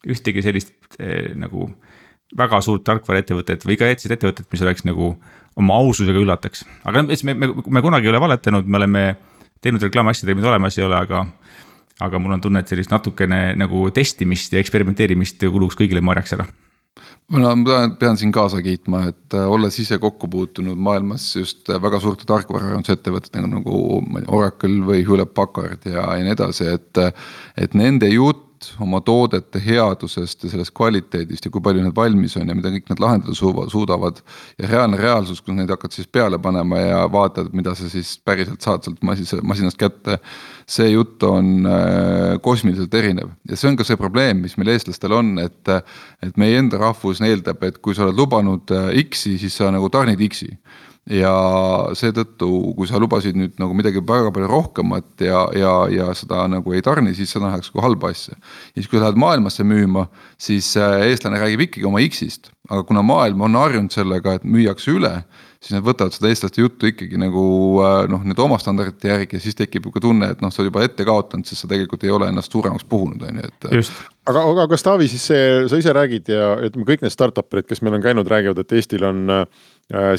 ühtegi 0.03 0.43
sellist 0.43 0.97
eh, 0.99 1.31
nagu 1.39 1.69
väga 2.37 2.59
suurt 2.65 2.83
tarkvaraettevõtet 2.89 3.63
või 3.67 3.77
ka 3.79 3.87
sellist 3.93 4.17
ettevõtet, 4.17 4.49
mis 4.51 4.65
oleks 4.65 4.83
nagu 4.89 5.13
oma 5.59 5.77
aususega 5.79 6.19
üllataks. 6.19 6.65
aga 6.83 7.05
me, 7.07 7.33
me, 7.33 7.51
me 7.53 7.85
kunagi 7.85 8.09
ei 8.09 8.11
ole 8.11 8.21
valetanud, 8.25 8.67
me 8.67 8.81
oleme 8.81 9.05
teinud 9.63 9.85
reklaami 9.87 10.11
asjadega, 10.11 10.41
mida 10.41 10.51
olemas 10.51 10.77
ei 10.77 10.87
ole, 10.87 10.99
aga. 10.99 11.23
aga 12.03 12.19
mul 12.19 12.35
on 12.35 12.41
tunne, 12.41 12.59
et 12.59 12.67
sellist 12.67 12.91
natukene 12.91 13.53
nagu 13.55 13.87
testimist 13.93 14.51
ja 14.51 14.59
eksperimenteerimist 14.59 15.45
kuluks 15.47 15.79
kõigile 15.79 16.03
marjaks 16.03 16.35
ära 16.35 16.49
ma 17.33 17.53
pean, 17.65 17.95
pean 17.97 18.17
siin 18.19 18.31
kaasa 18.31 18.61
kiitma, 18.61 19.03
et 19.09 19.37
äh, 19.37 19.49
olles 19.49 19.79
ise 19.81 19.97
kokku 20.01 20.27
puutunud 20.29 20.77
maailmas 20.77 21.25
just 21.35 21.69
äh, 21.69 21.81
väga 21.81 21.99
suurte 22.03 22.27
tarkvaraarendusettevõtetega 22.29 23.49
nagu 23.49 24.01
Oracle 24.27 24.81
või 24.85 25.01
Hewlett 25.07 25.33
Packard 25.33 25.87
ja, 25.89 26.05
ja 26.17 26.23
nii 26.23 26.35
edasi, 26.37 26.69
et. 26.77 27.03
et 27.57 27.73
nende 27.77 28.09
jutt 28.11 28.52
andmed 28.71 28.83
oma 28.83 29.01
toodete 29.01 29.59
headusest 29.59 30.43
ja 30.43 30.49
sellest 30.51 30.73
kvaliteedist 30.75 31.45
ja 31.45 31.51
kui 31.51 31.61
palju 31.61 31.83
need 31.83 31.95
valmis 31.95 32.35
on 32.37 32.49
ja 32.49 32.55
mida 32.55 32.71
kõik 32.73 32.89
nad 32.89 32.99
lahendada 32.99 33.35
suudavad. 33.35 34.21
ja 34.59 34.67
reaalne 34.67 34.97
reaalsus, 34.97 35.41
kus 35.41 35.53
neid 35.53 35.69
hakkad 35.69 35.91
siis 35.91 36.07
peale 36.07 36.39
panema 36.39 36.79
ja 36.79 37.11
vaatad, 37.11 37.51
mida 37.53 37.75
sa 37.75 37.89
siis 37.89 38.19
päriselt 38.23 38.61
saad 38.61 38.83
sealt 38.83 39.01
masinast 39.03 39.77
kätte. 39.77 40.19
see 40.65 40.89
jutt 40.89 41.23
on 41.23 41.65
äh, 41.67 42.39
kosmiliselt 42.41 42.93
erinev 42.93 43.29
ja 43.49 43.57
see 43.57 43.69
on 43.69 43.77
ka 43.77 43.83
see 43.83 43.97
probleem, 43.97 44.41
mis 44.41 44.57
meil 44.57 44.69
eestlastel 44.69 45.11
on, 45.11 45.37
et, 45.39 45.69
et 46.23 46.37
meie 46.37 46.57
enda 46.57 46.77
rahvus 46.77 47.21
eeldab, 47.21 47.63
et 47.63 47.77
kui 47.77 47.95
sa 47.95 48.05
oled 48.05 48.17
lubanud 48.17 48.71
äh, 48.71 49.03
X-i, 49.09 49.37
siis 49.37 49.57
sa 49.57 49.71
nagu 49.71 49.89
tarnid 49.89 50.21
X-i 50.29 50.55
ja 51.11 51.33
seetõttu, 51.99 52.49
kui 52.77 52.87
sa 52.87 52.99
lubasid 53.01 53.35
nüüd 53.35 53.57
nagu 53.59 53.75
midagi 53.75 53.99
väga 54.07 54.31
palju 54.31 54.47
rohkemat 54.47 55.23
ja, 55.25 55.41
ja, 55.57 55.73
ja 55.91 56.11
seda 56.15 56.45
nagu 56.51 56.75
ei 56.75 56.83
tarni, 56.85 57.11
siis 57.17 57.33
seda 57.33 57.49
nähakse 57.49 57.73
kui 57.73 57.83
halba 57.83 58.13
asja. 58.13 58.37
ja 58.37 58.77
siis, 58.79 58.87
kui 58.91 59.01
lähed 59.01 59.19
maailmasse 59.19 59.65
müüma, 59.67 60.07
siis 60.39 60.71
äh, 60.79 61.01
eestlane 61.09 61.41
räägib 61.43 61.65
ikkagi 61.67 61.89
oma 61.89 62.03
X-ist, 62.07 62.53
aga 62.69 62.85
kuna 62.87 63.03
maailm 63.03 63.43
on 63.43 63.59
harjunud 63.59 63.91
sellega, 63.91 64.37
et 64.39 64.47
müüakse 64.47 64.95
üle 64.95 65.17
siis 65.63 65.77
nad 65.77 65.85
võtavad 65.85 66.11
seda 66.11 66.29
eestlaste 66.31 66.59
juttu 66.59 66.89
ikkagi 66.89 67.19
nagu 67.19 67.43
äh, 67.83 67.97
noh, 68.11 68.23
nüüd 68.27 68.39
oma 68.43 68.57
standardite 68.59 69.11
järgi 69.13 69.37
ja 69.37 69.43
siis 69.43 69.55
tekib 69.57 69.87
ka 69.93 70.01
tunne, 70.03 70.33
et 70.33 70.41
noh, 70.43 70.51
sa 70.51 70.61
oled 70.61 70.71
juba 70.71 70.83
ette 70.83 71.05
kaotanud, 71.07 71.47
sest 71.47 71.63
sa 71.63 71.69
tegelikult 71.71 72.03
ei 72.03 72.11
ole 72.13 72.27
ennast 72.31 72.51
suuremaks 72.51 72.87
puhunud, 72.89 73.23
on 73.23 73.39
ju, 73.39 73.47
et. 73.47 73.93
aga, 74.27 74.43
aga 74.43 74.67
kas 74.73 74.83
Taavi 74.83 75.07
siis 75.11 75.23
see, 75.31 75.47
sa 75.71 75.79
ise 75.79 75.95
räägid 75.95 76.33
ja 76.33 76.51
ütleme, 76.67 76.87
kõik 76.89 77.05
need 77.05 77.15
startup 77.15 77.55
erid, 77.55 77.69
kes 77.69 77.83
meil 77.85 77.95
on 77.95 78.03
käinud, 78.03 78.27
räägivad, 78.33 78.59
et 78.59 78.75
Eestil 78.75 79.07
on 79.07 79.23
äh, 79.37 79.47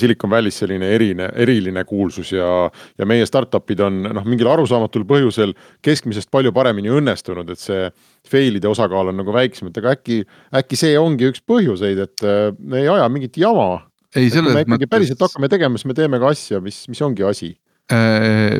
Silicon 0.00 0.32
Valley's 0.32 0.64
selline 0.64 0.88
erine, 0.96 1.28
eriline 1.44 1.84
kuulsus 1.88 2.32
ja, 2.32 2.50
ja 2.98 3.08
meie 3.08 3.28
startup'id 3.28 3.84
on 3.84 4.02
noh, 4.08 4.24
mingil 4.24 4.48
arusaamatul 4.54 5.04
põhjusel 5.08 5.52
keskmisest 5.84 6.32
palju 6.32 6.56
paremini 6.56 6.92
õnnestunud, 6.92 7.52
et 7.52 7.60
see 7.60 7.88
fail'ide 8.30 8.70
osakaal 8.70 9.12
on 9.12 9.20
nagu 9.20 9.36
väiksem, 9.36 9.68
et 9.68 9.80
aga 9.82 9.98
äkki, 9.98 10.22
äkki 10.56 10.80
see 10.80 10.96
ongi 11.00 11.28
üks 11.28 11.44
põhjuseid, 11.44 12.06
et 12.08 12.24
äh, 12.24 12.46
me 12.64 12.86
ei 12.86 12.94
aja 12.96 13.10
mingit 13.12 13.36
jama 13.36 13.84
ei, 14.14 14.30
selles 14.32 14.52
mõttes. 14.52 14.66
ikkagi 14.68 14.90
päriselt 14.90 15.22
hakkame 15.26 15.50
tegema, 15.52 15.80
siis 15.80 15.90
me 15.90 15.96
teeme 15.98 16.20
ka 16.22 16.32
asja, 16.34 16.60
mis, 16.64 16.82
mis 16.90 17.02
ongi 17.04 17.26
asi 17.26 17.50
äh, 17.92 18.58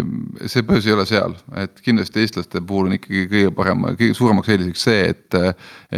see 0.50 0.64
põhjus 0.66 0.88
ei 0.88 0.96
ole 0.96 1.06
seal, 1.08 1.36
et 1.64 1.84
kindlasti 1.84 2.24
eestlaste 2.24 2.64
puhul 2.66 2.90
on 2.90 2.98
ikkagi 2.98 3.26
kõige 3.32 3.52
parem, 3.56 3.86
kõige 3.94 4.16
suuremaks 4.18 4.54
eeliseks 4.54 4.88
see, 4.88 5.06
et, 5.14 5.38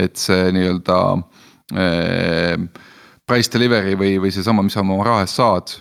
et 0.06 0.20
see 0.20 0.52
nii-öelda 0.56 1.00
äh, 1.76 2.68
price 3.26 3.50
delivery 3.50 3.96
või, 3.98 4.12
või 4.22 4.30
seesama, 4.34 4.62
mis 4.62 4.76
sa 4.76 4.84
oma 4.84 5.00
raha 5.04 5.24
eest 5.24 5.40
saad, 5.40 5.72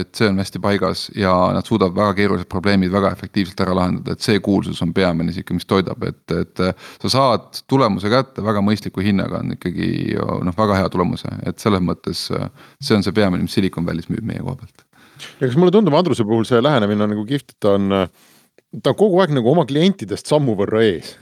et 0.00 0.16
see 0.16 0.30
on 0.30 0.40
hästi 0.40 0.60
paigas 0.64 1.02
ja 1.18 1.32
nad 1.52 1.68
suudavad 1.68 1.96
väga 1.98 2.14
keerulised 2.16 2.48
probleemid 2.50 2.92
väga 2.92 3.10
efektiivselt 3.12 3.60
ära 3.60 3.74
lahendada, 3.76 4.16
et 4.16 4.24
see 4.24 4.40
kuulsus 4.44 4.80
on 4.84 4.94
peamine 4.96 5.34
sihuke, 5.34 5.56
mis 5.56 5.68
toidab, 5.68 6.00
et, 6.08 6.22
et. 6.32 6.64
sa 7.04 7.12
saad 7.12 7.60
tulemuse 7.68 8.08
kätte 8.12 8.44
väga 8.44 8.64
mõistliku 8.64 9.04
hinnaga 9.04 9.42
on 9.42 9.52
ikkagi 9.58 9.90
noh, 10.16 10.56
väga 10.56 10.80
hea 10.80 10.92
tulemuse, 10.92 11.28
et 11.44 11.60
selles 11.60 11.84
mõttes 11.84 12.26
see 12.30 12.96
on 12.96 13.04
see 13.04 13.16
peamine, 13.16 13.44
mis 13.44 13.56
Silicon 13.58 13.84
Valley's 13.84 14.08
müüb 14.08 14.24
meie 14.24 14.40
koha 14.40 14.62
pealt. 14.62 14.86
ja 15.40 15.44
kas 15.44 15.58
mulle 15.60 15.76
tundub, 15.76 15.96
Andruse 16.00 16.24
puhul 16.24 16.48
see 16.48 16.62
lähenemine 16.64 17.04
on 17.04 17.12
nagu 17.12 17.26
kihvt, 17.28 17.52
et 17.52 17.60
ta 17.60 17.76
on 17.76 18.00
ta 18.82 18.92
on 18.92 18.98
kogu 18.98 19.20
aeg 19.22 19.32
nagu 19.36 19.50
oma 19.50 19.64
klientidest 19.68 20.30
sammu 20.30 20.54
võrra 20.58 20.82
ees 20.86 21.12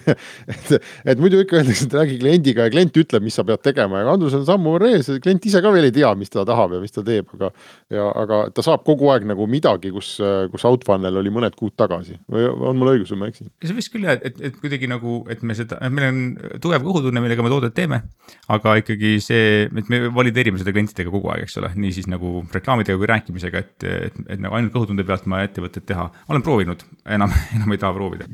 et, 0.52 0.72
et 1.08 1.20
muidu 1.20 1.40
ikka 1.42 1.58
öeldakse, 1.60 1.88
et 1.88 1.96
räägi 1.96 2.18
kliendiga 2.20 2.66
ja 2.66 2.72
klient 2.72 2.96
ütleb, 3.00 3.24
mis 3.24 3.36
sa 3.38 3.44
pead 3.46 3.62
tegema 3.64 4.02
ja 4.02 4.12
Andrus 4.14 4.36
on 4.38 4.44
sammu 4.46 4.74
võrra 4.76 4.92
ees 4.94 5.10
ja 5.10 5.18
klient 5.22 5.46
ise 5.48 5.62
ka 5.64 5.72
veel 5.74 5.88
ei 5.88 5.94
tea, 5.94 6.10
mis 6.18 6.30
ta 6.32 6.44
tahab 6.48 6.76
ja 6.76 6.82
mis 6.82 6.94
ta 6.94 7.04
teeb, 7.06 7.30
aga. 7.36 7.50
ja, 7.92 8.06
aga 8.22 8.40
ta 8.54 8.64
saab 8.66 8.84
kogu 8.86 9.10
aeg 9.14 9.26
nagu 9.30 9.46
midagi, 9.50 9.92
kus, 9.94 10.12
kus 10.52 10.66
Outfunnel 10.70 11.18
oli 11.22 11.32
mõned 11.34 11.56
kuud 11.58 11.74
tagasi 11.80 12.18
või 12.30 12.46
on 12.52 12.78
mul 12.78 12.92
õigus 12.94 13.14
või 13.14 13.24
ma 13.24 13.30
eksin? 13.32 13.50
see 13.64 13.76
vist 13.76 13.92
küll 13.94 14.06
jah, 14.06 14.20
et, 14.20 14.38
et 14.50 14.60
kuidagi 14.60 14.90
nagu, 14.90 15.20
et 15.32 15.42
me 15.46 15.56
seda, 15.58 15.80
meil 15.90 16.08
on 16.10 16.22
tugev 16.62 16.86
kõhutunne, 16.86 17.22
millega 17.24 17.46
me 17.46 17.52
toodet 17.52 17.74
teeme. 17.76 18.02
aga 18.50 18.76
ikkagi 18.82 19.16
see, 19.24 19.66
et 19.66 19.90
me 19.92 20.02
valideerime 20.14 20.60
seda 20.60 20.74
klientidega 20.74 21.12
kogu 21.12 21.32
aeg, 21.32 21.46
eks 21.46 21.58
ole, 21.62 21.72
nii 21.80 21.92
siis 21.96 22.08
nagu 22.10 22.44
reklaamidega 22.54 22.98
kui 23.00 23.10
rääkimisega, 23.10 23.64
et, 23.64 23.88
et, 24.10 24.22
et 24.36 24.42
nagu 24.42 24.56
ainult 24.58 24.74
kõhutunde 24.74 25.06
pealt 25.06 25.26
ma 25.30 25.42
ettevõtet 25.46 25.86
teha, 25.88 26.08
olen 26.30 26.44
proovinud 26.46 26.84
enam, 27.06 27.32
enam 27.56 27.72
ei 27.72 27.80
taha 27.80 27.94
proovida. 27.96 28.26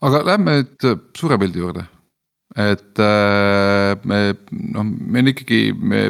aga 0.00 0.24
lähme 0.26 0.58
nüüd 0.58 0.90
suure 1.18 1.38
pildi 1.40 1.62
juurde. 1.62 1.86
et 2.58 3.00
äh, 3.04 3.94
me 4.08 4.20
noh, 4.50 4.84
me 4.84 5.22
on 5.22 5.32
ikkagi, 5.34 5.62
me, 5.72 6.04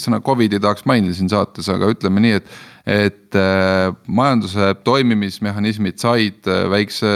sõna 0.00 0.20
Covid 0.24 0.54
ei 0.54 0.62
tahaks 0.62 0.86
mainida 0.88 1.16
siin 1.16 1.28
saates, 1.32 1.68
aga 1.68 1.90
ütleme 1.92 2.22
nii, 2.24 2.40
et. 2.40 2.58
et 2.90 3.36
äh, 3.36 3.90
majanduse 4.06 4.74
toimimismehhanismid 4.84 6.00
said 6.00 6.46
äh, 6.48 6.64
väikse 6.72 7.10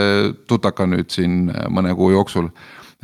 tutaka 0.51 0.87
nüüd 0.87 1.11
siin 1.15 1.49
mõne 1.73 1.95
kuu 1.97 2.13
jooksul 2.13 2.51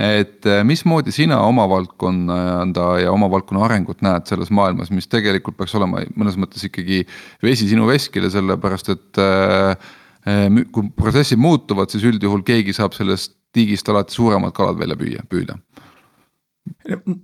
et 0.00 0.46
mismoodi 0.64 1.12
sina 1.12 1.42
oma 1.44 1.66
valdkonda 1.68 2.85
ja 3.02 3.12
oma 3.12 3.28
valdkonna 3.30 3.64
arengut 3.66 4.00
näed 4.04 4.28
selles 4.30 4.50
maailmas, 4.54 4.88
mis 4.94 5.09
tegelikult 5.11 5.59
peaks 5.59 5.74
olema 5.76 6.04
mõnes 6.16 6.38
mõttes 6.40 6.64
ikkagi 6.66 7.02
vesi 7.44 7.68
sinu 7.68 7.88
veskile, 7.90 8.30
sellepärast 8.33 8.92
et 8.94 9.20
äh, 9.20 9.90
kui 10.24 10.90
protsessid 10.96 11.40
muutuvad, 11.40 11.90
siis 11.92 12.04
üldjuhul 12.04 12.42
keegi 12.46 12.74
saab 12.76 12.92
sellest 12.96 13.37
tiigist 13.54 13.88
alati 13.88 14.14
suuremad 14.14 14.54
kalad 14.54 14.78
välja 14.78 14.96
püüa, 14.98 15.24
püüda. 15.30 15.56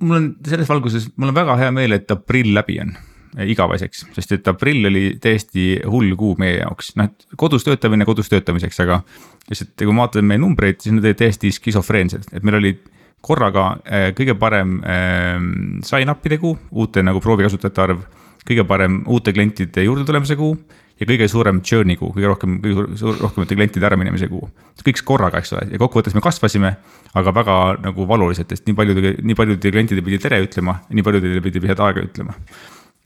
mul 0.01 0.17
on 0.17 0.31
selles 0.47 0.69
valguses, 0.69 1.11
mul 1.17 1.31
on 1.31 1.37
väga 1.37 1.59
hea 1.61 1.75
meel, 1.75 1.93
et 1.93 2.11
aprill 2.11 2.55
läbi 2.57 2.81
on 2.83 2.95
igaveseks, 3.45 4.07
sest 4.17 4.33
et 4.33 4.49
aprill 4.49 4.89
oli 4.89 5.05
täiesti 5.21 5.77
hull 5.85 6.15
kuu 6.17 6.35
meie 6.41 6.61
jaoks, 6.63 6.95
noh 6.97 7.11
et 7.11 7.27
kodus 7.37 7.67
töötamine 7.67 8.07
kodus 8.09 8.31
töötamiseks, 8.33 8.81
aga. 8.87 9.03
lihtsalt 9.51 9.75
kui 9.77 9.93
ma 9.93 10.07
vaatan 10.07 10.25
meie 10.27 10.41
numbreid, 10.41 10.81
siis 10.81 10.97
nad 10.97 11.05
olid 11.05 11.21
täiesti 11.21 11.53
skisofreensed, 11.53 12.31
et 12.33 12.47
meil 12.47 12.59
oli 12.63 12.73
korraga 13.27 13.67
äh, 13.85 14.09
kõige 14.17 14.37
parem 14.41 14.79
äh, 14.81 15.37
sign-up'ide 15.85 16.41
kuu, 16.41 16.57
uute 16.73 17.05
nagu 17.05 17.21
proovikasutajate 17.21 17.85
arv. 17.85 18.07
kõige 18.47 18.63
parem 18.65 19.01
uute 19.11 19.33
klientide 19.35 19.83
juurdetulemise 19.83 20.37
kuu 20.39 20.53
ja 21.01 21.09
kõige 21.09 21.29
suurem 21.29 21.61
churn'i 21.65 21.97
kuu, 21.99 22.13
kõige 22.15 22.31
rohkem, 22.31 22.57
kõige 22.63 22.87
suur, 23.01 23.19
rohkemate 23.21 23.57
klientide 23.59 23.89
äraminemise 23.89 24.29
kuu. 24.31 24.49
kõik 24.85 25.03
korraga, 25.05 25.43
eks 25.43 25.53
ole, 25.57 25.67
ja 25.73 25.81
kokkuvõttes 25.83 26.15
me 26.17 26.23
kasvasime, 26.25 26.73
aga 27.15 27.35
väga 27.35 27.57
nagu 27.85 28.07
valuliselt, 28.09 28.49
sest 28.53 28.67
nii 28.69 28.77
paljud, 28.79 29.03
nii 29.23 29.37
paljud 29.37 29.61
klientid 29.61 30.03
pidi 30.05 30.21
tere 30.23 30.41
ütlema, 30.45 30.79
nii 30.89 31.05
paljudele 31.05 31.43
pidi 31.45 31.61
head 31.67 31.83
aega 31.85 32.05
ütlema. 32.07 32.37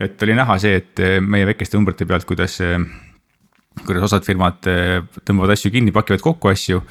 et 0.00 0.22
oli 0.22 0.34
näha 0.38 0.58
see, 0.58 0.76
et 0.76 1.02
meie 1.20 1.48
väikeste 1.48 1.76
numbrite 1.76 2.06
pealt, 2.06 2.24
kuidas, 2.24 2.60
kuidas 3.86 4.06
osad 4.06 4.24
firmad 4.24 4.62
tõmbavad 5.24 5.56
asju 5.56 5.72
kinni, 5.74 5.92
pakivad 5.92 6.22
kokku 6.22 6.48
asju. 6.48 6.82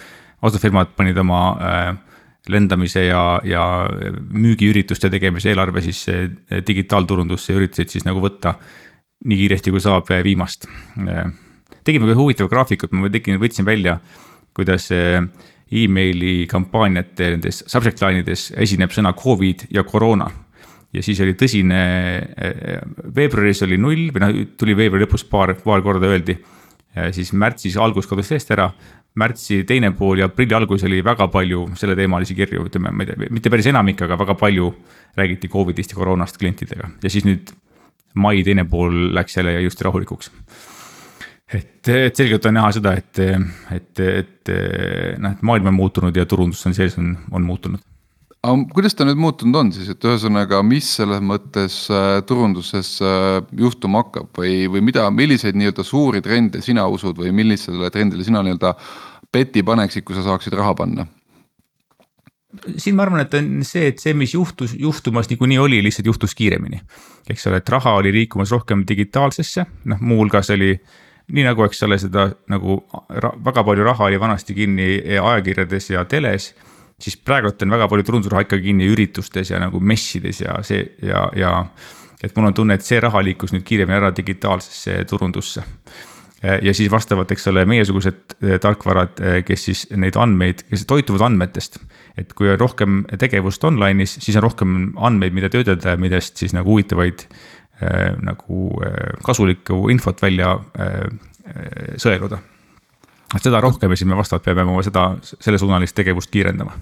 osad 0.41 0.62
firmad 0.62 0.95
panid 0.97 1.17
oma 1.17 1.41
äh, 1.55 1.95
lendamise 2.49 3.05
ja, 3.05 3.39
ja 3.43 3.63
müügiürituste 4.33 5.09
tegemise 5.09 5.51
eelarve 5.51 5.81
siis 5.85 6.05
digitaalturundusse 6.67 7.53
ja 7.53 7.59
üritasid 7.59 7.91
siis 7.93 8.05
nagu 8.07 8.21
võtta 8.23 8.55
nii 9.27 9.38
kiiresti 9.41 9.73
kui 9.73 9.84
saab 9.84 10.10
eh, 10.13 10.23
viimast. 10.23 10.67
Eh, 11.03 11.23
tegime 11.88 12.10
ka 12.10 12.17
huvitava 12.17 12.51
graafikut, 12.51 12.93
ma 12.95 13.12
tegin, 13.12 13.39
võtsin 13.41 13.67
välja, 13.67 13.97
kuidas 14.55 14.89
eh, 14.95 15.19
emaili 15.69 16.45
kampaaniate 16.49 17.34
nendes 17.36 17.63
subject 17.69 18.01
line 18.03 18.23
ides 18.23 18.49
esineb 18.58 18.93
sõna 18.95 19.13
Covid 19.17 19.67
ja 19.75 19.84
koroona. 19.88 20.29
ja 20.93 21.03
siis 21.05 21.19
oli 21.21 21.36
tõsine, 21.38 21.79
veebruaris 23.13 23.60
oli 23.62 23.77
null 23.77 24.08
või 24.10 24.21
noh, 24.23 24.32
tuli 24.58 24.73
veebruari 24.73 25.05
lõpus 25.05 25.21
paar, 25.29 25.53
paar 25.62 25.84
korda 25.86 26.10
öeldi. 26.10 26.34
siis 27.13 27.29
märtsis 27.34 27.77
algus 27.77 28.08
kadus 28.10 28.27
seest 28.27 28.49
ära, 28.51 28.71
märtsi 29.13 29.63
teine 29.63 29.91
pool 29.91 30.17
ja 30.17 30.25
aprilli 30.25 30.55
algus 30.58 30.84
oli 30.84 31.03
väga 31.05 31.27
palju 31.27 31.67
selleteemalisi 31.77 32.34
kirju, 32.36 32.65
ütleme, 32.65 32.89
ma 32.89 33.05
ei 33.05 33.12
tea, 33.12 33.29
mitte 33.29 33.49
päris 33.53 33.69
enamik, 33.69 34.01
aga 34.01 34.17
väga 34.17 34.34
palju 34.34 34.73
räägiti 35.15 35.47
Covidist 35.47 35.93
ja 35.93 36.01
koroonast 36.01 36.41
klientidega 36.41 36.89
ja 37.03 37.10
siis 37.10 37.29
nüüd 37.29 37.53
mai 38.13 38.43
teine 38.43 38.65
pool 38.69 39.13
läks 39.15 39.38
jälle 39.38 39.60
just 39.62 39.82
rahulikuks. 39.82 40.32
et, 41.54 41.88
et 41.88 42.15
selgelt 42.15 42.45
on 42.45 42.58
näha 42.60 42.72
seda, 42.72 42.93
et, 42.93 43.19
et, 43.74 44.00
et 44.00 44.54
noh, 45.17 45.32
et 45.32 45.41
maailm 45.41 45.72
on 45.72 45.78
muutunud 45.78 46.15
ja 46.15 46.26
turundus 46.26 46.65
on 46.65 46.78
sees 46.78 46.98
on, 46.98 47.15
on 47.32 47.45
muutunud 47.45 47.82
aga 48.39 48.56
kuidas 48.72 48.95
ta 48.95 49.06
nüüd 49.08 49.19
muutunud 49.19 49.58
on 49.60 49.72
siis, 49.76 49.89
et 49.91 50.06
ühesõnaga, 50.08 50.62
mis 50.63 50.88
selles 51.00 51.22
mõttes 51.24 51.82
äh, 51.91 52.19
turunduses 52.28 52.95
äh, 53.04 53.39
juhtuma 53.60 54.04
hakkab 54.06 54.39
või, 54.39 54.63
või 54.72 54.84
mida, 54.91 55.10
milliseid 55.12 55.60
nii-öelda 55.60 55.84
suuri 55.84 56.24
trende 56.24 56.63
sina 56.63 56.88
usud 56.88 57.19
või 57.19 57.34
millisele 57.36 57.91
trendile 57.91 58.24
sina 58.28 58.43
nii-öelda 58.45 58.76
peti 59.32 59.63
paneksid, 59.65 60.08
kui 60.08 60.15
sa 60.17 60.24
saaksid 60.30 60.56
raha 60.56 60.76
panna? 60.80 61.08
Siin 62.77 62.95
ma 62.97 63.05
arvan, 63.05 63.21
et 63.23 63.35
on 63.38 63.49
see, 63.67 63.91
et 63.91 64.01
see, 64.01 64.15
mis 64.17 64.33
juhtus, 64.33 64.73
juhtumas 64.79 65.29
niikuinii 65.29 65.59
oli, 65.62 65.83
lihtsalt 65.85 66.09
juhtus 66.09 66.33
kiiremini. 66.35 66.81
eks 67.29 67.47
ole, 67.47 67.62
et 67.62 67.69
raha 67.69 67.93
oli 68.01 68.13
liikumas 68.13 68.51
rohkem 68.51 68.83
digitaalsesse, 68.88 69.65
noh, 69.85 70.01
muuhulgas 70.01 70.49
oli 70.55 70.73
nii 71.29 71.45
nagu, 71.45 71.63
eks 71.67 71.83
ole, 71.85 71.99
seda 72.01 72.25
nagu 72.49 72.79
väga 73.45 73.63
palju 73.63 73.85
raha 73.85 74.09
oli 74.09 74.19
vanasti 74.19 74.55
kinni 74.57 74.89
ajakirjades 75.21 75.89
ja 75.89 76.05
teles. 76.05 76.53
siis 76.99 77.15
praegult 77.17 77.62
on 77.62 77.71
väga 77.71 77.88
palju 77.88 78.03
turundusraha 78.03 78.41
ikkagi 78.43 78.63
kinni 78.63 78.89
üritustes 78.91 79.51
ja 79.53 79.59
nagu 79.59 79.79
messides 79.79 80.41
ja 80.41 80.58
see 80.63 80.81
ja, 81.02 81.29
ja. 81.35 81.65
et 82.23 82.35
mul 82.35 82.50
on 82.50 82.54
tunne, 82.54 82.73
et 82.73 82.83
see 82.83 83.00
raha 83.00 83.21
liikus 83.23 83.54
nüüd 83.54 83.63
kiiremini 83.63 83.97
ära 84.02 84.10
digitaalsesse 84.15 85.06
turundusse 85.08 85.63
ja 86.40 86.73
siis 86.73 86.92
vastavalt, 86.92 87.31
eks 87.31 87.48
ole, 87.52 87.65
meiesugused 87.67 88.35
tarkvarad, 88.63 89.19
kes 89.46 89.65
siis 89.69 89.85
neid 90.00 90.15
andmeid, 90.19 90.63
kes 90.69 90.85
toituvad 90.87 91.25
andmetest. 91.27 91.79
et 92.17 92.33
kui 92.35 92.50
on 92.52 92.60
rohkem 92.60 93.04
tegevust 93.19 93.63
online'is, 93.63 94.17
siis 94.19 94.35
on 94.35 94.44
rohkem 94.44 94.75
andmeid, 94.96 95.33
mida 95.35 95.50
töödelda 95.50 95.94
ja 95.94 96.00
millest 96.00 96.37
siis 96.37 96.54
nagu 96.56 96.71
huvitavaid 96.73 97.23
äh, 97.83 98.15
nagu 98.23 98.69
äh, 98.83 99.19
kasulikku 99.23 99.87
infot 99.90 100.21
välja 100.21 100.54
äh, 100.79 101.08
sõeluda. 101.98 102.40
et 103.35 103.44
seda 103.44 103.62
rohkem 103.62 103.92
ja 103.92 103.98
siis 103.98 104.08
me 104.10 104.17
vastavalt 104.17 104.44
peame 104.44 104.65
oma 104.67 104.83
seda, 104.83 105.12
sellesuunalist 105.21 105.96
tegevust 105.96 106.31
kiirendama. 106.31 106.75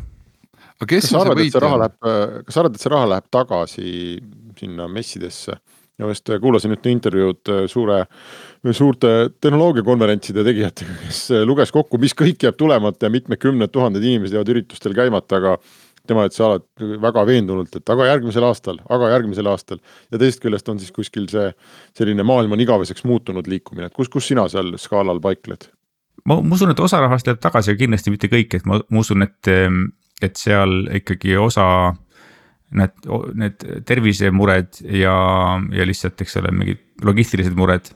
aga 0.78 0.89
kes 0.89 1.05
kas 1.05 1.12
sa 1.12 1.22
arvad, 1.22 1.41
et 1.41 1.53
see 1.53 1.66
raha 1.66 1.82
läheb, 1.84 1.97
kas 2.45 2.53
sa 2.53 2.62
arvad, 2.64 2.76
et 2.76 2.86
see 2.86 2.93
raha 2.93 3.10
läheb 3.14 3.32
tagasi 3.32 3.91
sinna 4.58 4.88
messidesse? 4.88 5.58
Ja 5.98 6.12
just 6.12 6.30
kuulasin 6.41 6.76
ühte 6.76 6.91
intervjuud 6.93 7.52
suure, 7.72 8.04
suurte 8.72 9.14
tehnoloogiakonverentside 9.41 10.43
tegijatega, 10.45 10.95
kes 11.08 11.22
luges 11.48 11.74
kokku, 11.74 12.00
mis 12.02 12.16
kõik 12.18 12.45
jääb 12.45 12.58
tulemata 12.60 13.08
ja 13.08 13.14
mitmekümned 13.14 13.74
tuhanded 13.74 14.06
inimesed 14.06 14.38
jäävad 14.38 14.54
üritustel 14.54 14.95
käimata, 14.98 15.41
aga 15.41 15.58
tema 16.08 16.26
ütles 16.28 16.41
alati 16.43 17.00
väga 17.04 17.24
veendunult, 17.28 17.80
et 17.80 17.93
aga 17.93 18.08
järgmisel 18.12 18.45
aastal, 18.48 18.80
aga 18.93 19.10
järgmisel 19.16 19.50
aastal. 19.52 19.82
ja 20.12 20.20
teisest 20.22 20.43
küljest 20.43 20.70
on 20.72 20.80
siis 20.80 20.93
kuskil 20.95 21.28
see 21.32 21.50
selline 21.98 22.24
maailm 22.24 22.56
on 22.56 22.64
igaveseks 22.64 23.04
muutunud 23.08 23.48
liikumine, 23.48 23.89
et 23.89 23.98
kus, 23.98 24.10
kus 24.10 24.30
sina 24.32 24.48
seal 24.52 24.76
skaalal 24.80 25.20
paikled? 25.24 25.70
ma, 26.26 26.39
ma 26.41 26.56
usun, 26.56 26.72
et 26.72 26.80
osa 26.80 27.02
rahast 27.04 27.28
läheb 27.28 27.41
tagasi, 27.43 27.74
aga 27.74 27.84
kindlasti 27.84 28.14
mitte 28.14 28.32
kõik, 28.32 28.60
et 28.60 28.68
ma, 28.70 28.80
ma 28.89 29.04
usun, 29.04 29.26
et, 29.26 29.52
et 30.22 30.39
seal 30.39 30.80
ikkagi 31.02 31.38
osa 31.41 31.68
need, 32.76 33.07
need 33.38 33.65
tervisemured 33.88 34.82
ja, 34.91 35.15
ja 35.72 35.88
lihtsalt, 35.88 36.20
eks 36.24 36.38
ole, 36.41 36.51
mingid 36.55 36.84
logistilised 37.05 37.55
mured 37.57 37.91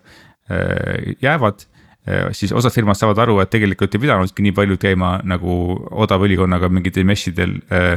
äh, 0.52 1.16
jäävad. 1.24 1.66
Äh, 2.08 2.30
siis 2.38 2.54
osad 2.56 2.74
firmad 2.74 3.00
saavad 3.00 3.20
aru, 3.26 3.40
et 3.44 3.52
tegelikult 3.54 3.96
ei 3.96 4.04
pidanudki 4.06 4.46
nii 4.46 4.56
paljud 4.58 4.82
käima 4.82 5.18
nagu 5.28 5.58
odava 5.92 6.28
õlikonnaga 6.28 6.72
mingitel 6.72 7.08
messidel 7.08 7.58
äh, 7.72 7.92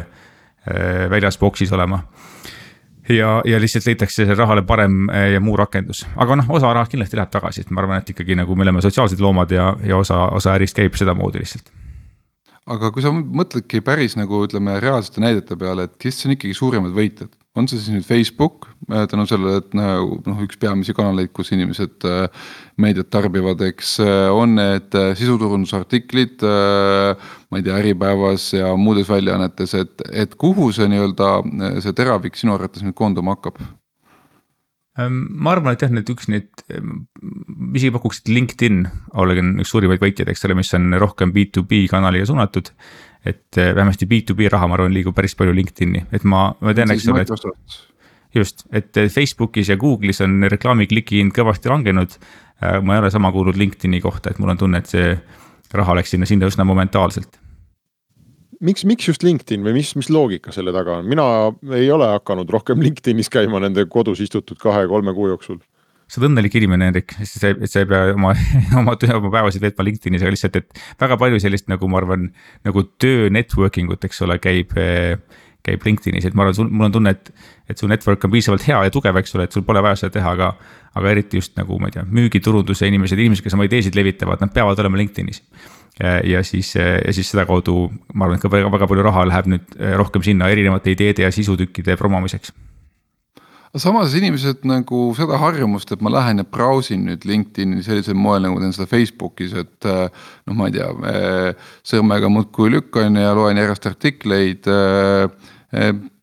äh, 0.66 1.04
väljas 1.10 1.38
boksis 1.40 1.72
olema. 1.72 2.02
ja, 3.08 3.42
ja 3.44 3.60
lihtsalt 3.60 3.86
leitakse 3.86 4.24
rahale 4.34 4.62
parem 4.62 5.10
äh, 5.10 5.30
ja 5.34 5.40
muu 5.40 5.56
rakendus, 5.56 6.06
aga 6.16 6.40
noh, 6.40 6.50
osa 6.56 6.72
raha 6.72 6.88
kindlasti 6.90 7.20
läheb 7.20 7.30
tagasi, 7.30 7.60
et 7.60 7.70
ma 7.70 7.82
arvan, 7.84 8.00
et 8.00 8.10
ikkagi 8.10 8.36
nagu 8.38 8.56
me 8.56 8.64
oleme 8.64 8.82
sotsiaalsed 8.82 9.20
loomad 9.20 9.52
ja, 9.52 9.74
ja 9.84 9.96
osa, 9.96 10.24
osa 10.32 10.56
ärist 10.56 10.76
käib 10.76 10.96
sedamoodi 10.96 11.44
lihtsalt 11.44 11.83
aga 12.70 12.90
kui 12.94 13.04
sa 13.04 13.12
mõtledki 13.12 13.82
päris 13.84 14.16
nagu 14.16 14.44
ütleme 14.46 14.78
reaalsete 14.80 15.22
näidete 15.22 15.56
peale, 15.60 15.88
et 15.88 15.96
kes 16.00 16.24
on 16.24 16.34
ikkagi 16.34 16.56
suuremad 16.56 16.94
võitjad, 16.96 17.32
on 17.54 17.68
see 17.70 17.78
siis 17.78 17.92
nüüd 17.92 18.06
Facebook 18.06 18.66
äh, 18.88 19.04
tänu 19.10 19.26
sellele, 19.28 19.60
et 19.60 19.76
nagu 19.76 20.18
noh, 20.24 20.40
üks 20.46 20.58
peamisi 20.60 20.96
kanaleid, 20.96 21.30
kus 21.36 21.52
inimesed 21.54 22.06
äh, 22.08 22.48
meediat 22.80 23.12
tarbivad, 23.14 23.62
eks 23.68 23.94
äh, 24.02 24.26
on 24.32 24.56
need 24.58 24.96
sisuturundusartiklid. 25.20 26.42
ma 26.44 27.60
ei 27.60 27.64
tea, 27.64 27.78
Äripäevas 27.78 28.48
ja 28.56 28.72
muudes 28.80 29.08
väljaannetes, 29.10 29.76
et, 29.78 30.04
et 30.10 30.34
kuhu 30.40 30.70
see 30.74 30.88
nii-öelda 30.90 31.30
see 31.84 31.96
teravik 31.96 32.38
sinu 32.40 32.56
arvates 32.56 32.84
nüüd 32.84 32.96
koonduma 32.98 33.36
hakkab? 33.36 33.60
Ma 34.94 35.50
arvan, 35.50 35.74
et 35.74 35.82
jah, 35.82 35.90
need 35.90 36.10
üks 36.12 36.28
neid, 36.30 36.60
ehm, 36.70 37.00
isegi 37.74 37.90
pakuks, 37.96 38.20
et 38.22 38.30
LinkedIn 38.30 38.84
olen 39.18 39.56
üks 39.58 39.72
suurimaid 39.74 39.98
võitjaid, 40.02 40.30
eks 40.30 40.46
ole, 40.46 40.54
mis 40.54 40.70
on 40.78 40.94
rohkem 41.02 41.32
B2B 41.34 41.88
kanalile 41.90 42.28
suunatud. 42.30 42.70
et 43.24 43.56
eh, 43.56 43.70
vähemasti 43.72 44.04
B2B 44.04 44.50
raha, 44.52 44.66
ma 44.68 44.76
arvan, 44.76 44.92
liigub 44.92 45.14
päris 45.16 45.32
palju 45.34 45.54
LinkedIn'i, 45.56 46.02
et 46.12 46.26
ma, 46.28 46.50
ma 46.60 46.74
tean, 46.76 46.90
eks 46.92 47.06
ole, 47.08 47.22
et. 47.24 47.76
just, 48.36 48.66
et 48.70 48.96
eh, 49.00 49.08
Facebookis 49.08 49.70
ja 49.72 49.78
Google'is 49.80 50.20
on 50.20 50.44
reklaami 50.52 50.86
klikihind 50.86 51.32
kõvasti 51.32 51.72
langenud. 51.72 52.18
Äh, 52.60 52.82
ma 52.84 52.98
ei 52.98 53.00
ole 53.00 53.10
sama 53.10 53.32
kuulnud 53.32 53.56
LinkedIn'i 53.56 54.02
kohta, 54.04 54.30
et 54.30 54.38
mul 54.38 54.52
on 54.52 54.60
tunne, 54.60 54.78
et 54.78 54.92
see 54.92 55.16
raha 55.72 55.96
läks 55.96 56.12
sinna, 56.14 56.28
sinna 56.28 56.52
üsna 56.52 56.68
momentaalselt 56.68 57.40
miks, 58.64 58.84
miks 58.88 59.08
just 59.08 59.24
LinkedIn 59.26 59.64
või 59.64 59.76
mis, 59.78 59.92
mis 59.98 60.10
loogika 60.12 60.52
selle 60.54 60.74
taga 60.74 60.98
on, 61.00 61.08
mina 61.10 61.26
ei 61.76 61.90
ole 61.92 62.08
hakanud 62.16 62.50
rohkem 62.52 62.82
LinkedInis 62.84 63.30
käima 63.32 63.60
nende 63.62 63.86
kodus 63.90 64.22
istutud 64.24 64.60
kahe-kolme 64.60 65.14
kuu 65.16 65.30
jooksul. 65.32 65.60
Sa 66.04 66.20
oled 66.20 66.34
õnnelik 66.34 66.52
inimene, 66.58 66.90
Hendrik, 66.90 67.14
sa 67.24 67.54
ei 67.54 67.88
pea 67.88 68.10
oma, 68.12 68.34
oma 68.80 68.94
töö, 69.00 69.16
oma 69.16 69.32
päevasid 69.32 69.64
veetma 69.64 69.86
LinkedInis, 69.88 70.22
aga 70.24 70.34
lihtsalt, 70.34 70.58
et 70.60 70.82
väga 71.00 71.16
palju 71.20 71.40
sellist 71.42 71.70
nagu 71.72 71.88
ma 71.90 72.02
arvan, 72.02 72.28
nagu 72.66 72.84
töö 73.00 73.30
networking 73.32 73.92
ut, 73.94 74.04
eks 74.04 74.20
ole, 74.26 74.36
käib, 74.42 74.76
käib 75.64 75.86
LinkedInis, 75.88 76.28
et 76.28 76.36
ma 76.36 76.44
arvan, 76.44 76.58
sul, 76.60 76.68
mul 76.68 76.90
on 76.90 76.98
tunne, 76.98 77.14
et, 77.16 77.32
et 77.72 77.80
su 77.80 77.88
network 77.88 78.28
on 78.28 78.34
piisavalt 78.36 78.66
hea 78.68 78.82
ja 78.84 78.92
tugev, 78.92 79.16
eks 79.22 79.32
ole, 79.38 79.48
et 79.48 79.56
sul 79.56 79.64
pole 79.64 79.80
vaja 79.84 80.02
seda 80.02 80.18
teha, 80.18 80.36
aga, 80.36 80.50
aga 80.92 81.14
eriti 81.16 81.40
just 81.40 81.56
nagu 81.56 81.80
ma 81.80 81.88
ei 81.88 81.96
tea, 81.96 82.04
müügiturunduse 82.20 82.90
inimesed, 82.92 83.24
inimesed, 83.24 83.46
kes 83.46 83.56
oma 83.56 83.64
ideesid 83.70 83.96
levitavad, 83.96 84.44
nad 84.44 84.52
peavad 84.52 84.84
olema 84.84 85.00
LinkedInis 85.00 85.40
ja 86.00 86.42
siis, 86.42 86.74
ja 86.74 87.12
siis 87.14 87.30
sedakaudu 87.30 87.88
ma 88.14 88.26
arvan, 88.26 88.38
et 88.38 88.42
ka 88.42 88.50
väga, 88.50 88.70
väga 88.72 88.88
palju 88.90 89.06
raha 89.06 89.26
läheb 89.30 89.50
nüüd 89.52 89.74
eh, 89.78 89.96
rohkem 89.98 90.24
sinna 90.26 90.48
erinevate 90.50 90.94
ideede 90.94 91.22
ja 91.22 91.32
sisutükkide 91.34 91.96
promomiseks. 92.00 92.54
Samas 93.74 94.12
inimesed 94.14 94.62
nagu 94.70 95.08
seda 95.18 95.38
harjumust, 95.42 95.90
et 95.90 96.02
ma 96.02 96.12
lähen 96.14 96.38
ja 96.38 96.46
brausin 96.46 97.08
nüüd 97.08 97.24
LinkedIn'i 97.26 97.82
sellisel 97.82 98.14
moel, 98.14 98.44
nagu 98.46 98.60
teen 98.62 98.74
seda 98.74 98.86
Facebookis, 98.86 99.54
et 99.58 99.88
noh, 99.88 100.54
ma 100.54 100.68
ei 100.70 100.76
tea, 100.76 100.90
sõrmega 101.82 102.30
muudkui 102.30 102.70
lükkan 102.70 103.18
ja 103.18 103.32
loen 103.34 103.58
järjest 103.58 103.88
artikleid 103.90 104.70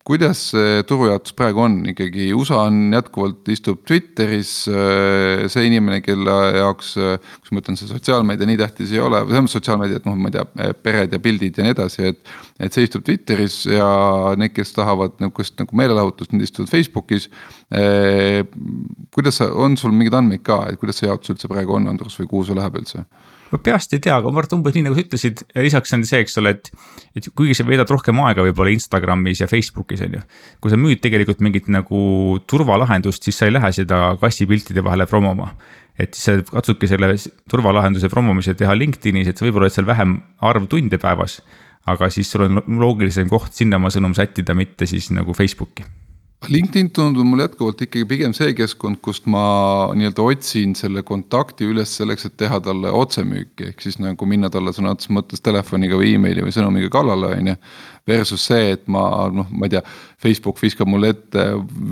kuidas 0.07 0.39
see 0.51 0.81
turujaotus 0.89 1.35
praegu 1.37 1.61
on 1.61 1.75
ikkagi, 1.91 2.31
USA 2.33 2.63
on 2.67 2.93
jätkuvalt 2.95 3.49
istub 3.53 3.83
Twitteris, 3.87 4.53
äh, 4.71 5.45
see 5.51 5.67
inimene, 5.69 6.01
kelle 6.05 6.37
jaoks, 6.57 6.93
äh, 6.97 7.33
kus 7.41 7.53
ma 7.53 7.61
ütlen, 7.61 7.77
see 7.79 7.89
sotsiaalmeedia 7.89 8.49
nii 8.49 8.59
tähtis 8.61 8.93
ei 8.95 9.01
ole, 9.03 9.21
või 9.25 9.35
tähendab 9.35 9.53
sotsiaalmeedia, 9.53 10.01
et 10.01 10.09
noh, 10.09 10.17
ma 10.17 10.31
ei 10.31 10.37
tea, 10.37 10.73
pered 10.85 11.13
ja 11.13 11.21
pildid 11.21 11.59
ja 11.59 11.67
nii 11.67 11.75
edasi, 11.77 12.07
et. 12.13 12.33
et 12.61 12.73
see 12.73 12.85
istub 12.85 13.05
Twitteris 13.05 13.63
ja 13.69 13.87
need, 14.37 14.53
kes 14.53 14.75
tahavad 14.75 15.15
nihukest 15.21 15.57
nagu 15.61 15.77
meelelahutust, 15.77 16.33
need 16.33 16.45
istuvad 16.45 16.69
Facebookis. 16.69 17.29
Äh, 17.73 18.41
kuidas 19.13 19.41
sa, 19.41 19.49
on 19.53 19.77
sul 19.81 19.93
mingeid 19.95 20.17
andmeid 20.17 20.45
ka, 20.45 20.63
et 20.69 20.81
kuidas 20.81 21.01
see 21.01 21.09
jaotus 21.09 21.33
üldse 21.33 21.49
praegu 21.49 21.77
on, 21.77 21.89
Andrus, 21.89 22.19
või 22.21 22.29
kuhu 22.29 22.49
see 22.49 22.57
läheb 22.57 22.77
üldse? 22.81 23.05
Ma 23.51 23.59
peast 23.63 23.93
ei 23.95 24.01
tea, 24.03 24.15
aga 24.15 24.31
ma 24.31 24.39
arvan, 24.41 24.49
et 24.49 24.55
umbes 24.57 24.75
nii 24.75 24.85
nagu 24.85 24.97
sa 24.97 25.03
ütlesid, 25.03 25.43
lisaks 25.65 25.95
on 25.97 26.05
see, 26.07 26.21
eks 26.23 26.37
ole, 26.41 26.53
et. 26.55 26.71
et 27.17 27.29
kuigi 27.35 27.55
sa 27.57 27.65
veedad 27.67 27.89
rohkem 27.91 28.19
aega 28.25 28.45
võib-olla 28.47 28.73
Instagramis 28.73 29.43
ja 29.43 29.49
Facebookis 29.51 30.03
on 30.07 30.17
ju. 30.17 30.23
kui 30.63 30.73
sa 30.73 30.79
müüd 30.79 31.01
tegelikult 31.03 31.43
mingit 31.43 31.69
nagu 31.71 32.01
turvalahendust, 32.49 33.23
siis 33.27 33.41
sa 33.41 33.49
ei 33.49 33.55
lähe 33.55 33.71
seda 33.75 34.03
kassipiltide 34.21 34.83
vahele 34.85 35.07
promoma. 35.09 35.51
et 35.99 36.15
siis 36.15 36.29
sa 36.29 36.53
katsudki 36.55 36.87
selle 36.89 37.13
turvalahenduse 37.51 38.09
promomise 38.09 38.55
teha 38.57 38.75
LinkedInis, 38.77 39.27
et 39.27 39.37
sa 39.37 39.45
võib-olla 39.45 39.67
oled 39.67 39.75
seal 39.75 39.89
vähem 39.89 40.21
arv 40.39 40.69
tunde 40.71 40.97
päevas. 41.01 41.41
aga 41.91 42.09
siis 42.13 42.31
sul 42.31 42.47
on 42.47 42.63
loogilisem 42.79 43.29
koht 43.29 43.53
sinna 43.57 43.81
oma 43.81 43.89
sõnum 43.89 44.15
sättida, 44.15 44.53
mitte 44.55 44.87
siis 44.87 45.11
nagu 45.11 45.33
Facebooki 45.33 45.83
LinkedIn 46.49 46.89
tundub 46.89 47.25
mulle 47.25 47.45
jätkuvalt 47.45 47.81
ikkagi 47.85 48.05
pigem 48.09 48.31
see 48.33 48.55
keskkond, 48.57 48.97
kust 49.05 49.27
ma 49.29 49.43
nii-öelda 49.93 50.23
otsin 50.25 50.71
selle 50.77 51.03
kontakti 51.05 51.67
üles 51.69 51.91
selleks, 51.99 52.25
et 52.25 52.33
teha 52.41 52.57
talle 52.65 52.89
otsemüüki, 52.97 53.67
ehk 53.69 53.83
siis 53.85 53.99
nagu 54.01 54.25
minna 54.25 54.49
talle 54.49 54.73
sõna 54.73 54.95
otseses 54.95 55.13
mõttes 55.13 55.43
telefoniga 55.45 55.99
või 56.01 56.15
emaili 56.17 56.41
või 56.41 56.55
sõnumiga 56.55 56.89
kallale, 56.97 57.35
on 57.37 57.51
ju. 57.53 57.57
Versus 58.09 58.41
see, 58.49 58.71
et 58.73 58.87
ma 58.89 59.03
noh, 59.29 59.45
ma 59.53 59.67
ei 59.69 59.75
tea, 59.75 59.83
Facebook 60.23 60.57
viskab 60.57 60.89
mulle 60.89 61.11
ette 61.13 61.43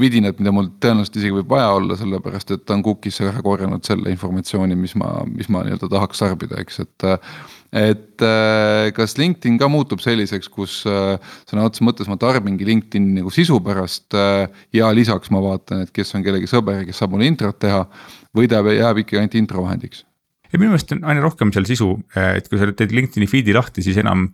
vidinad, 0.02 0.42
mida 0.42 0.50
mul 0.56 0.72
tõenäoliselt 0.82 1.20
isegi 1.22 1.36
võib 1.36 1.54
vaja 1.54 1.70
olla, 1.78 2.00
sellepärast 2.00 2.56
et 2.56 2.66
ta 2.66 2.74
on 2.74 2.82
cookie'sse 2.88 3.30
ära 3.30 3.46
korjanud 3.46 3.86
selle 3.86 4.10
informatsiooni, 4.16 4.74
mis 4.80 4.98
ma, 4.98 5.20
mis 5.30 5.52
ma 5.54 5.62
nii-öelda 5.68 5.92
tahaks 5.94 6.26
tarbida, 6.26 6.58
eks, 6.66 6.82
et 6.88 7.08
et 7.70 8.24
äh, 8.26 8.90
kas 8.98 9.16
LinkedIn 9.20 9.60
ka 9.62 9.70
muutub 9.70 10.02
selliseks, 10.02 10.50
kus 10.50 10.82
äh, 10.90 11.18
sõna 11.50 11.68
otseses 11.68 11.86
mõttes 11.86 12.10
ma 12.10 12.18
tarbingi 12.20 12.66
LinkedIn'i 12.66 13.20
nagu 13.20 13.34
sisu 13.34 13.60
pärast 13.66 14.18
äh, 14.18 14.48
ja 14.74 14.90
lisaks 14.96 15.30
ma 15.34 15.42
vaatan, 15.44 15.86
et 15.86 15.94
kes 15.94 16.16
on 16.18 16.26
kellegi 16.26 16.50
sõber, 16.50 16.82
kes 16.88 17.02
saab 17.02 17.14
mulle 17.14 17.30
introt 17.30 17.60
teha. 17.62 17.86
või 18.36 18.50
ta 18.50 18.64
jääb 18.66 19.04
ikkagi 19.04 19.22
ainult 19.22 19.38
intro 19.38 19.66
vahendiks? 19.66 20.06
ja 20.50 20.58
minu 20.58 20.74
meelest 20.74 20.96
on 20.96 21.06
aina 21.06 21.22
rohkem 21.22 21.54
seal 21.54 21.68
sisu, 21.70 21.92
et 22.18 22.50
kui 22.50 22.58
sa 22.58 22.72
teed 22.74 22.96
LinkedIn'i 22.96 23.30
feed'i 23.30 23.54
lahti, 23.54 23.86
siis 23.86 24.00
enam. 24.02 24.32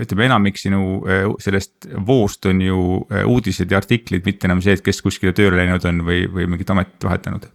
ütleme 0.00 0.24
enamik 0.26 0.56
sinu 0.58 1.04
sellest 1.42 1.86
voost 2.06 2.46
on 2.50 2.62
ju 2.64 2.78
uudised 3.28 3.70
ja 3.70 3.78
artiklid, 3.78 4.24
mitte 4.26 4.48
enam 4.48 4.62
see, 4.64 4.74
et 4.74 4.82
kes 4.82 5.02
kuskile 5.04 5.34
tööle 5.36 5.60
läinud 5.60 5.86
on 5.86 6.00
või, 6.06 6.24
või 6.26 6.48
mingit 6.50 6.70
ametit 6.74 7.06
vahetanud 7.06 7.46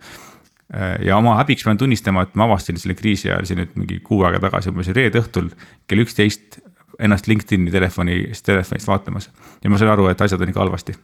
ja 1.06 1.18
oma 1.18 1.36
häbiks 1.40 1.66
pean 1.66 1.80
tunnistama, 1.82 2.24
et 2.28 2.36
ma 2.38 2.46
avastasin 2.46 2.78
selle 2.78 2.94
kriisi 2.98 3.32
ajal 3.32 3.48
siin 3.50 3.62
nüüd 3.64 3.72
mingi 3.80 4.00
kuu 4.06 4.22
aega 4.28 4.42
tagasi, 4.44 4.70
umbes 4.70 4.92
reede 4.94 5.22
õhtul 5.24 5.50
kell 5.90 6.04
üksteist 6.04 6.60
ennast 7.00 7.30
LinkedIn'i 7.32 7.72
telefoni, 7.74 8.20
telefonist 8.46 8.90
vaatamas 8.90 9.30
ja 9.64 9.72
ma 9.72 9.80
sain 9.82 9.90
aru, 9.90 10.10
et 10.12 10.22
asjad 10.22 10.42
on 10.44 10.52
ikka 10.52 10.62
halvasti. 10.62 10.96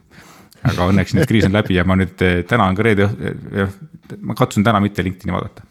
aga 0.66 0.86
õnneks 0.90 1.14
nüüd 1.14 1.28
kriis 1.30 1.46
on 1.46 1.54
läbi 1.54 1.76
ja 1.76 1.84
ma 1.86 1.94
nüüd 1.98 2.22
äh, 2.24 2.40
täna 2.48 2.68
on 2.70 2.78
ka 2.78 2.86
reede, 2.86 3.06
äh, 3.06 3.74
ma 4.20 4.34
katsun 4.38 4.64
täna 4.66 4.80
mitte 4.82 5.04
LinkedIn'i 5.04 5.34
vaadata 5.34 5.66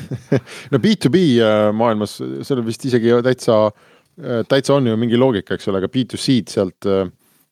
no 0.72 0.78
B2B 0.78 1.22
maailmas, 1.76 2.18
seal 2.46 2.62
vist 2.66 2.84
isegi 2.88 3.14
täitsa, 3.24 3.62
täitsa 4.48 4.76
on 4.76 4.86
ju 4.90 4.96
mingi 4.98 5.18
loogika, 5.18 5.54
eks 5.54 5.68
ole, 5.70 5.80
aga 5.82 5.90
B2C-d 5.92 6.52
sealt 6.52 6.88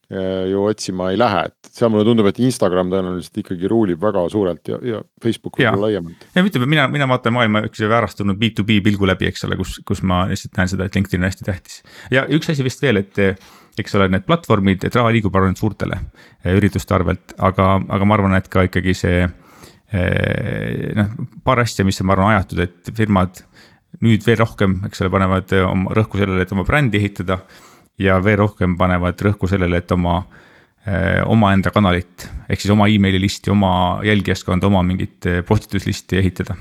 ju 0.09 0.63
otsima 0.65 1.11
ei 1.13 1.19
lähe, 1.21 1.43
et 1.51 1.69
seal 1.69 1.91
mulle 1.93 2.07
tundub, 2.09 2.25
et 2.31 2.39
Instagram 2.41 2.89
tõenäoliselt 2.89 3.43
ikkagi 3.43 3.69
ruulib 3.69 4.01
väga 4.01 4.23
suurelt 4.33 4.71
ja, 4.71 4.79
ja 4.81 5.03
Facebook 5.21 5.59
võib-olla 5.61 5.85
laiemalt. 5.85 6.25
ja 6.33 6.45
ütleme, 6.49 6.69
mina, 6.71 6.87
mina 6.89 7.09
vaatan 7.11 7.37
maailma 7.37 7.61
üks 7.69 7.83
väärastunud 7.85 8.41
B2B 8.41 8.79
pilgu 8.87 9.11
läbi, 9.11 9.29
eks 9.29 9.45
ole, 9.45 9.59
kus, 9.61 9.77
kus 9.85 10.01
ma 10.01 10.23
lihtsalt 10.31 10.57
näen 10.57 10.73
seda, 10.73 10.89
et 10.89 10.97
LinkedIn 10.97 11.21
on 11.21 11.29
hästi 11.29 11.49
tähtis. 11.51 11.83
ja 12.15 12.25
üks 12.33 12.49
asi 12.49 12.65
vist 12.65 12.81
veel, 12.81 13.03
et 13.05 13.21
eks 13.83 13.95
ole, 13.99 14.09
need 14.13 14.27
platvormid, 14.29 14.87
et 14.87 14.97
raha 14.99 15.13
liigub 15.15 15.37
ainult 15.39 15.61
suurtele 15.61 15.99
eh, 15.99 16.55
ürituste 16.57 16.95
arvelt, 16.97 17.35
aga, 17.45 17.75
aga 17.89 18.09
ma 18.09 18.19
arvan, 18.19 18.37
et 18.39 18.49
ka 18.53 18.65
ikkagi 18.69 18.95
see 18.97 19.23
eh, 19.25 20.91
noh, 20.99 21.15
paar 21.47 21.63
asja, 21.65 21.87
mis 21.87 22.01
on, 22.03 22.09
ma 22.11 22.17
arvan, 22.17 22.35
ajatud, 22.37 22.65
et 22.65 22.93
firmad 22.97 23.43
nüüd 24.05 24.25
veel 24.27 24.39
rohkem, 24.43 24.79
eks 24.89 25.03
ole, 25.03 25.13
panevad 25.15 25.55
oma 25.65 25.95
rõhku 25.97 26.21
sellele, 26.21 26.45
et 26.45 26.55
oma 26.55 26.67
brändi 26.69 27.01
ehitada. 27.01 27.41
Ja 27.99 28.19
veel 28.25 28.39
rohkem 28.45 28.77
panevad 28.79 29.21
rõhku 29.29 29.51
sellele, 29.51 29.83
et 29.83 29.93
oma, 29.93 30.23
eh, 30.87 31.21
omaenda 31.27 31.71
kanalit 31.75 32.29
ehk 32.49 32.61
siis 32.61 32.73
oma 32.75 32.89
emaili 32.89 33.21
listi, 33.21 33.51
oma 33.51 34.01
jälgijaskonda, 34.07 34.67
oma 34.67 34.83
mingit 34.83 35.27
postituslisti 35.47 36.19
ehitada 36.23 36.57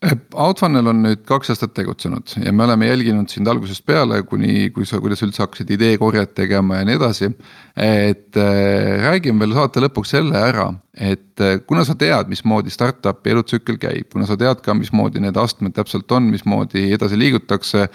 Outfunnel 0.00 0.86
on 0.88 1.02
nüüd 1.04 1.26
kaks 1.28 1.50
aastat 1.52 1.74
tegutsenud 1.76 2.32
ja 2.40 2.52
me 2.56 2.64
oleme 2.64 2.86
jälginud 2.88 3.28
sind 3.28 3.48
algusest 3.52 3.84
peale, 3.84 4.22
kuni, 4.24 4.70
kui 4.72 4.86
sa, 4.88 4.96
kuidas 5.02 5.20
üldse 5.26 5.42
hakkasid 5.44 5.74
ideekorjet 5.76 6.32
tegema 6.38 6.78
ja 6.78 6.86
nii 6.88 6.96
edasi. 6.96 7.28
et 7.76 8.36
äh, 8.40 8.96
räägime 9.04 9.44
veel 9.44 9.52
saate 9.58 9.82
lõpuks 9.84 10.14
selle 10.16 10.40
ära, 10.40 10.70
et 10.96 11.44
kuna 11.68 11.84
sa 11.84 11.98
tead, 12.00 12.32
mismoodi 12.32 12.72
startup'i 12.72 13.34
elutsükkel 13.34 13.76
käib, 13.80 14.08
kuna 14.12 14.24
sa 14.28 14.38
tead 14.40 14.64
ka, 14.64 14.72
mismoodi 14.74 15.20
need 15.20 15.36
astmed 15.36 15.76
täpselt 15.76 16.12
on, 16.16 16.32
mismoodi 16.32 16.88
edasi 16.96 17.20
liigutakse. 17.20 17.90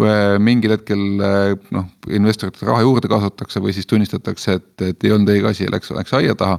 Kui 0.00 0.14
mingil 0.42 0.76
hetkel 0.76 1.04
äh, 1.26 1.52
noh, 1.76 1.90
investorite 2.08 2.66
raha 2.68 2.84
juurde 2.86 3.10
kaasatakse 3.12 3.60
või 3.60 3.74
siis 3.76 3.88
tunnistatakse, 3.90 4.56
et, 4.60 4.72
et 4.88 5.06
ei 5.06 5.12
olnud 5.14 5.32
õige 5.34 5.52
asi 5.52 5.66
ja 5.66 5.74
läks, 5.74 5.92
läks 5.96 6.16
aia 6.16 6.36
taha 6.38 6.58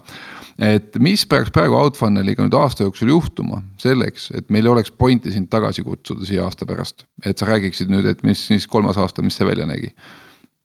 et 0.61 0.97
mis 1.01 1.23
peaks 1.29 1.51
praegu 1.53 1.75
Outfunneliga 1.79 2.45
nüüd 2.45 2.55
aasta 2.57 2.85
jooksul 2.85 3.11
juhtuma 3.11 3.61
selleks, 3.81 4.29
et 4.37 4.49
meil 4.53 4.67
oleks 4.69 4.91
pointi 4.91 5.33
sind 5.33 5.49
tagasi 5.51 5.83
kutsuda 5.85 6.27
siia 6.27 6.45
aasta 6.45 6.67
pärast. 6.69 7.05
et 7.25 7.37
sa 7.37 7.47
räägiksid 7.49 7.89
nüüd, 7.91 8.05
et 8.05 8.23
mis 8.23 8.47
siis 8.47 8.67
kolmas 8.67 8.97
aasta, 8.97 9.21
mis 9.25 9.37
see 9.37 9.47
välja 9.47 9.65
nägi 9.65 9.89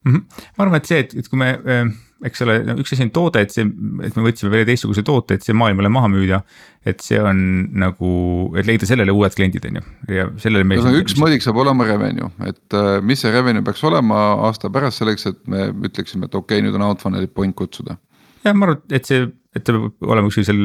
mm? 0.05 0.13
-hmm. 0.13 0.43
ma 0.59 0.65
arvan, 0.65 0.77
et 0.77 0.91
see, 0.91 0.99
et, 0.99 1.15
et 1.15 1.29
kui 1.29 1.39
me 1.39 1.51
äh, 1.57 1.93
eks 2.25 2.43
ole, 2.47 2.57
üks 2.81 2.95
asi 2.95 3.05
on 3.05 3.13
toode, 3.13 3.43
et 3.45 3.53
see, 3.53 3.67
et 4.07 4.17
me 4.17 4.25
võtsime 4.25 4.53
veel 4.53 4.65
teistsuguse 4.69 5.05
toote, 5.07 5.37
et 5.37 5.45
see 5.45 5.57
maailmale 5.57 5.91
maha 5.93 6.09
müüa. 6.13 6.41
et 6.87 7.03
see 7.03 7.19
on 7.19 7.39
nagu, 7.83 8.09
et 8.57 8.69
leida 8.69 8.87
sellele 8.87 9.11
uued 9.11 9.35
kliendid, 9.35 9.65
on 9.69 9.81
ju, 9.81 9.85
ja 10.15 10.29
sellele. 10.41 10.65
ühesõnaga 10.65 11.03
üks 11.03 11.17
mõõdik 11.19 11.43
saab 11.45 11.59
olema 11.61 11.89
revenue, 11.89 12.31
et 12.47 12.77
äh, 12.79 13.01
mis 13.03 13.21
see 13.21 13.33
revenue 13.35 13.65
peaks 13.67 13.83
olema 13.85 14.21
aasta 14.49 14.71
pärast 14.73 15.03
selleks, 15.03 15.27
et 15.33 15.41
me 15.51 15.67
ütleksime, 15.75 16.31
et 16.31 16.39
okei 16.39 16.61
okay,, 16.61 16.67
nüüd 16.67 16.79
on 16.79 16.87
Outfunneli 16.89 17.29
point 17.29 17.57
kutsuda. 17.59 17.99
jah, 18.47 18.55
ma 18.55 18.71
arvan, 18.71 18.85
et 18.95 19.11
see 19.11 19.27
et 19.57 19.65
ta 19.65 19.75
peab 19.75 20.13
olema 20.13 20.31
kuskil 20.31 20.47
seal 20.47 20.63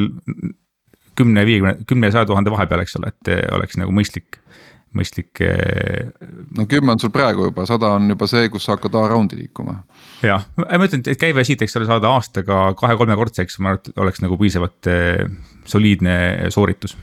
kümne, 1.18 1.44
viiekümne, 1.48 1.74
kümne 1.88 2.08
ja 2.08 2.16
saja 2.16 2.28
tuhande 2.28 2.52
vahepeal, 2.52 2.84
eks 2.84 2.96
ole, 3.00 3.12
et 3.12 3.32
oleks 3.52 3.76
nagu 3.80 3.92
mõistlik, 3.94 4.38
mõistlik. 4.96 5.40
Eh, 5.44 6.10
no 6.56 6.66
kümme 6.70 6.94
on 6.94 7.00
sul 7.02 7.12
praegu 7.14 7.48
juba, 7.48 7.66
sada 7.68 7.94
on 7.96 8.10
juba 8.12 8.28
see, 8.30 8.48
kus 8.52 8.66
sa 8.66 8.76
hakkad 8.76 8.96
A-raundi 9.00 9.38
liikuma. 9.40 9.78
jah, 10.22 10.44
ma 10.56 10.86
ütlen, 10.86 11.04
et 11.06 11.20
käive 11.20 11.44
siit, 11.46 11.62
eks 11.64 11.76
ole, 11.80 11.88
saada 11.88 12.12
aastaga 12.12 12.64
kahe-kolmekordseks, 12.78 13.58
ma 13.58 13.72
arvan, 13.74 13.82
et 13.82 14.02
oleks 14.04 14.22
nagu 14.24 14.38
piisavalt 14.40 14.90
eh, 14.92 15.24
soliidne 15.64 16.16
sooritus. 16.54 16.96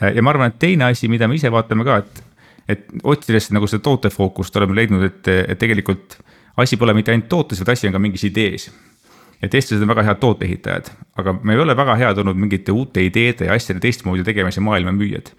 ja 0.00 0.22
ma 0.22 0.34
arvan, 0.34 0.52
et 0.52 0.58
teine 0.58 0.90
asi, 0.90 1.08
mida 1.08 1.28
me 1.28 1.38
ise 1.38 1.52
vaatame 1.52 1.86
ka, 1.86 2.00
et, 2.02 2.24
et 2.68 2.88
otsides 3.02 3.52
nagu 3.54 3.68
seda 3.70 3.84
tootefookust 3.86 4.56
oleme 4.56 4.76
leidnud, 4.80 5.04
et, 5.06 5.30
et 5.54 5.58
tegelikult 5.58 6.18
asi 6.56 6.76
pole 6.78 6.94
mitte 6.94 7.12
ainult 7.14 7.28
tootes, 7.28 7.60
vaid 7.62 7.74
asi 7.74 7.88
on 7.88 7.94
ka 7.94 8.02
mingis 8.02 8.26
idees 8.26 8.68
et 9.44 9.54
eestlased 9.54 9.82
on 9.84 9.90
väga 9.90 10.04
head 10.06 10.20
tooteehitajad, 10.22 10.90
aga 11.20 11.34
me 11.42 11.54
ei 11.54 11.60
ole 11.60 11.76
väga 11.76 11.96
head 12.00 12.20
olnud 12.22 12.38
mingite 12.38 12.72
uute 12.72 13.04
ideede 13.04 13.48
ja 13.48 13.56
asjade 13.58 13.82
teistmoodi 13.82 14.24
tegemise 14.26 14.62
maailma 14.64 14.94
müüjad. 14.94 15.32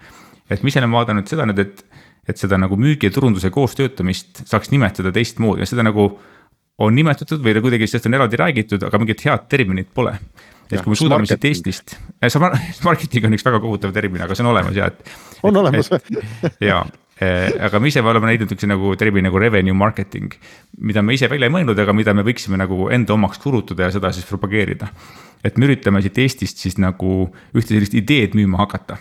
Et 0.50 0.62
ma 0.62 0.70
ise 0.72 0.82
olen 0.82 0.94
vaadanud 0.94 1.30
seda 1.30 1.46
nüüd, 1.48 1.62
et, 1.62 1.84
et 2.28 2.40
seda 2.40 2.58
nagu 2.60 2.78
müügi 2.80 3.10
ja 3.10 3.14
turunduse 3.14 3.50
koostöötamist 3.54 4.44
saaks 4.48 4.72
nimetada 4.74 5.12
teistmoodi 5.14 5.64
ja 5.64 5.70
seda 5.70 5.86
nagu 5.86 6.10
on 6.78 6.92
nimetatud 6.96 7.40
või 7.44 7.56
kuidagi 7.64 7.88
sellest 7.88 8.10
on 8.10 8.18
eraldi 8.18 8.40
räägitud, 8.40 8.84
aga 8.84 9.00
mingit 9.00 9.24
head 9.24 9.48
terminit 9.48 9.88
pole. 9.94 10.12
et 10.66 10.76
ja, 10.78 10.82
kui 10.82 10.92
me 10.92 10.98
suudame 10.98 11.26
siit 11.26 11.44
Eestist, 11.48 11.96
marketing 12.88 13.26
on 13.26 13.38
üks 13.38 13.46
väga 13.46 13.62
kohutav 13.62 13.96
termin, 13.96 14.22
aga 14.26 14.36
see 14.36 14.44
on 14.44 14.52
olemas 14.52 14.76
ja 14.76 14.92
et. 14.92 15.16
on 15.42 15.56
olemas. 15.62 15.90
ja 16.60 16.84
Äh, 17.16 17.48
aga 17.64 17.78
me 17.80 17.88
ise 17.88 18.02
oleme 18.04 18.28
leidnud 18.28 18.50
niisuguse 18.50 18.68
nagu 18.68 18.90
termini 19.00 19.24
nagu 19.24 19.40
revenue 19.40 19.72
marketing, 19.72 20.34
mida 20.84 21.00
me 21.00 21.14
ise 21.16 21.30
välja 21.32 21.48
ei 21.48 21.52
mõelnud, 21.54 21.78
aga 21.80 21.94
mida 21.96 22.12
me 22.12 22.20
võiksime 22.26 22.58
nagu 22.60 22.90
enda 22.92 23.14
omaks 23.14 23.40
kuulutada 23.40 23.86
ja 23.86 23.94
seda 23.94 24.10
siis 24.12 24.26
propageerida. 24.28 24.90
et 25.44 25.56
me 25.56 25.64
üritame 25.64 26.02
siit 26.04 26.18
Eestist 26.18 26.60
siis 26.60 26.76
nagu 26.76 27.30
ühte 27.54 27.72
sellist 27.72 27.96
ideed 27.96 28.36
müüma 28.36 28.60
hakata 28.60 28.98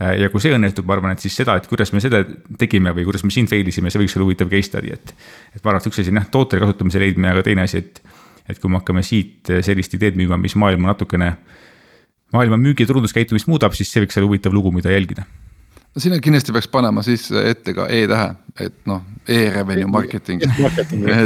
ja 0.00 0.30
kui 0.32 0.40
see 0.42 0.54
õnnestub, 0.56 0.86
ma 0.88 0.96
arvan, 0.96 1.14
et 1.14 1.24
siis 1.24 1.34
seda, 1.36 1.58
et 1.60 1.66
kuidas 1.68 1.92
me 1.92 2.00
seda 2.00 2.22
tegime 2.60 2.94
või 2.96 3.04
kuidas 3.08 3.24
me 3.26 3.32
siin 3.34 3.48
fail 3.50 3.68
isime, 3.68 3.92
see 3.92 4.00
võiks 4.00 4.16
olla 4.16 4.28
huvitav 4.28 4.52
case 4.52 4.70
study, 4.70 4.94
et. 4.96 5.12
et 5.54 5.60
ma 5.60 5.74
arvan, 5.74 5.82
et 5.82 5.90
üks 5.90 6.00
asi 6.00 6.12
on 6.12 6.20
jah, 6.22 6.30
toote 6.32 6.60
kasutamise 6.62 7.02
leidmine, 7.02 7.34
aga 7.34 7.44
teine 7.46 7.66
asi, 7.66 7.82
et, 7.84 8.00
et 8.48 8.62
kui 8.62 8.72
me 8.72 8.80
hakkame 8.80 9.04
siit 9.06 9.52
sellist 9.66 9.94
ideed 9.98 10.16
müüma, 10.20 10.40
mis 10.40 10.56
maailma 10.56 10.94
natukene. 10.94 11.34
maailma 12.32 12.56
müügi 12.56 12.86
ja 12.86 12.92
turunduskäitumist 12.92 13.50
muudab, 13.50 13.76
siis 13.76 13.92
see 13.92 14.04
võiks 14.04 14.16
olla 14.16 14.30
huvitav 14.30 14.56
lugu, 14.56 14.72
mida 14.72 14.92
jälgida 14.94 15.26
no 15.90 16.00
sinna 16.00 16.20
kindlasti 16.22 16.52
peaks 16.54 16.68
panema 16.70 17.02
sisse 17.02 17.40
ette 17.50 17.74
ka 17.74 17.88
E-tähe, 17.90 18.28
et 18.60 18.76
noh 18.86 19.02
e, 19.26 19.46
e-revenue 19.46 19.90
marketing. 19.90 20.44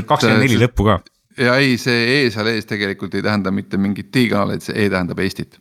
kakskümmend 0.08 0.40
neli 0.40 0.56
lõppu 0.62 0.88
ka. 0.88 0.98
ja 1.38 1.58
ei, 1.60 1.76
see 1.78 2.06
E 2.14 2.30
seal 2.32 2.48
ees 2.54 2.66
tegelikult 2.70 3.14
ei 3.14 3.22
tähenda 3.22 3.52
mitte 3.52 3.76
mingit 3.76 4.08
digikanalit, 4.14 4.64
see 4.64 4.86
E 4.86 4.88
tähendab 4.90 5.20
Eestit 5.20 5.60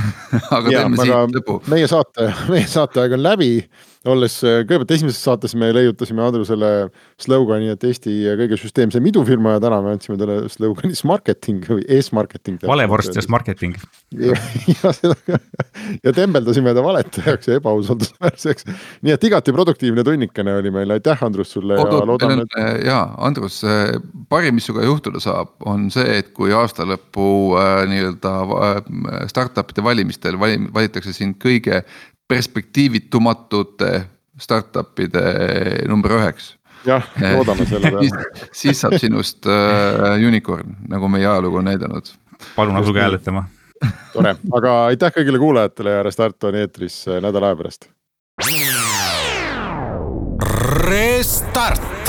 aga 0.56 0.72
ja, 0.72 0.82
teeme 0.82 1.00
siit 1.00 1.38
lõpu. 1.38 1.60
meie 1.70 1.88
saate, 1.90 2.30
meie 2.52 2.66
saateaeg 2.70 3.16
on 3.18 3.24
läbi 3.24 3.52
olles 4.08 4.38
äh, 4.46 4.62
kõigepealt 4.64 4.94
esimeses 4.94 5.20
saates 5.20 5.52
me 5.58 5.68
leiutasime 5.76 6.22
Andrusele 6.24 6.70
slogani, 7.20 7.68
et 7.74 7.82
Eesti 7.84 8.14
kõige 8.38 8.56
süsteemsem 8.60 9.04
idufirma 9.10 9.58
ja 9.58 9.62
täna 9.66 9.80
me 9.84 9.92
andsime 9.92 10.16
talle 10.20 10.38
slogani 10.52 10.96
Smarketing 10.96 11.66
või 11.68 11.84
e-Smarketing. 11.98 12.62
valevorst 12.64 13.16
ja 13.16 13.24
Smarketing. 13.24 13.76
ja, 14.16 14.36
ja 14.72 14.92
seda 14.96 15.40
ja 16.04 16.14
tembeldasime 16.16 16.72
ta 16.74 16.84
valetajaks 16.84 17.50
ja 17.50 17.58
ebausaldusväärseks. 17.60 18.66
nii 19.04 19.14
et 19.16 19.28
igati 19.28 19.52
produktiivne 19.52 20.04
tunnikene 20.06 20.56
oli 20.62 20.72
meil, 20.74 20.96
aitäh 20.96 21.24
Andrus 21.24 21.52
sulle 21.52 21.76
Oot, 21.76 21.92
ja 21.92 22.06
loodame. 22.08 22.46
Et... 22.46 22.56
Äh, 22.56 22.70
ja 22.88 23.02
Andrus, 23.18 23.60
äh, 23.64 23.92
parim, 24.32 24.56
mis 24.56 24.68
sinuga 24.68 24.86
juhtuda 24.88 25.20
saab, 25.20 25.52
on 25.68 25.90
see, 25.92 26.06
et 26.22 26.32
kui 26.36 26.54
aasta 26.56 26.88
lõpu 26.88 27.28
äh, 27.60 27.82
nii-öelda 27.90 28.34
äh, 28.40 28.80
startup'ide 29.28 29.84
valimistel 29.84 30.40
valim, 30.40 30.70
valitakse 30.74 31.12
sind 31.16 31.36
kõige 31.42 31.84
perspektiivitumatute 32.30 33.92
startup'ide 34.40 35.22
number 35.90 36.16
üheks 36.20 36.54
jah, 36.86 37.06
loodame 37.36 37.66
selle 37.68 37.90
peale 37.92 38.24
siis 38.52 38.80
saab 38.80 38.96
sinust 39.00 39.48
äh, 39.50 40.16
unicorn, 40.26 40.76
nagu 40.88 41.10
meie 41.12 41.26
ajalugu 41.26 41.60
on 41.60 41.70
näidanud. 41.70 42.12
palun 42.56 42.80
asuge 42.80 43.02
hääletama. 43.02 43.44
tore, 44.12 44.36
aga 44.56 44.76
aitäh 44.90 45.14
kõigile 45.16 45.40
kuulajatele 45.42 45.96
ja 45.98 46.02
Restart 46.06 46.50
on 46.50 46.60
eetris 46.62 47.02
äh, 47.08 47.20
nädala 47.24 47.52
aja 47.52 47.60
pärast. 47.60 47.90
Restart 50.90 51.99